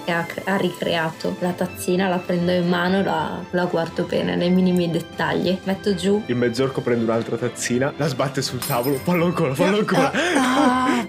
ha, 0.06 0.26
ha, 0.46 0.56
ricreato. 0.58 1.36
La 1.40 1.52
tazzina 1.52 2.08
la 2.08 2.18
prendo 2.18 2.52
in 2.52 2.68
mano, 2.68 3.04
la, 3.04 3.44
la, 3.52 3.66
guardo 3.66 4.04
bene 4.04 4.36
nei 4.36 4.50
minimi 4.50 4.90
dettagli. 4.90 5.58
Metto 5.64 5.94
giù. 5.96 6.22
Il 6.26 6.36
mezzorco 6.36 6.82
prende 6.82 7.04
un'altra 7.04 7.38
tazzina, 7.38 7.94
la 7.98 8.08
sbatte 8.08 8.42
sul 8.42 8.60
tavolo. 8.60 8.96
Fallo 8.98 9.26
ancora, 9.26 9.54
fallo 9.54 9.78
ancora. 9.80 10.12
Ah, 10.36 11.06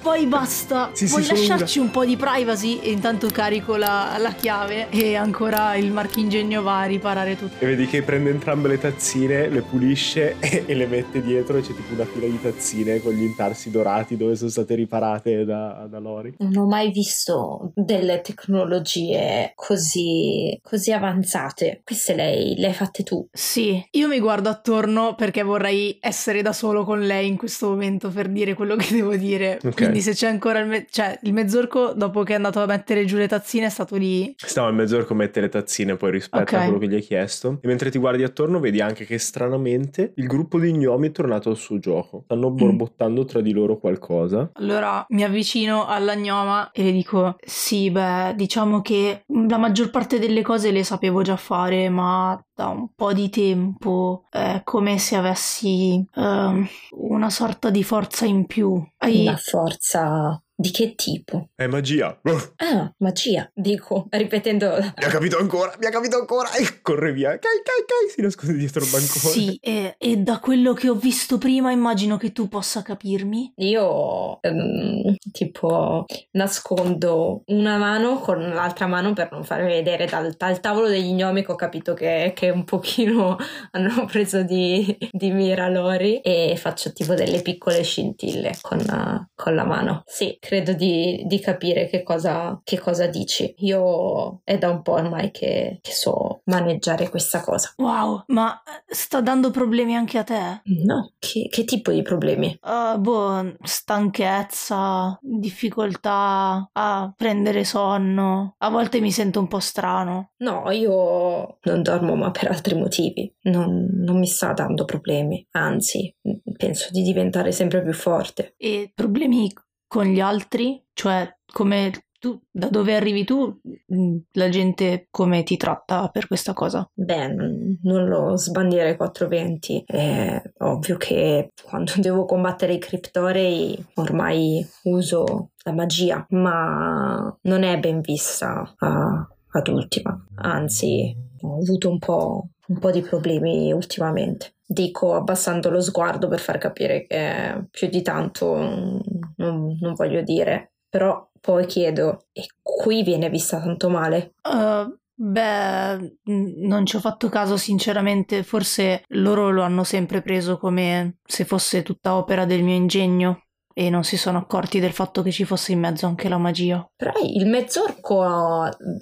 poi 0.00 0.26
basta. 0.26 0.90
Sì, 1.00 1.06
Puoi 1.06 1.22
sì, 1.22 1.30
lasciarci 1.30 1.78
un 1.78 1.90
po' 1.90 2.04
di 2.04 2.16
privacy 2.16 2.78
e 2.80 2.90
intanto 2.90 3.28
carico 3.28 3.76
la, 3.76 4.16
la, 4.18 4.32
chiave 4.32 4.90
e 4.90 5.14
ancora 5.14 5.76
il 5.76 5.90
marchingegno 5.92 6.62
va 6.62 6.80
a 6.80 6.84
riparare 6.84 7.38
tutto. 7.38 7.64
E 7.64 7.66
vedi 7.66 7.86
che 7.86 8.02
prende 8.02 8.28
entrambe 8.28 8.68
le 8.68 8.78
tazzine, 8.78 9.48
le 9.48 9.62
pulisce 9.62 10.36
e, 10.40 10.64
e 10.66 10.74
le 10.74 10.86
mette 10.86 11.22
dietro 11.22 11.56
e 11.56 11.62
c'è 11.62 11.68
tipo 11.68 11.94
una 11.94 12.04
fila 12.04 12.26
di 12.26 12.38
tazzine 12.40 13.00
con 13.00 13.12
gli 13.12 13.22
intarsi 13.22 13.70
dorati 13.70 14.16
dove 14.16 14.36
sono 14.36 14.50
state 14.50 14.74
riparate 14.74 15.44
da, 15.44 15.86
da 15.88 15.98
Lori. 15.98 16.34
Non 16.38 16.56
ho 16.56 16.66
mai 16.66 16.90
visto 16.90 17.39
delle 17.74 18.20
tecnologie 18.20 19.52
così, 19.54 20.58
così 20.62 20.92
avanzate. 20.92 21.82
Queste 21.84 22.14
lei 22.14 22.54
le 22.56 22.68
hai 22.68 22.74
fatte 22.74 23.02
tu? 23.02 23.26
Sì, 23.32 23.82
io 23.92 24.08
mi 24.08 24.18
guardo 24.20 24.48
attorno 24.48 25.14
perché 25.14 25.42
vorrei 25.42 25.98
essere 26.00 26.42
da 26.42 26.52
solo 26.52 26.84
con 26.84 27.00
lei 27.00 27.28
in 27.28 27.36
questo 27.36 27.68
momento 27.68 28.10
per 28.10 28.28
dire 28.28 28.54
quello 28.54 28.76
che 28.76 28.94
devo 28.94 29.16
dire. 29.16 29.56
Okay. 29.56 29.72
Quindi 29.72 30.00
se 30.00 30.12
c'è 30.12 30.28
ancora 30.28 30.60
il, 30.60 30.66
me- 30.66 30.86
cioè, 30.90 31.18
il 31.22 31.32
mezzorco 31.32 31.92
dopo 31.94 32.22
che 32.22 32.32
è 32.32 32.36
andato 32.36 32.60
a 32.60 32.66
mettere 32.66 33.04
giù 33.04 33.16
le 33.16 33.28
tazzine 33.28 33.66
è 33.66 33.70
stato 33.70 33.96
lì. 33.96 34.34
Stava 34.36 34.68
il 34.68 34.74
mezzorco 34.74 35.12
a 35.12 35.16
mettere 35.16 35.46
le 35.46 35.52
tazzine 35.52 35.96
poi 35.96 36.10
rispetto 36.10 36.42
okay. 36.42 36.60
a 36.60 36.62
quello 36.64 36.78
che 36.78 36.88
gli 36.88 36.94
hai 36.94 37.02
chiesto. 37.02 37.58
E 37.60 37.66
mentre 37.66 37.90
ti 37.90 37.98
guardi 37.98 38.22
attorno 38.22 38.60
vedi 38.60 38.80
anche 38.80 39.04
che 39.04 39.18
stranamente 39.18 40.12
il 40.16 40.26
gruppo 40.26 40.58
di 40.58 40.72
gnomi 40.72 41.08
è 41.08 41.12
tornato 41.12 41.50
al 41.50 41.56
suo 41.56 41.78
gioco. 41.78 42.22
Stanno 42.24 42.50
mm. 42.50 42.56
borbottando 42.56 43.22
mm. 43.22 43.26
tra 43.26 43.40
di 43.40 43.52
loro 43.52 43.78
qualcosa. 43.78 44.50
Allora 44.54 45.04
mi 45.10 45.24
avvicino 45.24 45.86
alla 45.86 46.14
gnoma 46.14 46.70
e 46.72 46.82
le 46.82 46.92
dico 46.92 47.29
sì, 47.40 47.90
beh, 47.90 48.34
diciamo 48.36 48.80
che 48.80 49.24
la 49.26 49.58
maggior 49.58 49.90
parte 49.90 50.18
delle 50.18 50.42
cose 50.42 50.70
le 50.70 50.84
sapevo 50.84 51.22
già 51.22 51.36
fare, 51.36 51.88
ma 51.88 52.40
da 52.54 52.68
un 52.68 52.88
po' 52.94 53.12
di 53.12 53.30
tempo 53.30 54.24
è 54.30 54.60
come 54.64 54.98
se 54.98 55.16
avessi 55.16 56.04
uh, 56.14 56.66
una 56.90 57.30
sorta 57.30 57.70
di 57.70 57.82
forza 57.82 58.24
in 58.24 58.46
più. 58.46 58.82
Hai... 58.98 59.26
Una 59.26 59.36
forza 59.36 60.42
di 60.60 60.70
che 60.70 60.94
tipo? 60.94 61.48
È 61.54 61.66
magia. 61.66 62.20
Ah, 62.60 62.92
magia, 62.98 63.50
dico, 63.54 64.06
ripetendo. 64.10 64.76
Mi 64.76 65.04
ha 65.04 65.08
capito 65.08 65.38
ancora, 65.38 65.74
mi 65.80 65.86
ha 65.86 65.90
capito 65.90 66.18
ancora. 66.18 66.52
E 66.52 66.82
corre 66.82 67.12
via. 67.12 67.30
Cai, 67.30 67.62
cai, 67.64 67.84
cai, 67.86 68.10
si 68.10 68.20
nasconde 68.20 68.58
dietro 68.58 68.84
il 68.84 68.90
bancone. 68.90 69.32
Sì, 69.32 69.58
e, 69.60 69.94
e, 69.98 70.16
da 70.18 70.38
quello 70.38 70.74
che 70.74 70.88
ho 70.88 70.94
visto 70.94 71.38
prima 71.38 71.72
immagino 71.72 72.16
che 72.18 72.32
tu 72.32 72.48
possa 72.48 72.82
capirmi. 72.82 73.54
Io, 73.56 74.38
um, 74.42 75.14
tipo, 75.32 76.04
nascondo 76.32 77.42
una 77.46 77.78
mano 77.78 78.18
con 78.18 78.50
l'altra 78.50 78.86
mano 78.86 79.14
per 79.14 79.32
non 79.32 79.42
farmi 79.42 79.68
vedere 79.68 80.06
dal, 80.06 80.34
dal 80.36 80.60
tavolo 80.60 80.88
degli 80.88 81.12
gnomi 81.12 81.44
che 81.44 81.52
ho 81.52 81.56
capito 81.56 81.94
che, 81.94 82.32
che 82.34 82.50
un 82.50 82.64
pochino 82.64 83.36
hanno 83.72 84.04
preso 84.04 84.42
di, 84.42 84.96
di 85.10 85.30
mira 85.30 85.68
Lori 85.68 86.20
e 86.20 86.54
faccio 86.56 86.92
tipo 86.92 87.14
delle 87.14 87.40
piccole 87.40 87.82
scintille 87.82 88.58
con, 88.60 88.78
uh, 88.78 89.26
con 89.34 89.54
la 89.54 89.64
mano. 89.64 90.02
Sì, 90.06 90.36
credo 90.50 90.72
di, 90.72 91.22
di 91.26 91.38
capire 91.38 91.86
che 91.86 92.02
cosa, 92.02 92.60
che 92.64 92.76
cosa, 92.80 93.06
dici. 93.06 93.54
Io 93.58 94.40
è 94.42 94.58
da 94.58 94.68
un 94.68 94.82
po' 94.82 94.94
ormai 94.94 95.30
che, 95.30 95.78
che, 95.80 95.92
so 95.92 96.40
maneggiare 96.46 97.08
questa 97.08 97.40
cosa. 97.40 97.72
Wow, 97.76 98.24
ma 98.28 98.60
sta 98.84 99.20
dando 99.20 99.52
problemi 99.52 99.94
anche 99.94 100.18
a 100.18 100.24
te? 100.24 100.62
No, 100.84 101.12
che, 101.20 101.46
che 101.48 101.64
tipo 101.64 101.92
di 101.92 102.02
problemi? 102.02 102.58
Uh, 102.62 102.98
boh, 102.98 103.54
stanchezza, 103.62 105.16
difficoltà 105.22 106.68
a 106.72 107.14
prendere 107.16 107.62
sonno. 107.62 108.56
A 108.58 108.70
volte 108.70 108.98
mi 108.98 109.12
sento 109.12 109.38
un 109.38 109.46
po' 109.46 109.60
strano. 109.60 110.32
No, 110.38 110.68
io 110.72 111.58
non 111.62 111.82
dormo 111.82 112.16
ma 112.16 112.32
per 112.32 112.48
altri 112.48 112.74
motivi. 112.74 113.32
Non, 113.42 113.86
non 113.92 114.18
mi 114.18 114.26
sta 114.26 114.52
dando 114.52 114.84
problemi. 114.84 115.46
Anzi, 115.52 116.12
penso 116.56 116.88
di 116.90 117.02
diventare 117.02 117.52
sempre 117.52 117.84
più 117.84 117.92
forte. 117.92 118.54
E 118.56 118.90
problemi 118.92 119.52
con 119.90 120.04
gli 120.04 120.20
altri? 120.20 120.80
Cioè, 120.92 121.28
come 121.52 121.90
tu, 122.20 122.40
da 122.48 122.68
dove 122.68 122.94
arrivi 122.94 123.24
tu, 123.24 123.58
mm, 123.92 124.16
la 124.34 124.48
gente 124.48 125.08
come 125.10 125.42
ti 125.42 125.56
tratta 125.56 126.06
per 126.12 126.28
questa 126.28 126.52
cosa? 126.52 126.88
Beh, 126.92 127.34
non 127.82 128.06
lo 128.06 128.36
sbandiere 128.36 128.94
420. 128.94 129.82
È 129.84 130.40
ovvio 130.58 130.96
che 130.96 131.50
quando 131.64 131.92
devo 131.98 132.26
combattere 132.26 132.74
i 132.74 132.78
criptorei 132.78 133.84
ormai 133.94 134.64
uso 134.84 135.50
la 135.64 135.72
magia, 135.72 136.24
ma 136.30 137.36
non 137.42 137.64
è 137.64 137.76
ben 137.80 138.00
vista 138.00 138.72
a, 138.78 139.28
ad 139.50 139.68
ultima. 139.68 140.24
Anzi, 140.36 141.12
ho 141.40 141.58
avuto 141.58 141.90
un 141.90 141.98
po', 141.98 142.48
un 142.70 142.78
po' 142.78 142.90
di 142.90 143.02
problemi 143.02 143.72
ultimamente. 143.72 144.54
Dico 144.64 145.14
abbassando 145.14 145.68
lo 145.70 145.80
sguardo 145.80 146.28
per 146.28 146.38
far 146.38 146.58
capire 146.58 147.06
che 147.06 147.66
più 147.70 147.88
di 147.88 148.02
tanto 148.02 148.56
non, 148.56 149.76
non 149.80 149.94
voglio 149.94 150.22
dire, 150.22 150.74
però 150.88 151.28
poi 151.40 151.66
chiedo, 151.66 152.26
e 152.32 152.46
qui 152.62 153.02
viene 153.02 153.28
vista 153.28 153.60
tanto 153.60 153.88
male? 153.88 154.34
Uh, 154.42 154.96
beh, 155.14 156.18
non 156.24 156.86
ci 156.86 156.96
ho 156.96 157.00
fatto 157.00 157.28
caso 157.28 157.56
sinceramente, 157.56 158.42
forse 158.44 159.02
loro 159.08 159.50
lo 159.50 159.62
hanno 159.62 159.82
sempre 159.82 160.22
preso 160.22 160.56
come 160.58 161.18
se 161.24 161.44
fosse 161.44 161.82
tutta 161.82 162.14
opera 162.14 162.44
del 162.44 162.62
mio 162.62 162.74
ingegno 162.76 163.44
e 163.72 163.90
non 163.90 164.04
si 164.04 164.16
sono 164.16 164.38
accorti 164.38 164.80
del 164.80 164.92
fatto 164.92 165.22
che 165.22 165.30
ci 165.30 165.44
fosse 165.44 165.72
in 165.72 165.80
mezzo 165.80 166.06
anche 166.06 166.28
la 166.28 166.38
magia. 166.38 166.86
Però 166.96 167.12
il 167.22 167.46
mezzorco 167.46 168.22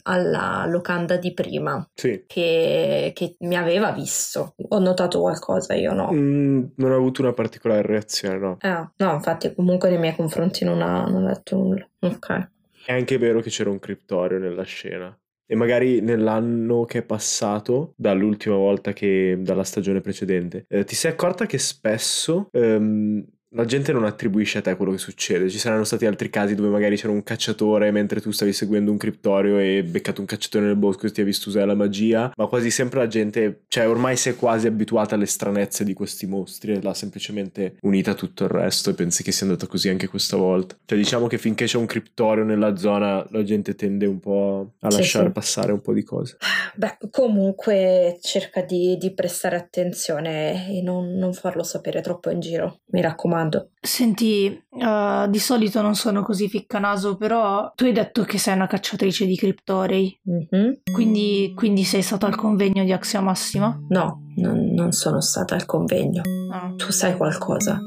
alla 0.02 0.66
locanda 0.66 1.16
di 1.16 1.32
prima, 1.32 1.88
sì. 1.94 2.24
che, 2.26 3.12
che, 3.14 3.36
mi 3.40 3.56
aveva 3.56 3.92
visto, 3.92 4.54
ho 4.56 4.78
notato 4.78 5.20
qualcosa, 5.20 5.74
io 5.74 5.92
no. 5.92 6.10
Mm, 6.12 6.64
non 6.76 6.92
ho 6.92 6.96
avuto 6.96 7.22
una 7.22 7.32
particolare 7.32 7.82
reazione, 7.82 8.38
no. 8.38 8.56
Ah, 8.60 8.90
no, 8.96 9.12
infatti 9.14 9.54
comunque 9.54 9.88
nei 9.88 9.98
miei 9.98 10.14
confronti 10.14 10.64
non 10.64 10.82
ha, 10.82 11.04
non 11.06 11.26
ha 11.26 11.32
detto 11.34 11.56
nulla. 11.56 11.88
Ok. 12.00 12.50
È 12.84 12.92
anche 12.92 13.18
vero 13.18 13.40
che 13.40 13.50
c'era 13.50 13.70
un 13.70 13.78
criptorio 13.78 14.38
nella 14.38 14.62
scena. 14.62 15.16
e 15.50 15.54
magari 15.54 16.02
nell'anno 16.02 16.84
che 16.84 16.98
è 16.98 17.02
passato 17.02 17.94
dall'ultima 17.96 18.56
volta 18.56 18.92
che 18.92 19.38
dalla 19.40 19.64
stagione 19.64 20.02
precedente 20.02 20.66
eh, 20.68 20.84
ti 20.84 20.94
sei 20.94 21.12
accorta 21.12 21.46
che 21.46 21.56
spesso 21.56 22.48
ehm, 22.52 23.24
la 23.50 23.64
gente 23.64 23.92
non 23.92 24.04
attribuisce 24.04 24.58
a 24.58 24.60
te 24.60 24.76
quello 24.76 24.92
che 24.92 24.98
succede. 24.98 25.48
Ci 25.48 25.58
saranno 25.58 25.84
stati 25.84 26.04
altri 26.04 26.28
casi 26.28 26.54
dove 26.54 26.68
magari 26.68 26.96
c'era 26.96 27.12
un 27.12 27.22
cacciatore 27.22 27.90
mentre 27.90 28.20
tu 28.20 28.30
stavi 28.30 28.52
seguendo 28.52 28.90
un 28.90 28.98
criptorio 28.98 29.58
e 29.58 29.82
beccato 29.82 30.20
un 30.20 30.26
cacciatore 30.26 30.66
nel 30.66 30.76
bosco 30.76 31.06
e 31.06 31.10
ti 31.10 31.22
ha 31.22 31.24
visto 31.24 31.48
usare 31.48 31.66
la 31.66 31.74
magia, 31.74 32.30
ma 32.36 32.46
quasi 32.46 32.70
sempre 32.70 32.98
la 32.98 33.06
gente, 33.06 33.62
cioè 33.68 33.88
ormai 33.88 34.16
si 34.16 34.28
è 34.28 34.36
quasi 34.36 34.66
abituata 34.66 35.14
alle 35.14 35.26
stranezze 35.26 35.84
di 35.84 35.94
questi 35.94 36.26
mostri 36.26 36.72
e 36.72 36.82
l'ha 36.82 36.94
semplicemente 36.94 37.76
unita 37.82 38.10
a 38.10 38.14
tutto 38.14 38.44
il 38.44 38.50
resto 38.50 38.90
e 38.90 38.94
pensi 38.94 39.22
che 39.22 39.32
sia 39.32 39.46
andata 39.46 39.66
così 39.66 39.88
anche 39.88 40.08
questa 40.08 40.36
volta. 40.36 40.76
Cioè 40.84 40.98
diciamo 40.98 41.26
che 41.26 41.38
finché 41.38 41.64
c'è 41.64 41.78
un 41.78 41.86
criptorio 41.86 42.44
nella 42.44 42.76
zona 42.76 43.26
la 43.30 43.42
gente 43.42 43.74
tende 43.74 44.06
un 44.06 44.20
po' 44.20 44.74
a 44.80 44.90
lasciare 44.90 45.26
sì. 45.26 45.32
passare 45.32 45.72
un 45.72 45.80
po' 45.80 45.94
di 45.94 46.02
cose. 46.02 46.36
Beh, 46.74 46.98
comunque 47.10 48.18
cerca 48.20 48.60
di, 48.60 48.96
di 48.98 49.14
prestare 49.14 49.56
attenzione 49.56 50.68
e 50.70 50.82
non, 50.82 51.14
non 51.14 51.32
farlo 51.32 51.62
sapere 51.62 52.00
troppo 52.02 52.30
in 52.30 52.40
giro, 52.40 52.80
mi 52.90 53.00
raccomando 53.00 53.37
raccomando. 53.38 53.70
Senti, 53.80 54.64
uh, 54.70 55.28
di 55.28 55.38
solito 55.38 55.80
non 55.80 55.94
sono 55.94 56.22
così 56.22 56.48
ficcanaso, 56.48 57.16
però 57.16 57.72
tu 57.74 57.84
hai 57.84 57.92
detto 57.92 58.24
che 58.24 58.38
sei 58.38 58.54
una 58.54 58.66
cacciatrice 58.66 59.24
di 59.26 59.36
criptorei. 59.36 60.20
Mm-hmm. 60.28 60.72
Quindi, 60.92 61.52
quindi, 61.54 61.84
sei 61.84 62.02
stata 62.02 62.26
al 62.26 62.34
convegno 62.34 62.84
di 62.84 62.92
Axia 62.92 63.20
Massima? 63.20 63.78
No, 63.88 64.24
non, 64.36 64.72
non 64.72 64.92
sono 64.92 65.20
stata 65.20 65.54
al 65.54 65.64
convegno. 65.64 66.22
No. 66.50 66.74
Tu 66.76 66.90
sai 66.90 67.16
qualcosa? 67.16 67.78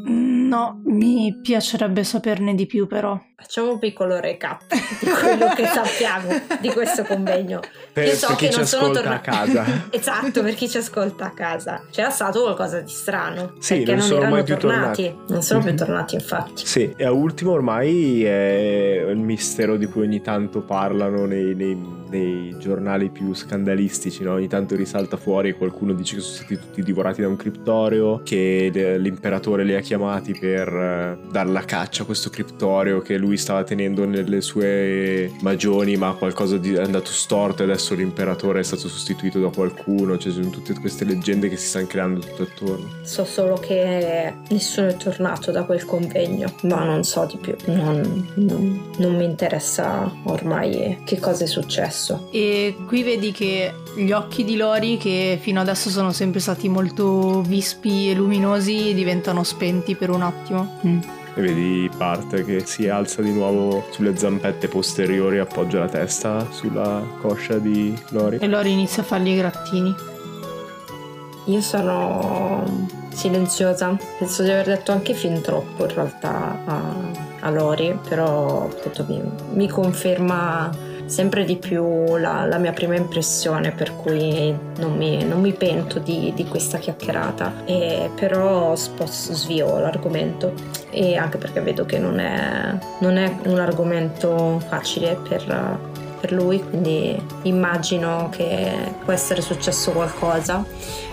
No, 0.52 0.82
mi 0.84 1.40
piacerebbe 1.42 2.04
saperne 2.04 2.54
di 2.54 2.66
più 2.66 2.86
però. 2.86 3.18
Facciamo 3.38 3.72
un 3.72 3.80
piccolo 3.80 4.20
recap 4.20 4.64
di 5.00 5.08
quello 5.10 5.48
che 5.56 5.66
sappiamo 5.66 6.30
di 6.60 6.68
questo 6.72 7.04
convegno. 7.04 7.62
Per, 7.94 8.06
Io 8.06 8.14
so 8.16 8.28
per 8.28 8.36
chi 8.36 8.46
che 8.48 8.52
ci 8.52 8.58
non 8.58 8.68
sono 8.68 8.92
tornata 8.92 9.16
a 9.16 9.20
casa. 9.20 9.66
esatto, 9.90 10.44
per 10.44 10.54
chi 10.56 10.68
ci 10.68 10.78
ascolta 10.78 11.28
a 11.28 11.30
casa. 11.30 11.86
C'era 11.90 12.10
stato 12.10 12.42
qualcosa 12.42 12.82
di 12.82 12.92
strano. 12.92 13.54
Sì, 13.60 13.78
perché 13.78 13.92
non, 13.92 14.00
non 14.00 14.08
sono 14.08 14.30
mai 14.30 14.44
più 14.44 14.58
tornati. 14.58 15.04
tornati. 15.06 15.32
Non 15.32 15.42
sono 15.42 15.60
mm-hmm. 15.60 15.70
più 15.70 15.72
mhm. 15.72 15.90
tornati, 15.90 16.16
infatti. 16.16 16.66
Sì, 16.66 16.94
e 16.98 17.06
a 17.06 17.12
ultimo 17.14 17.52
ormai 17.54 18.26
è 18.26 19.06
il 19.08 19.20
mistero 19.20 19.78
di 19.78 19.86
cui 19.86 20.02
ogni 20.02 20.20
tanto 20.20 20.64
parlano 20.64 21.26
nei, 21.26 21.56
nei, 21.56 21.82
nei 22.12 22.56
giornali 22.60 23.10
più 23.10 23.34
scandalistici. 23.34 24.24
No? 24.24 24.34
Ogni 24.34 24.48
tanto 24.48 24.76
risalta 24.76 25.18
fuori 25.18 25.50
e 25.50 25.54
qualcuno 25.54 25.94
dice 25.94 26.16
che 26.16 26.22
sono 26.22 26.36
stati 26.36 26.60
tutti 26.60 26.84
divorati 26.84 27.22
da 27.22 27.28
un 27.28 27.38
criptorio, 27.38 28.22
che 28.24 28.70
l'imperatore 29.00 29.64
li 29.64 29.76
ha 29.76 29.80
chiamati 29.80 30.38
per 30.38 30.68
eh, 30.68 31.18
dar 31.32 31.48
la 31.48 31.62
caccia 31.62 32.04
a 32.04 32.06
questo 32.06 32.30
criptorio 32.30 33.00
che 33.00 33.18
lui 33.18 33.38
stava 33.38 33.64
tenendo 33.64 34.06
nelle 34.06 34.42
sue 34.42 35.32
magioni, 35.42 35.96
ma 35.96 36.14
qualcosa 36.14 36.60
è 36.62 36.82
andato 36.82 37.12
storto 37.12 37.62
e 37.62 37.66
adesso 37.66 37.96
l'imperatore 37.96 38.60
è 38.60 38.64
stato 38.64 38.88
sostituito 38.90 39.40
da 39.40 39.50
qualcuno. 39.50 40.18
Cioè, 40.18 40.32
sono 40.32 40.50
tutte 40.50 40.74
queste 40.74 41.06
leggende 41.06 41.48
che 41.50 41.56
si 41.56 41.68
stanno 41.68 41.88
creando 41.88 42.20
tutto 42.20 42.44
attorno. 42.44 42.90
So 43.04 43.24
solo 43.24 43.56
che 43.56 44.34
nessuno 44.50 44.88
è 44.88 44.98
tornato 44.98 45.52
da 45.52 45.64
quel 45.64 45.86
convegno, 45.86 46.54
ma 46.64 46.84
non 46.84 47.04
so 47.04 47.26
di 47.26 47.38
più. 47.38 47.56
Non, 47.66 48.28
non, 48.36 48.92
non 48.98 49.16
mi 49.16 49.26
interessa 49.26 50.12
ormai 50.24 51.00
che 51.06 51.20
cosa 51.20 51.44
è 51.44 51.48
successo. 51.48 52.01
E 52.32 52.76
qui 52.88 53.04
vedi 53.04 53.32
che 53.32 53.74
gli 53.96 54.12
occhi 54.12 54.44
di 54.44 54.56
Lori, 54.56 54.98
che 54.98 55.38
fino 55.42 55.60
adesso 55.60 55.90
sono 55.90 56.12
sempre 56.12 56.40
stati 56.40 56.70
molto 56.70 57.42
vispi 57.42 58.10
e 58.10 58.16
luminosi, 58.16 58.94
diventano 58.94 59.44
spenti 59.44 59.96
per 59.96 60.10
un 60.10 60.22
attimo. 60.22 60.80
Mm 60.86 61.00
e 61.34 61.42
vedi 61.42 61.90
parte 61.96 62.44
che 62.44 62.66
si 62.66 62.90
alza 62.90 63.22
di 63.22 63.32
nuovo 63.32 63.86
sulle 63.92 64.18
zampette 64.18 64.68
posteriori 64.68 65.38
e 65.38 65.40
appoggia 65.40 65.80
la 65.80 65.88
testa 65.88 66.46
sulla 66.52 67.02
coscia 67.22 67.58
di 67.58 67.98
Lori. 68.10 68.38
E 68.38 68.48
Lori 68.48 68.72
inizia 68.72 69.02
a 69.02 69.06
fargli 69.06 69.30
i 69.30 69.36
grattini. 69.38 69.96
Io 71.46 71.62
sono 71.62 72.88
silenziosa, 73.10 73.98
penso 74.20 74.44
di 74.44 74.50
aver 74.50 74.66
detto 74.66 74.92
anche 74.92 75.14
fin 75.14 75.42
troppo 75.42 75.86
in 75.86 75.94
realtà 75.94 76.60
a, 76.66 76.82
a 77.40 77.50
Lori, 77.50 77.98
però 78.08 78.66
appunto 78.66 79.06
mi, 79.08 79.22
mi 79.54 79.68
conferma 79.68 80.70
sempre 81.12 81.44
di 81.44 81.58
più 81.58 82.16
la, 82.16 82.46
la, 82.46 82.58
mia 82.58 82.72
prima 82.72 82.96
impressione, 82.96 83.72
per 83.72 83.94
cui 83.98 84.58
non 84.78 84.96
mi, 84.96 85.22
non 85.26 85.42
mi 85.42 85.52
pento 85.52 86.00
di, 86.00 86.32
di, 86.34 86.48
questa 86.48 86.78
chiacchierata. 86.78 87.66
E 87.66 88.10
però 88.16 88.74
svio 88.76 89.78
l'argomento 89.78 90.54
e 90.90 91.18
anche 91.18 91.38
perché 91.38 91.60
vedo 91.60 91.86
che 91.86 92.00
non 92.00 92.20
è, 92.20 92.78
non 93.00 93.18
è 93.18 93.36
un 93.44 93.60
argomento 93.60 94.60
facile 94.66 95.18
per, 95.28 95.80
per 96.22 96.32
lui, 96.32 96.64
quindi 96.64 97.22
immagino 97.42 98.30
che 98.32 98.72
può 99.04 99.12
essere 99.12 99.42
successo 99.42 99.92
qualcosa 99.92 100.66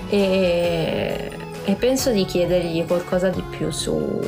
e, 0.09 1.28
e 1.64 1.74
penso 1.74 2.12
di 2.12 2.24
chiedergli 2.24 2.86
qualcosa 2.86 3.30
di 3.30 3.42
più 3.51 3.70
su, 3.70 4.20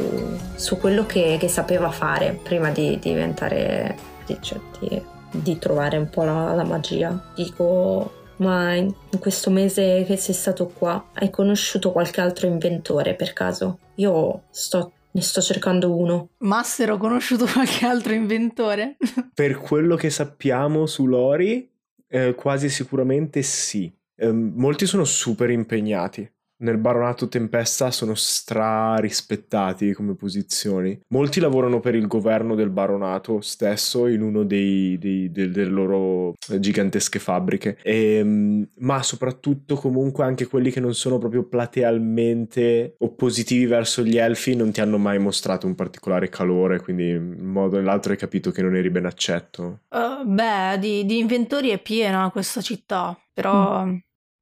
su 0.57 0.79
quello 0.79 1.07
che, 1.07 1.37
che, 1.39 1.47
sapeva 1.47 1.91
fare 1.91 2.37
prima 2.43 2.71
di, 2.71 2.99
di 2.99 3.11
diventare 3.11 3.97
di, 4.27 4.37
cioè, 4.41 4.59
di 4.81 5.19
di 5.31 5.59
trovare 5.59 5.97
un 5.97 6.09
po' 6.09 6.25
la, 6.25 6.55
la 6.55 6.65
magia. 6.65 7.33
Dico, 7.35 8.13
ma 8.37 8.75
in 8.75 8.93
questo 9.19 9.51
mese 9.51 10.05
che 10.07 10.17
sei 10.17 10.35
stato 10.35 10.67
qua 10.67 11.11
hai 11.15 11.31
conosciuto 11.31 11.93
qualche 11.93 12.21
altro 12.21 12.47
inventore 12.47 13.15
per 13.15 13.33
caso? 13.33 13.79
Io 13.97 14.45
sto, 14.51 14.93
ne 15.11 15.21
sto 15.21 15.41
cercando 15.41 15.97
uno. 15.97 16.31
Master, 16.39 16.93
ho 16.93 16.97
conosciuto 16.97 17.47
qualche 17.47 17.87
altro 17.87 18.13
inventore? 18.13 18.97
per 19.35 19.59
quello 19.59 19.97
che 19.97 20.11
sappiamo 20.11 20.87
su 20.87 21.07
Lori, 21.07 21.71
eh, 22.09 22.35
quasi 22.35 22.69
sicuramente 22.69 23.43
sì. 23.43 23.93
Eh, 24.17 24.33
molti 24.33 24.87
sono 24.87 25.05
super 25.05 25.51
impegnati 25.51 26.31
nel 26.61 26.79
baronato 26.79 27.29
Tempesta 27.29 27.91
sono 27.91 28.15
stra 28.15 28.97
rispettati 28.97 29.93
come 29.93 30.15
posizioni. 30.15 30.99
Molti 31.09 31.41
lavorano 31.41 31.81
per 31.81 31.95
il 31.95 32.07
governo 32.07 32.55
del 32.55 32.71
baronato 32.71 33.41
stesso 33.41 34.07
in 34.07 34.23
uno 34.23 34.45
dei, 34.45 34.99
dei, 34.99 35.31
dei 35.31 35.51
delle 35.51 35.71
loro 35.71 36.35
gigantesche 36.59 37.19
fabbriche, 37.19 37.79
e, 37.83 38.17
ehm, 38.17 38.69
ma 38.79 39.03
soprattutto 39.03 39.77
comunque 39.77 40.25
anche 40.25 40.47
quelli 40.47 40.71
che 40.71 40.81
non 40.81 40.95
sono 40.95 41.19
proprio 41.19 41.45
platealmente 41.45 42.95
oppositivi 42.99 43.67
verso 43.67 44.03
gli 44.03 44.17
elfi 44.17 44.55
non 44.55 44.71
ti 44.71 44.81
hanno 44.81 44.99
mai 44.99 45.19
mostrato 45.19 45.67
un 45.67 45.75
particolare 45.75 46.29
calore, 46.29 46.81
quindi 46.81 47.11
in 47.11 47.37
un 47.41 47.47
modo 47.47 47.77
o 47.77 47.79
nell'altro 47.79 48.13
hai 48.13 48.19
capito 48.19 48.51
che 48.51 48.63
non 48.63 48.77
eri 48.77 48.91
ben 48.91 49.07
accetto. 49.07 49.81
Uh, 49.89 50.27
beh, 50.27 50.79
di, 50.79 51.05
di, 51.05 51.19
inventori 51.19 51.71
è 51.71 51.81
piena 51.81 52.31
questa 52.31 52.61
città, 52.61 53.19
però... 53.33 53.85
Mm 53.85 53.97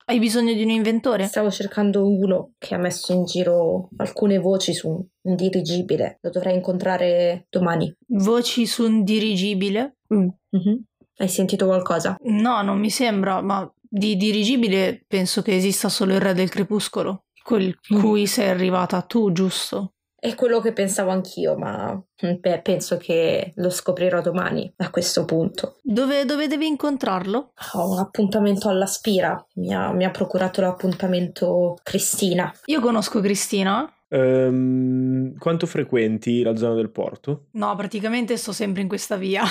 hai 0.09 0.19
bisogno 0.19 0.55
di 0.55 0.63
un 0.63 0.71
inventore? 0.71 1.27
Stavo 1.27 1.51
cercando 1.51 2.09
uno 2.09 2.53
che 2.59 2.75
ha 2.75 2.79
messo 2.79 3.13
in 3.13 3.25
giro 3.25 3.91
alcune 3.99 4.39
voci 4.39 4.73
su 4.73 4.89
un 4.89 5.35
dirigibile. 5.35 6.19
Lo 6.23 6.31
dovrei 6.31 6.55
incontrare 6.55 7.47
domani. 7.51 7.95
Voci 8.07 8.67
su 8.67 8.85
un 8.85 9.05
dirigibile? 9.05 9.99
Mm. 10.13 10.29
Mm-hmm. 10.57 10.77
Hai 11.19 11.29
sentito 11.29 11.67
qualcosa? 11.67 12.17
No, 12.23 12.63
non 12.63 12.79
mi 12.79 12.91
sembra, 12.91 13.43
ma 13.43 13.71
di 13.81 14.17
dirigibile 14.17 15.05
penso 15.07 15.43
che 15.43 15.55
esista 15.55 15.91
solo 15.91 16.15
il 16.15 16.21
Re 16.21 16.33
del 16.33 16.49
Crepuscolo, 16.49 17.25
quel 17.43 17.77
mm. 17.93 18.01
cui 18.01 18.27
sei 18.27 18.49
arrivata 18.49 19.03
tu, 19.03 19.31
giusto? 19.33 19.93
È 20.29 20.35
quello 20.35 20.61
che 20.61 20.74
pensavo 20.74 21.11
anch'io, 21.11 21.57
ma 21.57 21.95
mm, 21.95 22.35
beh, 22.39 22.61
penso 22.61 22.99
che 22.99 23.55
lo 23.57 23.70
scoprirò 23.70 24.20
domani 24.20 24.70
a 24.76 24.91
questo 24.91 25.24
punto. 25.24 25.79
Dove, 25.83 26.26
dove 26.26 26.47
devi 26.49 26.66
incontrarlo? 26.66 27.53
Ho 27.72 27.91
un 27.91 27.99
appuntamento 27.99 28.68
alla 28.68 28.85
Spira. 28.85 29.43
Mi 29.55 29.72
ha, 29.72 29.91
mi 29.93 30.05
ha 30.05 30.11
procurato 30.11 30.61
l'appuntamento 30.61 31.79
Cristina. 31.83 32.53
Io 32.66 32.81
conosco 32.83 33.20
Cristina. 33.20 33.91
Um, 34.09 35.35
quanto 35.39 35.64
frequenti 35.64 36.43
la 36.43 36.57
zona 36.57 36.74
del 36.74 36.91
porto? 36.91 37.47
No, 37.53 37.74
praticamente 37.74 38.37
sto 38.37 38.53
sempre 38.53 38.83
in 38.83 38.89
questa 38.89 39.16
via. 39.16 39.45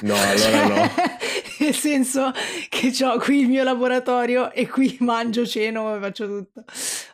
No, 0.00 0.14
allora 0.16 0.36
cioè, 0.38 0.66
no. 0.66 0.90
Nel 1.60 1.74
senso 1.74 2.30
che 2.70 2.90
ho 3.04 3.18
qui 3.18 3.40
il 3.40 3.48
mio 3.48 3.64
laboratorio 3.64 4.50
e 4.50 4.66
qui 4.66 4.96
mangio, 5.00 5.44
ceno 5.44 5.94
e 5.94 6.00
faccio 6.00 6.26
tutto. 6.26 6.64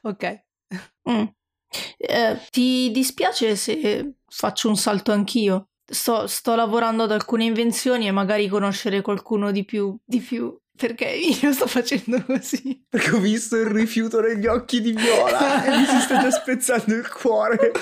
Ok. 0.02 0.44
Mm. 1.10 1.24
Eh, 1.96 2.38
ti 2.50 2.90
dispiace 2.90 3.56
se 3.56 4.14
faccio 4.26 4.68
un 4.68 4.76
salto 4.76 5.12
anch'io? 5.12 5.68
Sto, 5.90 6.26
sto, 6.26 6.54
lavorando 6.54 7.04
ad 7.04 7.12
alcune 7.12 7.44
invenzioni 7.44 8.06
e 8.06 8.10
magari 8.10 8.48
conoscere 8.48 9.00
qualcuno 9.00 9.50
di 9.52 9.64
più, 9.64 9.96
di 10.04 10.20
più. 10.20 10.56
Perché 10.76 11.06
io 11.06 11.52
sto 11.52 11.66
facendo 11.66 12.22
così? 12.24 12.84
Perché 12.88 13.10
ho 13.10 13.18
visto 13.18 13.56
il 13.56 13.66
rifiuto 13.66 14.20
negli 14.20 14.46
occhi 14.46 14.80
di 14.80 14.92
Viola 14.92 15.64
e 15.64 15.76
mi 15.76 15.84
si 15.84 15.98
sta 16.00 16.20
già 16.20 16.30
spezzando 16.30 16.94
il 16.94 17.08
cuore. 17.08 17.72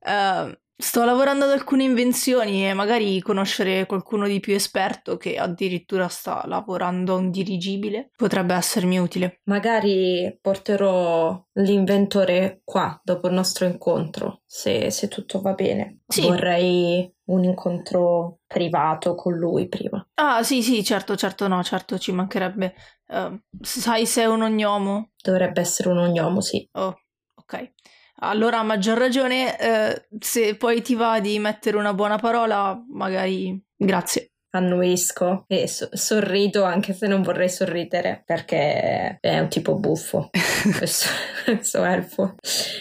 Uh, 0.00 0.56
Sto 0.80 1.04
lavorando 1.04 1.44
ad 1.44 1.50
alcune 1.50 1.82
invenzioni 1.82 2.68
e 2.68 2.72
magari 2.72 3.20
conoscere 3.20 3.84
qualcuno 3.84 4.28
di 4.28 4.38
più 4.38 4.54
esperto 4.54 5.16
che 5.16 5.36
addirittura 5.36 6.06
sta 6.06 6.44
lavorando 6.46 7.14
a 7.14 7.18
un 7.18 7.30
dirigibile 7.30 8.10
potrebbe 8.14 8.54
essermi 8.54 8.96
utile. 8.96 9.40
Magari 9.46 10.38
porterò 10.40 11.44
l'inventore 11.54 12.60
qua 12.62 12.96
dopo 13.02 13.26
il 13.26 13.34
nostro 13.34 13.66
incontro, 13.66 14.42
se, 14.46 14.92
se 14.92 15.08
tutto 15.08 15.40
va 15.40 15.52
bene. 15.54 16.02
Sì. 16.06 16.20
Vorrei 16.22 17.12
un 17.24 17.42
incontro 17.42 18.38
privato 18.46 19.16
con 19.16 19.34
lui 19.34 19.66
prima. 19.66 20.06
Ah, 20.14 20.44
sì, 20.44 20.62
sì, 20.62 20.84
certo, 20.84 21.16
certo, 21.16 21.48
no, 21.48 21.60
certo, 21.64 21.98
ci 21.98 22.12
mancherebbe. 22.12 22.74
Uh, 23.08 23.36
sai 23.60 24.06
se 24.06 24.22
è 24.22 24.26
un 24.26 24.42
ognomo? 24.42 25.10
Dovrebbe 25.20 25.60
essere 25.60 25.88
un 25.88 25.98
ognomo, 25.98 26.40
sì. 26.40 26.66
Oh, 26.74 26.96
ok. 27.34 27.72
Allora, 28.20 28.58
a 28.58 28.62
maggior 28.64 28.98
ragione, 28.98 29.58
eh, 29.58 30.06
se 30.18 30.56
poi 30.56 30.82
ti 30.82 30.94
va 30.94 31.20
di 31.20 31.38
mettere 31.38 31.76
una 31.76 31.94
buona 31.94 32.18
parola, 32.18 32.82
magari 32.90 33.60
grazie. 33.76 34.32
Annuisco 34.50 35.44
e 35.46 35.68
so- 35.68 35.90
sorrido 35.92 36.64
anche 36.64 36.94
se 36.94 37.06
non 37.06 37.20
vorrei 37.22 37.50
sorridere 37.50 38.22
perché 38.24 39.18
è 39.20 39.38
un 39.38 39.48
tipo 39.48 39.74
buffo. 39.76 40.30
Questo, 40.76 41.06
questo 41.44 41.84
elfo. 41.84 42.34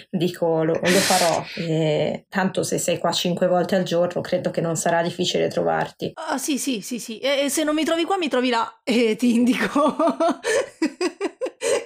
Dico 0.10 0.64
lo, 0.64 0.74
lo 0.74 0.88
farò. 0.88 1.44
E 1.58 2.26
tanto 2.30 2.64
se 2.64 2.78
sei 2.78 2.98
qua 2.98 3.12
cinque 3.12 3.48
volte 3.48 3.76
al 3.76 3.84
giorno 3.84 4.22
credo 4.22 4.50
che 4.50 4.62
non 4.62 4.76
sarà 4.78 5.02
difficile 5.04 5.50
trovarti. 5.50 6.14
Ah 6.16 6.38
sì 6.38 6.58
sì 6.58 6.80
sì 6.82 7.00
sì. 7.00 7.20
E, 7.20 7.44
e 7.44 7.50
se 7.50 7.64
non 7.64 7.76
mi 7.76 7.84
trovi 7.84 8.06
qua 8.06 8.18
mi 8.18 8.30
trovi 8.30 8.50
là. 8.50 8.80
E 8.84 9.16
ti 9.18 9.34
indico 9.36 9.96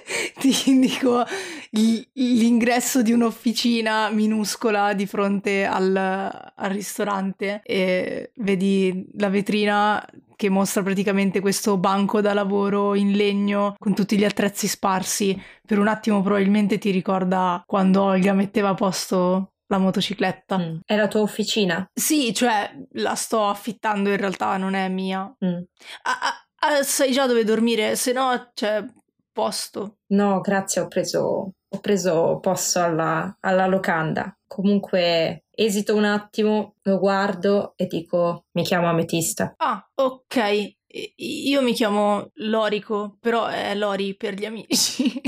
ti 0.42 0.70
indico 0.70 1.24
l'ingresso 1.70 3.00
di 3.02 3.12
un'officina 3.12 4.10
minuscola 4.10 4.92
di 4.92 5.06
fronte 5.06 5.64
al, 5.64 5.96
al 5.96 6.70
ristorante 6.70 7.60
e 7.62 8.32
vedi 8.36 9.06
la 9.18 9.28
vetrina 9.28 10.04
che 10.34 10.48
mostra 10.48 10.82
praticamente 10.82 11.38
questo 11.38 11.78
banco 11.78 12.20
da 12.20 12.34
lavoro 12.34 12.96
in 12.96 13.12
legno 13.12 13.76
con 13.78 13.94
tutti 13.94 14.18
gli 14.18 14.24
attrezzi 14.24 14.66
sparsi. 14.66 15.40
Per 15.64 15.78
un 15.78 15.86
attimo 15.86 16.20
probabilmente 16.22 16.78
ti 16.78 16.90
ricorda 16.90 17.62
quando 17.64 18.02
Olga 18.02 18.32
metteva 18.32 18.70
a 18.70 18.74
posto 18.74 19.52
la 19.68 19.78
motocicletta. 19.78 20.58
Mm. 20.58 20.78
È 20.84 20.96
la 20.96 21.06
tua 21.06 21.20
officina? 21.20 21.88
Sì, 21.94 22.34
cioè 22.34 22.70
la 22.94 23.14
sto 23.14 23.44
affittando 23.44 24.10
in 24.10 24.16
realtà, 24.16 24.56
non 24.56 24.74
è 24.74 24.88
mia. 24.88 25.32
Mm. 25.44 25.62
Ah, 26.02 26.18
ah, 26.20 26.46
ah, 26.66 26.82
sai 26.82 27.12
già 27.12 27.28
dove 27.28 27.44
dormire, 27.44 27.94
se 27.94 28.12
no, 28.12 28.50
cioè, 28.54 28.84
posto. 29.32 29.98
No, 30.08 30.40
grazie, 30.40 30.82
ho 30.82 30.88
preso, 30.88 31.52
ho 31.68 31.80
preso 31.80 32.38
posto 32.40 32.80
alla, 32.80 33.36
alla 33.40 33.66
locanda. 33.66 34.36
Comunque 34.46 35.44
esito 35.50 35.94
un 35.94 36.04
attimo, 36.04 36.74
lo 36.82 36.98
guardo 36.98 37.72
e 37.76 37.86
dico 37.86 38.44
mi 38.52 38.62
chiamo 38.62 38.88
Ametista. 38.88 39.54
Ah, 39.56 39.84
ok. 39.94 40.74
Io 41.16 41.62
mi 41.62 41.72
chiamo 41.72 42.30
Lorico, 42.34 43.16
però 43.18 43.46
è 43.46 43.74
Lori 43.74 44.14
per 44.14 44.34
gli 44.34 44.44
amici. 44.44 45.20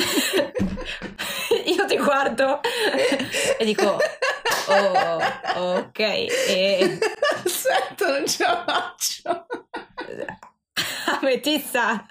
Io 1.65 1.87
ti 1.87 1.97
guardo 1.97 2.61
e 3.59 3.65
dico 3.65 3.97
oh, 4.69 5.77
ok. 5.77 5.99
E... 5.99 6.99
Aspetta, 7.45 8.09
non 8.11 8.27
ce 8.27 8.43
la 8.45 8.65
faccio. 8.67 9.47
Ametista 11.21 12.07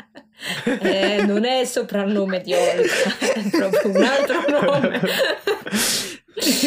eh, 0.82 1.24
non 1.26 1.46
è 1.46 1.60
il 1.60 1.68
soprannome 1.68 2.42
di 2.42 2.54
Olga, 2.54 2.84
è 3.20 3.50
proprio 3.50 3.92
un 3.92 4.04
altro 4.04 4.62
nome. 4.62 5.02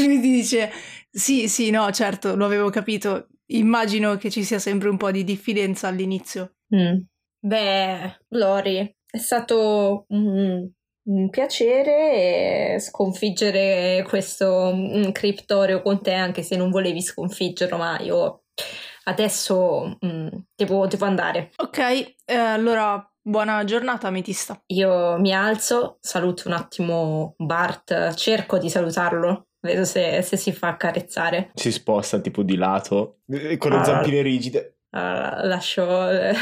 Mi 0.06 0.20
dice, 0.20 0.70
sì, 1.10 1.48
sì, 1.48 1.70
no, 1.70 1.90
certo, 1.90 2.36
lo 2.36 2.44
avevo 2.44 2.70
capito. 2.70 3.28
Immagino 3.46 4.16
che 4.16 4.30
ci 4.30 4.42
sia 4.42 4.58
sempre 4.58 4.88
un 4.88 4.96
po' 4.96 5.10
di 5.10 5.24
diffidenza 5.24 5.88
all'inizio. 5.88 6.56
Mm. 6.74 6.98
Beh, 7.38 8.18
Lori, 8.28 8.96
è 9.08 9.18
stato 9.18 10.04
un, 10.08 10.68
un 11.08 11.30
piacere 11.30 12.78
sconfiggere 12.80 14.04
questo 14.08 14.72
mm, 14.74 15.10
criptorio 15.12 15.80
con 15.82 16.02
te, 16.02 16.12
anche 16.12 16.42
se 16.42 16.56
non 16.56 16.70
volevi 16.70 17.00
sconfiggerlo, 17.00 17.76
ma 17.76 18.00
io 18.00 18.44
adesso 19.08 19.98
mm, 20.04 20.28
devo, 20.54 20.86
devo, 20.86 21.04
andare. 21.04 21.50
Ok, 21.56 21.78
eh, 21.78 22.34
allora 22.34 23.10
buona 23.20 23.64
giornata, 23.64 24.08
ametista. 24.08 24.60
Io 24.66 25.18
mi 25.18 25.32
alzo, 25.32 25.98
saluto 26.00 26.44
un 26.46 26.54
attimo 26.54 27.34
Bart, 27.38 28.14
cerco 28.14 28.58
di 28.58 28.70
salutarlo. 28.70 29.48
Vedo 29.60 29.84
se, 29.84 30.22
se 30.22 30.36
si 30.36 30.52
fa 30.52 30.68
accarezzare. 30.68 31.50
Si 31.54 31.72
sposta 31.72 32.20
tipo 32.20 32.42
di 32.42 32.56
lato, 32.56 33.18
eh, 33.28 33.56
con 33.56 33.72
le 33.72 33.78
uh, 33.78 33.84
zampine 33.84 34.22
rigide. 34.22 34.76
Uh, 34.90 35.44
lascio, 35.46 35.84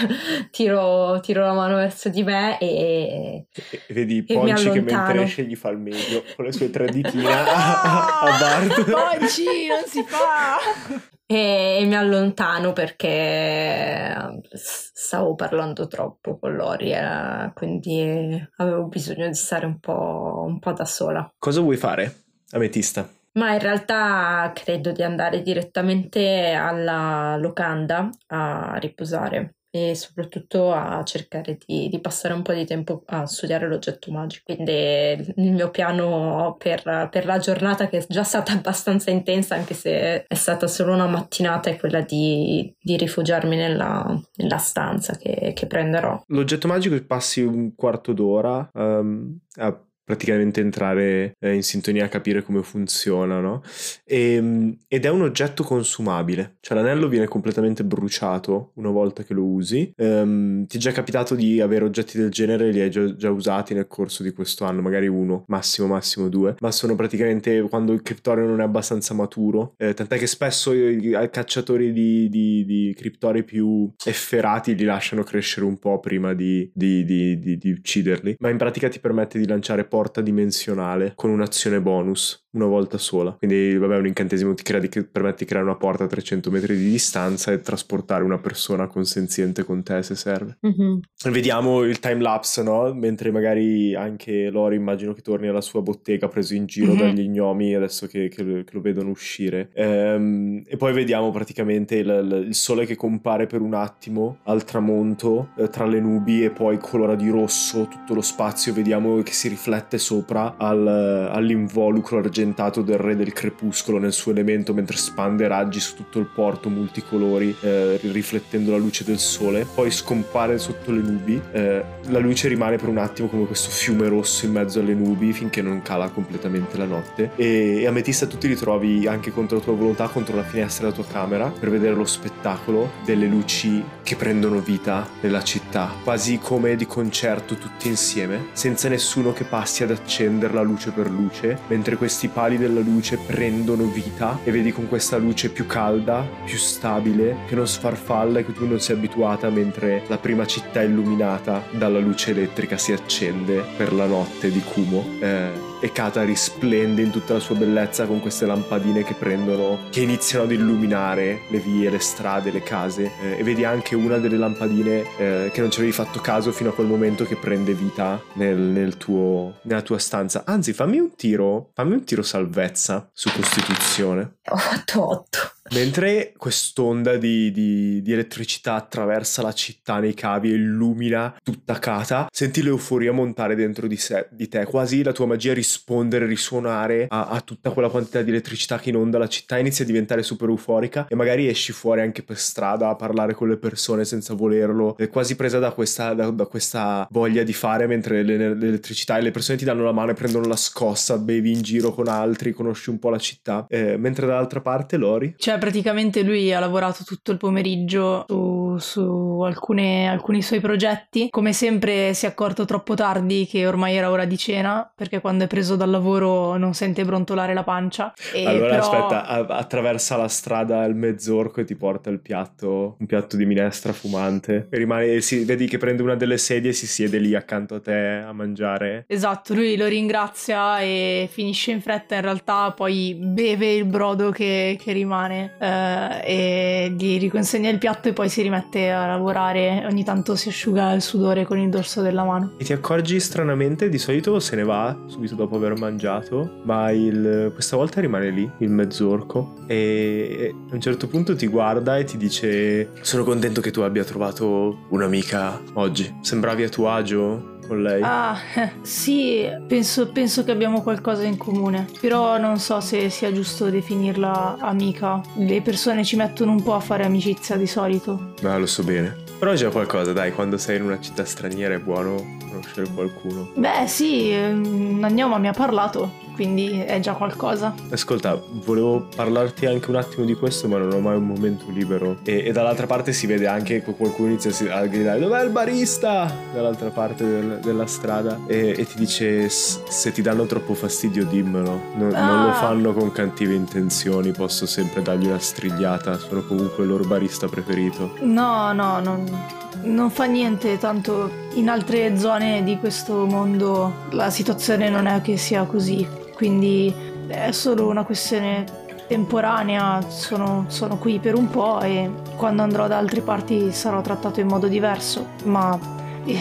tiro, 0.51 1.19
tiro, 1.21 1.45
la 1.45 1.55
mano 1.55 1.77
verso 1.77 2.09
di 2.09 2.23
me 2.23 2.59
e, 2.59 3.47
e 3.53 3.93
vedi 3.93 4.23
Ponci 4.23 4.71
che 4.71 4.81
mentre 4.81 5.23
esce 5.23 5.45
gli 5.45 5.57
fa 5.57 5.71
il 5.71 5.79
meglio 5.79 6.23
con 6.37 6.45
le 6.45 6.53
sue 6.53 6.71
tre 6.71 6.87
ditine 6.87 7.33
a, 7.33 8.21
a 8.21 8.39
Bart. 8.39 8.91
Ponci, 8.91 9.67
non 9.67 9.85
si 9.87 10.05
fa! 10.05 10.59
e, 11.27 11.85
mi 11.87 11.95
allontano 11.95 12.73
perché 12.73 14.41
stavo 14.53 15.35
parlando 15.35 15.87
troppo 15.87 16.39
con 16.39 16.55
Lori, 16.55 16.93
eh, 16.93 17.51
quindi 17.55 18.49
avevo 18.57 18.87
bisogno 18.87 19.27
di 19.27 19.35
stare 19.35 19.67
un 19.67 19.79
po', 19.79 20.45
un 20.47 20.59
po' 20.59 20.73
da 20.73 20.85
sola. 20.85 21.33
Cosa 21.39 21.61
vuoi 21.61 21.77
fare, 21.77 22.25
Ametista? 22.51 23.09
Ma 23.33 23.53
in 23.53 23.59
realtà 23.59 24.53
credo 24.55 24.93
di 24.93 25.03
andare 25.03 25.43
direttamente 25.43 26.53
alla 26.53 27.37
locanda 27.37 28.09
a 28.29 28.77
riposare 28.77 29.57
e 29.75 29.97
soprattutto 29.97 30.73
a 30.73 31.03
cercare 31.03 31.59
di, 31.67 31.89
di, 31.89 31.99
passare 31.99 32.33
un 32.33 32.43
po' 32.43 32.53
di 32.53 32.65
tempo 32.65 33.03
a 33.07 33.27
studiare 33.27 33.67
l'oggetto 33.67 34.13
magico. 34.13 34.55
Quindi 34.55 34.71
il 34.71 35.53
mio 35.53 35.71
piano 35.71 36.55
per, 36.57 37.09
per, 37.11 37.25
la 37.25 37.39
giornata, 37.39 37.89
che 37.89 37.99
è 37.99 38.07
già 38.09 38.23
stata 38.23 38.53
abbastanza 38.53 39.11
intensa, 39.11 39.57
anche 39.57 39.75
se 39.75 40.27
è 40.29 40.35
stata 40.35 40.69
solo 40.69 40.93
una 40.93 41.09
mattinata, 41.09 41.71
è 41.71 41.77
quella 41.77 42.03
di, 42.03 42.73
di 42.81 42.97
rifugiarmi 42.97 43.57
nella, 43.57 44.17
nella 44.37 44.59
stanza 44.59 45.17
che, 45.17 45.51
che, 45.57 45.67
prenderò. 45.67 46.23
L'oggetto 46.29 46.69
magico 46.69 46.97
passi 47.05 47.41
un 47.41 47.75
quarto 47.75 48.13
d'ora 48.13 48.71
um, 48.75 49.37
a 49.57 49.77
praticamente 50.05 50.61
entrare 50.61 51.37
eh, 51.41 51.55
in 51.55 51.63
sintonia, 51.63 52.09
capire 52.09 52.43
come 52.43 52.63
funziona, 52.63 53.41
no? 53.41 53.63
E, 54.05 54.35
ehm, 54.35 54.77
ed 54.87 55.05
è 55.05 55.09
un 55.09 55.23
oggetto 55.23 55.65
consumabile, 55.65 56.57
cioè 56.61 56.77
l'anello 56.77 57.09
viene 57.09 57.27
completamente 57.27 57.85
bruciato 57.85 58.73
una 58.75 58.91
volta 58.91 59.23
che 59.23 59.35
lo 59.35 59.45
usi. 59.45 59.93
Um, 59.97 60.67
ti 60.67 60.77
è 60.77 60.81
già 60.81 60.93
capitato 60.93 61.35
di 61.35 61.61
avere 61.61 61.85
oggetti 61.85 62.19
del 62.19 62.31
genere, 62.31 62.71
li 62.71 62.81
hai 62.81 62.91
già, 62.91 63.15
già, 63.17 63.31
usati 63.31 63.75
nel 63.75 63.87
corso 63.87 64.23
di 64.23 64.33
questo 64.33 64.65
anno, 64.65 64.83
magari 64.83 65.09
uno, 65.09 65.45
massimo 65.49 65.89
massimo 65.89 66.29
due, 66.29 66.55
ma 66.61 66.71
sono 66.71 66.95
praticamente 66.95 67.63
quando 67.63 67.93
il 67.93 68.03
criptorio 68.03 68.47
non 68.47 68.61
è 68.61 68.65
abbastanza 68.65 69.15
maturo, 69.15 69.75
eh, 69.79 69.95
tant'è 69.95 70.19
che 70.19 70.27
spesso 70.27 70.73
i, 70.73 71.17
cacciatori 71.31 71.93
di, 71.93 72.29
di, 72.29 72.65
di, 72.65 72.95
criptori 72.97 73.43
più 73.45 73.91
efferati 74.05 74.75
li 74.75 74.85
lasciano 74.85 75.23
crescere 75.23 75.67
un 75.67 75.79
po' 75.79 75.99
prima 76.01 76.35
di, 76.35 76.71
di 76.75 77.71
ucciderli, 77.77 78.37
ma 78.39 78.51
in 78.51 78.59
pratica 78.59 78.89
ti 78.89 79.01
permette 79.01 79.39
di 79.39 79.47
lanciare 79.47 79.85
porta 79.95 80.21
dimensionale 80.21 81.13
con 81.15 81.31
un'azione 81.31 81.81
bonus 81.81 82.44
una 82.55 82.67
volta 82.67 82.99
sola. 82.99 83.33
Quindi, 83.33 83.77
vabbè, 83.77 83.97
un 83.97 84.07
incantesimo 84.07 84.55
ti 84.55 84.63
crea 84.63 84.81
di, 84.81 84.89
permette 84.89 85.39
di 85.39 85.45
creare 85.45 85.67
una 85.67 85.77
porta 85.77 86.05
a 86.05 86.07
300 86.07 86.51
metri 86.51 86.77
di 86.77 86.91
distanza 86.91 87.53
e 87.53 87.61
trasportare 87.61 88.25
una 88.25 88.39
persona 88.39 88.87
consenziente 88.87 89.65
con 89.65 89.83
te 89.83 90.03
se 90.03 90.15
serve. 90.15 90.59
Mm-hmm. 90.67 90.99
Vediamo 91.31 91.83
il 91.83 91.99
time 91.99 92.21
lapse, 92.21 92.63
no? 92.63 92.93
Mentre 92.95 93.31
magari 93.31 93.95
anche 93.95 94.51
Lori 94.51 94.77
immagino 94.77 95.13
che 95.13 95.21
torni 95.21 95.49
alla 95.49 95.61
sua 95.61 95.83
bottega 95.83 96.29
preso 96.29 96.55
in 96.55 96.67
giro 96.67 96.95
mm-hmm. 96.95 96.99
dagli 96.99 97.29
gnomi 97.29 97.75
adesso 97.75 98.07
che, 98.07 98.29
che, 98.29 98.45
che, 98.65 98.73
lo 98.73 98.81
vedono 98.81 99.11
uscire. 99.11 99.71
Ehm, 99.75 100.63
e 100.67 100.77
poi 100.77 100.93
vediamo 100.93 101.31
praticamente 101.31 101.97
il, 101.97 102.45
il, 102.47 102.55
sole 102.55 102.87
che 102.87 102.95
compare 102.95 103.47
per 103.47 103.61
un 103.61 103.75
attimo 103.75 104.39
al 104.45 104.65
tramonto 104.65 105.51
eh, 105.57 105.69
tra 105.69 105.87
le 105.87 106.01
nubi 106.01 106.45
e 106.45 106.51
poi 106.51 106.79
colora 106.79 107.15
di 107.15 107.29
rosso 107.29 107.89
tutto 107.89 108.15
lo 108.15 108.23
spazio. 108.23 108.73
Vediamo 108.73 109.23
che 109.23 109.33
si 109.33 109.49
riflette 109.49 109.99
sopra 109.99 110.55
al, 110.57 110.87
all'involucro 110.87 112.19
argentino 112.19 112.44
argentato 112.45 112.83
del 112.83 112.99
re 112.99 113.17
del 113.17 113.33
crepuscolo 113.33 113.99
nel 113.99 114.13
suo 114.13 114.31
elemento 114.31 114.75
mentre 114.75 114.97
spande 114.97 115.49
raggi 115.49 115.81
su 115.81 115.97
tutto 115.97 116.19
il 116.19 116.27
porto 116.27 116.69
multicolori 116.69 117.55
eh, 117.61 117.99
riflettendo 118.03 118.71
la 118.71 118.77
luce 118.77 119.05
del 119.05 119.19
sole 119.19 119.67
poi 119.75 119.91
scompare 119.91 120.59
sotto 120.59 120.93
le 120.93 121.01
nubi 121.01 121.41
eh, 121.53 121.85
la 122.09 122.19
luce 122.19 122.49
rimane 122.49 122.77
per 122.77 122.89
un 122.89 122.99
attimo 122.99 123.29
come 123.29 123.47
questo 123.47 123.71
fiume 123.71 124.09
rosso 124.09 124.45
in 124.45 124.53
mezzo 124.53 124.81
alle 124.81 124.95
nubi 124.95 125.33
finché 125.33 125.63
non 125.63 125.81
cala 125.83 126.09
completamente 126.09 126.77
la 126.77 126.85
notte. 126.85 127.31
E, 127.37 127.81
e 127.81 127.87
Ametista 127.87 128.27
tu 128.27 128.37
ti 128.37 128.47
ritrovi 128.47 129.07
anche 129.07 129.33
contro 129.33 129.57
la 129.57 129.63
tua 129.63 129.75
volontà 129.75 130.09
contro 130.09 130.37
la 130.37 130.43
finestra 130.43 130.85
della 130.85 130.95
tua 130.95 131.11
camera 131.11 131.49
per 131.49 131.71
vedere 131.71 131.95
lo 131.95 132.05
spettacolo 132.05 132.91
delle 133.05 133.27
luci 133.27 133.83
che 134.03 134.17
prendono 134.17 134.61
vita 134.61 135.09
nella 135.21 135.43
città 135.43 135.91
quasi 136.03 136.39
come 136.39 136.77
di 136.77 136.87
concerto 136.87 137.55
tutti 137.55 137.89
insieme 137.89 138.49
senza 138.53 138.89
nessuno 138.89 139.33
che 139.33 139.45
passi 139.45 139.83
ad 139.83 139.91
accenderla 139.91 140.61
luce 140.61 140.91
per 140.91 141.11
luce 141.11 141.59
mentre 141.69 141.97
questi 141.97 142.29
pali 142.35 142.59
della 142.59 142.81
luce 142.81 143.17
prendono 143.17 143.85
vita 143.85 144.41
e 144.43 144.51
vedi 144.51 144.73
con 144.73 144.89
questa 144.89 145.17
luce 145.17 145.51
più 145.51 145.67
calda, 145.67 146.29
più 146.45 146.59
stabile, 146.59 147.37
che 147.47 147.55
non 147.55 147.69
sfarfalla 147.69 148.41
e 148.41 148.45
che 148.45 148.53
tu 148.53 148.67
non 148.67 148.81
sei 148.81 148.97
abituata 148.97 149.49
mentre 149.49 150.03
la 150.09 150.19
prima 150.19 150.45
città 150.45 150.83
illuminata 150.83 151.63
dalla 151.71 152.01
luce 152.01 152.33
elettrica 152.33 152.77
si 152.77 152.93
accende 152.93 153.65
per 153.77 153.93
la 153.93 154.07
notte 154.07 154.51
di 154.51 154.61
Kumo. 154.61 155.07
Eh, 155.21 155.73
e 155.85 155.93
Kata 155.93 156.25
risplende 156.25 157.03
in 157.03 157.11
tutta 157.11 157.35
la 157.35 157.41
sua 157.41 157.57
bellezza 157.57 158.07
con 158.07 158.19
queste 158.19 158.47
lampadine 158.47 159.05
che 159.05 159.13
prendono, 159.13 159.81
che 159.91 160.01
iniziano 160.01 160.47
ad 160.47 160.53
illuminare 160.53 161.43
le 161.51 161.59
vie, 161.59 161.91
le 161.91 161.99
strade, 161.99 162.51
le 162.51 162.63
case 162.63 163.13
eh, 163.21 163.37
e 163.37 163.43
vedi 163.43 163.67
anche 163.67 163.95
una 163.95 164.17
delle 164.17 164.39
lampadine 164.39 165.05
eh, 165.19 165.51
che 165.53 165.61
non 165.61 165.71
ci 165.71 165.81
avevi 165.81 165.93
fatto 165.93 166.21
caso 166.21 166.53
fino 166.53 166.71
a 166.71 166.73
quel 166.73 166.87
momento 166.87 167.27
che 167.27 167.37
prende 167.37 167.75
vita 167.75 168.19
nel, 168.37 168.57
nel 168.57 168.97
tuo, 168.97 169.59
nella 169.65 169.83
tua 169.83 169.99
stanza. 169.99 170.45
Anzi, 170.47 170.73
fammi 170.73 170.99
un 170.99 171.15
tiro, 171.17 171.69
fammi 171.75 171.93
un 171.93 172.05
tiro 172.05 172.23
salvezza 172.23 173.11
su 173.13 173.31
Costituzione. 173.31 174.37
8-8. 174.49 175.53
Mentre 175.71 176.35
quest'onda 176.37 177.17
di, 177.17 177.51
di, 177.51 178.03
di, 178.03 178.13
elettricità 178.13 178.75
attraversa 178.75 179.41
la 179.41 179.55
città 179.55 179.99
nei 179.99 180.13
cavi 180.13 180.51
e 180.51 180.57
illumina 180.57 181.35
tutta 181.43 181.79
Kata, 181.79 182.29
senti 182.31 182.63
l'euforia 182.63 183.13
montare 183.13 183.55
dentro 183.55 183.87
di, 183.87 183.97
sé, 183.97 184.29
di 184.31 184.47
te, 184.49 184.67
quasi 184.67 185.03
la 185.03 185.13
tua 185.13 185.25
magia 185.25 185.55
rispondere, 185.75 186.27
risuonare 186.27 187.07
a, 187.09 187.29
a, 187.29 187.41
tutta 187.41 187.71
quella 187.71 187.89
quantità 187.89 188.23
di 188.23 188.31
elettricità 188.31 188.79
che 188.79 188.91
inonda 188.91 189.19
la 189.19 189.27
città, 189.27 189.59
inizia 189.59 189.85
a 189.85 189.87
diventare 189.87 190.23
super 190.23 190.49
euforica 190.49 191.07
e 191.09 191.17
magari 191.17 191.49
esci 191.49 191.73
fuori 191.73 192.01
anche 192.01 192.23
per 192.23 192.39
strada 192.39 192.89
a 192.89 192.95
parlare 192.95 193.35
con 193.35 193.49
le 193.49 193.57
persone 193.57 194.05
senza 194.05 194.35
volerlo, 194.35 194.97
è 194.97 195.09
quasi 195.09 195.35
presa 195.35 195.59
da 195.59 195.73
questa, 195.73 196.15
da, 196.15 196.31
da 196.31 196.47
questa 196.47 197.07
voglia 197.11 197.43
di 197.43 197.53
fare 197.53 197.87
mentre 197.87 198.23
le, 198.23 198.55
l'elettricità 198.55 199.19
e 199.19 199.23
le 199.23 199.33
persone 199.33 199.59
ti 199.59 199.65
danno 199.65 199.83
la 199.83 199.93
mano 199.93 200.13
e 200.13 200.15
prendono 200.15 200.47
la 200.47 200.57
scossa, 200.57 201.19
bevi 201.19 201.53
in 201.53 201.63
giro 201.63 201.93
con 201.93 202.07
altri, 202.09 202.53
conosci 202.53 202.91
un 202.91 202.99
po' 202.99 203.11
la 203.11 203.19
città, 203.19 203.67
eh, 203.69 203.97
mentre 203.97 204.27
dall'altra 204.27 204.61
parte 204.61 204.97
Lori... 204.97 205.35
Cioè, 205.37 205.59
praticamente 205.59 206.23
lui 206.23 206.53
ha 206.53 206.61
lavorato 206.61 207.03
tutto 207.05 207.33
il 207.33 207.39
pomeriggio 207.39 208.25
su, 208.29 208.77
su 208.79 209.41
alcune, 209.45 210.09
alcuni 210.09 210.43
suoi 210.43 210.61
progetti. 210.61 211.29
Come 211.31 211.53
sempre 211.53 212.15
si 212.15 212.27
è 212.27 212.29
accorto 212.29 212.65
troppo 212.65 212.95
tardi 212.95 213.47
che 213.47 213.67
ormai 213.67 213.97
era 213.97 214.11
ora 214.11 214.25
di 214.25 214.37
cena, 214.37 214.91
perché 214.95 215.21
quando 215.21 215.45
è 215.45 215.47
preso 215.55 215.77
dal 215.77 215.89
lavoro 215.91 216.57
non 216.57 216.75
sente 216.75 217.05
brontolare 217.05 217.55
la 217.55 217.63
pancia. 217.63 218.13
E 218.33 218.45
allora 218.45 218.71
però... 218.71 219.07
aspetta, 219.07 219.47
attraversa 219.47 220.17
la 220.17 220.27
strada 220.27 220.85
il 220.85 220.97
mezzorco 220.97 221.61
e 221.61 221.65
ti 221.65 221.77
porta 221.77 222.11
il 222.11 222.19
piatto, 222.19 222.97
un 222.99 223.07
piatto 223.07 223.37
di 223.37 223.47
minestra 223.47 223.93
fumante. 223.93 224.67
E 224.69 224.77
rimane, 224.77 225.21
si, 225.21 225.45
vedi 225.45 225.69
che 225.69 225.79
prende 225.79 226.03
una 226.03 226.17
delle 226.17 226.39
sedie 226.39 226.71
e 226.71 226.73
si 226.73 226.89
siede 226.89 227.19
lì 227.19 227.37
accanto 227.37 227.77
a 227.77 227.81
te 227.81 228.25
a 228.27 228.33
mangiare. 228.33 229.05
Esatto, 229.07 229.55
lui 229.55 229.77
lo 229.77 229.87
ringrazia 229.87 230.81
e 230.81 231.29
finisce 231.31 231.71
in 231.71 231.81
fretta 231.81 232.17
in 232.17 232.23
realtà, 232.23 232.73
poi 232.73 233.15
beve 233.17 233.75
il 233.75 233.85
brodo 233.85 234.31
che, 234.31 234.77
che 234.81 234.93
rimane 234.93 235.53
eh, 235.61 236.21
e 236.25 236.95
gli 236.99 237.17
riconsegna 237.21 237.71
il 237.71 237.79
piatto 237.79 238.09
e 238.09 238.13
poi 238.13 238.29
si 238.29 238.43
rimette 238.43 238.91
a 238.91 239.07
lavorare. 239.07 239.85
Ogni 239.87 240.03
tanto 240.03 240.35
si 240.35 240.49
asciuga 240.49 240.91
il 240.95 241.03
sudore 241.03 241.45
con 241.45 241.59
il 241.59 241.69
dorso 241.69 242.03
della 242.03 242.25
mano. 242.25 242.55
E 242.59 242.65
ti 242.65 242.73
accorgi 242.73 243.21
stranamente, 243.21 243.89
di 243.89 243.99
solito 243.99 244.41
se 244.41 244.57
ne 244.57 244.65
va 244.65 244.97
subito 245.07 245.37
dopo 245.37 245.44
aver 245.53 245.79
mangiato, 245.79 246.61
ma 246.65 246.91
il, 246.91 247.51
questa 247.53 247.77
volta 247.77 248.01
rimane 248.01 248.31
lì, 248.31 248.51
il 248.59 248.71
mezzorco, 248.71 249.55
e 249.67 250.55
a 250.71 250.75
un 250.75 250.81
certo 250.81 251.07
punto 251.07 251.35
ti 251.37 251.47
guarda 251.47 251.99
e 251.99 252.05
ti 252.05 252.17
dice 252.17 252.91
sono 253.01 253.25
contento 253.25 253.61
che 253.61 253.71
tu 253.71 253.81
abbia 253.81 254.05
trovato 254.05 254.87
un'amica 254.91 255.61
oggi. 255.75 256.19
Sembravi 256.21 256.65
a 256.65 256.69
tuo 256.69 256.91
agio 256.91 257.53
con 257.67 257.83
lei? 257.83 258.01
Ah, 258.03 258.37
sì, 258.83 259.47
penso, 259.67 260.09
penso, 260.09 260.45
che 260.45 260.51
abbiamo 260.51 260.83
qualcosa 260.83 261.25
in 261.25 261.37
comune, 261.37 261.87
però 262.01 262.39
non 262.39 262.59
so 262.59 262.81
se 262.81 263.11
sia 263.11 263.33
giusto 263.33 263.71
definirla 263.71 264.59
amica. 264.61 265.21
Le 265.37 265.63
persone 265.63 266.05
ci 266.05 266.17
mettono 266.17 266.53
un 266.53 266.63
po' 266.63 266.75
a 266.75 266.81
fare 266.81 267.05
amicizia 267.05 267.57
di 267.57 267.67
solito. 267.67 268.35
Ma 268.43 268.57
lo 268.57 268.67
so 268.67 268.83
bene. 268.83 269.24
Però 269.45 269.57
c'è 269.57 269.71
qualcosa, 269.71 270.15
dai, 270.15 270.33
quando 270.33 270.57
sei 270.57 270.79
in 270.79 270.85
una 270.85 270.99
città 270.99 271.27
straniera 271.27 271.75
è 271.75 271.79
buono 271.79 272.39
conoscere 272.49 272.89
qualcuno. 272.89 273.51
Beh, 273.55 273.87
sì, 273.87 274.35
Nagnoma 274.35 275.37
mi 275.37 275.49
ha 275.49 275.53
parlato 275.53 276.24
quindi 276.35 276.81
è 276.81 277.01
già 277.01 277.15
qualcosa. 277.15 277.75
Ascolta, 277.91 278.41
volevo 278.65 279.09
parlarti 279.15 279.67
anche 279.67 279.91
un 279.91 279.97
attimo 279.97 280.25
di 280.25 280.35
questo, 280.35 280.69
ma 280.69 280.79
non 280.79 280.93
ho 280.93 281.01
mai 281.01 281.17
un 281.17 281.27
momento 281.27 281.67
libero. 281.69 282.19
E, 282.25 282.45
e 282.47 282.53
dall'altra 282.53 282.87
parte 282.87 283.13
si 283.13 283.27
vede 283.27 283.47
anche 283.47 283.83
che 283.83 283.95
qualcuno 283.95 284.29
inizia 284.29 284.75
a 284.75 284.85
gridare: 284.87 285.21
Dov'è 285.21 285.43
il 285.43 285.51
barista? 285.51 286.31
Dall'altra 286.53 286.91
parte 286.91 287.25
del, 287.25 287.59
della 287.63 287.87
strada. 287.87 288.41
E, 288.47 288.75
e, 288.77 288.85
ti 288.85 288.97
dice: 288.97 289.49
Se 289.49 290.13
ti 290.13 290.21
danno 290.21 290.45
troppo 290.47 290.75
fastidio, 290.75 291.25
dimmelo. 291.25 291.81
No, 291.97 292.09
ah. 292.13 292.27
Non 292.27 292.43
lo 292.43 292.51
ah. 292.51 292.55
fanno 292.55 292.93
con 292.93 293.13
cattive 293.13 293.55
intenzioni, 293.55 294.33
posso 294.33 294.67
sempre 294.67 295.03
dargli 295.03 295.27
una 295.27 295.39
strigliata. 295.39 296.19
Sono 296.19 296.45
comunque 296.45 296.85
il 296.85 296.91
loro 296.91 297.05
barista 297.05 297.49
preferito. 297.49 298.17
No, 298.21 298.73
no, 298.73 299.01
non 299.01 299.63
non 299.85 300.11
fa 300.11 300.25
niente, 300.25 300.79
tanto 300.79 301.31
in 301.55 301.69
altre 301.69 302.17
zone 302.17 302.63
di 302.65 302.79
questo 302.79 303.27
mondo 303.27 304.07
la 304.11 304.31
situazione 304.31 304.89
non 304.89 305.07
è 305.07 305.21
che 305.21 305.37
sia 305.37 305.65
così 305.65 306.07
quindi 306.45 306.95
è 307.27 307.53
solo 307.53 307.89
una 307.89 308.05
questione 308.05 308.67
temporanea, 309.09 310.03
sono, 310.11 310.67
sono, 310.69 310.99
qui 310.99 311.19
per 311.19 311.35
un 311.35 311.49
po' 311.49 311.81
e 311.81 312.11
quando 312.37 312.61
andrò 312.61 312.87
da 312.87 312.99
altre 312.99 313.23
parti 313.23 313.73
sarò 313.73 314.03
trattato 314.03 314.41
in 314.41 314.49
modo 314.49 314.67
diverso, 314.67 315.29
ma 315.45 315.79
eh, 316.27 316.37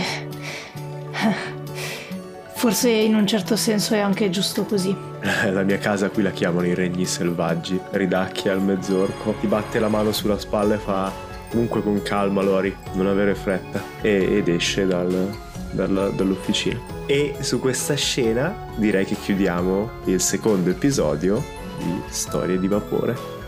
forse 2.54 2.90
in 2.90 3.16
un 3.16 3.26
certo 3.26 3.56
senso 3.56 3.94
è 3.94 4.00
anche 4.00 4.30
giusto 4.30 4.66
così. 4.66 4.94
La 5.50 5.64
mia 5.64 5.78
casa 5.78 6.10
qui 6.10 6.22
la 6.22 6.32
chiamano 6.32 6.68
i 6.68 6.74
regni 6.74 7.06
selvaggi, 7.06 7.80
ridacchia 7.92 8.52
al 8.52 8.62
mezzorco, 8.62 9.36
ti 9.40 9.48
batte 9.48 9.80
la 9.80 9.88
mano 9.88 10.12
sulla 10.12 10.38
spalla 10.38 10.76
e 10.76 10.80
fa 10.80 11.10
comunque 11.50 11.82
con 11.82 12.02
calma 12.02 12.42
Lori, 12.42 12.76
non 12.96 13.08
avere 13.08 13.36
fretta 13.36 13.82
e, 14.02 14.36
ed 14.36 14.50
esce 14.50 14.86
dal, 14.86 15.34
dalla, 15.74 16.10
dall'officina. 16.10 16.80
E 17.06 17.36
su 17.42 17.60
questa 17.60 17.96
scena 17.96 18.70
direi 18.78 19.06
che 19.06 19.16
chiudiamo 19.16 19.90
il 20.06 20.22
secondo 20.22 20.70
episodio 20.70 21.44
di 21.78 22.02
Storie 22.08 22.60
di 22.60 22.68
Vapore. 22.68 23.42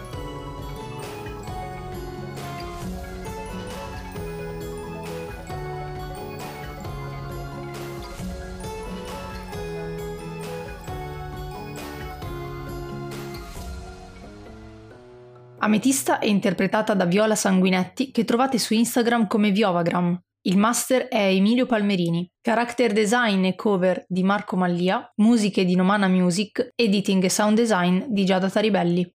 Ametista 15.65 16.19
è 16.19 16.27
interpretata 16.27 16.93
da 16.93 17.05
Viola 17.05 17.33
Sanguinetti 17.33 18.11
che 18.11 18.23
trovate 18.23 18.59
su 18.59 18.75
Instagram 18.75 19.25
come 19.25 19.49
Viovagram. 19.49 20.21
Il 20.47 20.57
master 20.57 21.07
è 21.07 21.25
Emilio 21.25 21.65
Palmerini, 21.65 22.29
character 22.39 22.93
design 22.93 23.45
e 23.45 23.55
cover 23.55 24.05
di 24.07 24.21
Marco 24.21 24.55
Mallia, 24.55 25.11
musiche 25.15 25.65
di 25.65 25.73
Nomana 25.75 26.07
Music, 26.07 26.73
editing 26.75 27.23
e 27.23 27.29
sound 27.31 27.57
design 27.57 28.03
di 28.09 28.25
Giada 28.25 28.47
Taribelli. 28.47 29.11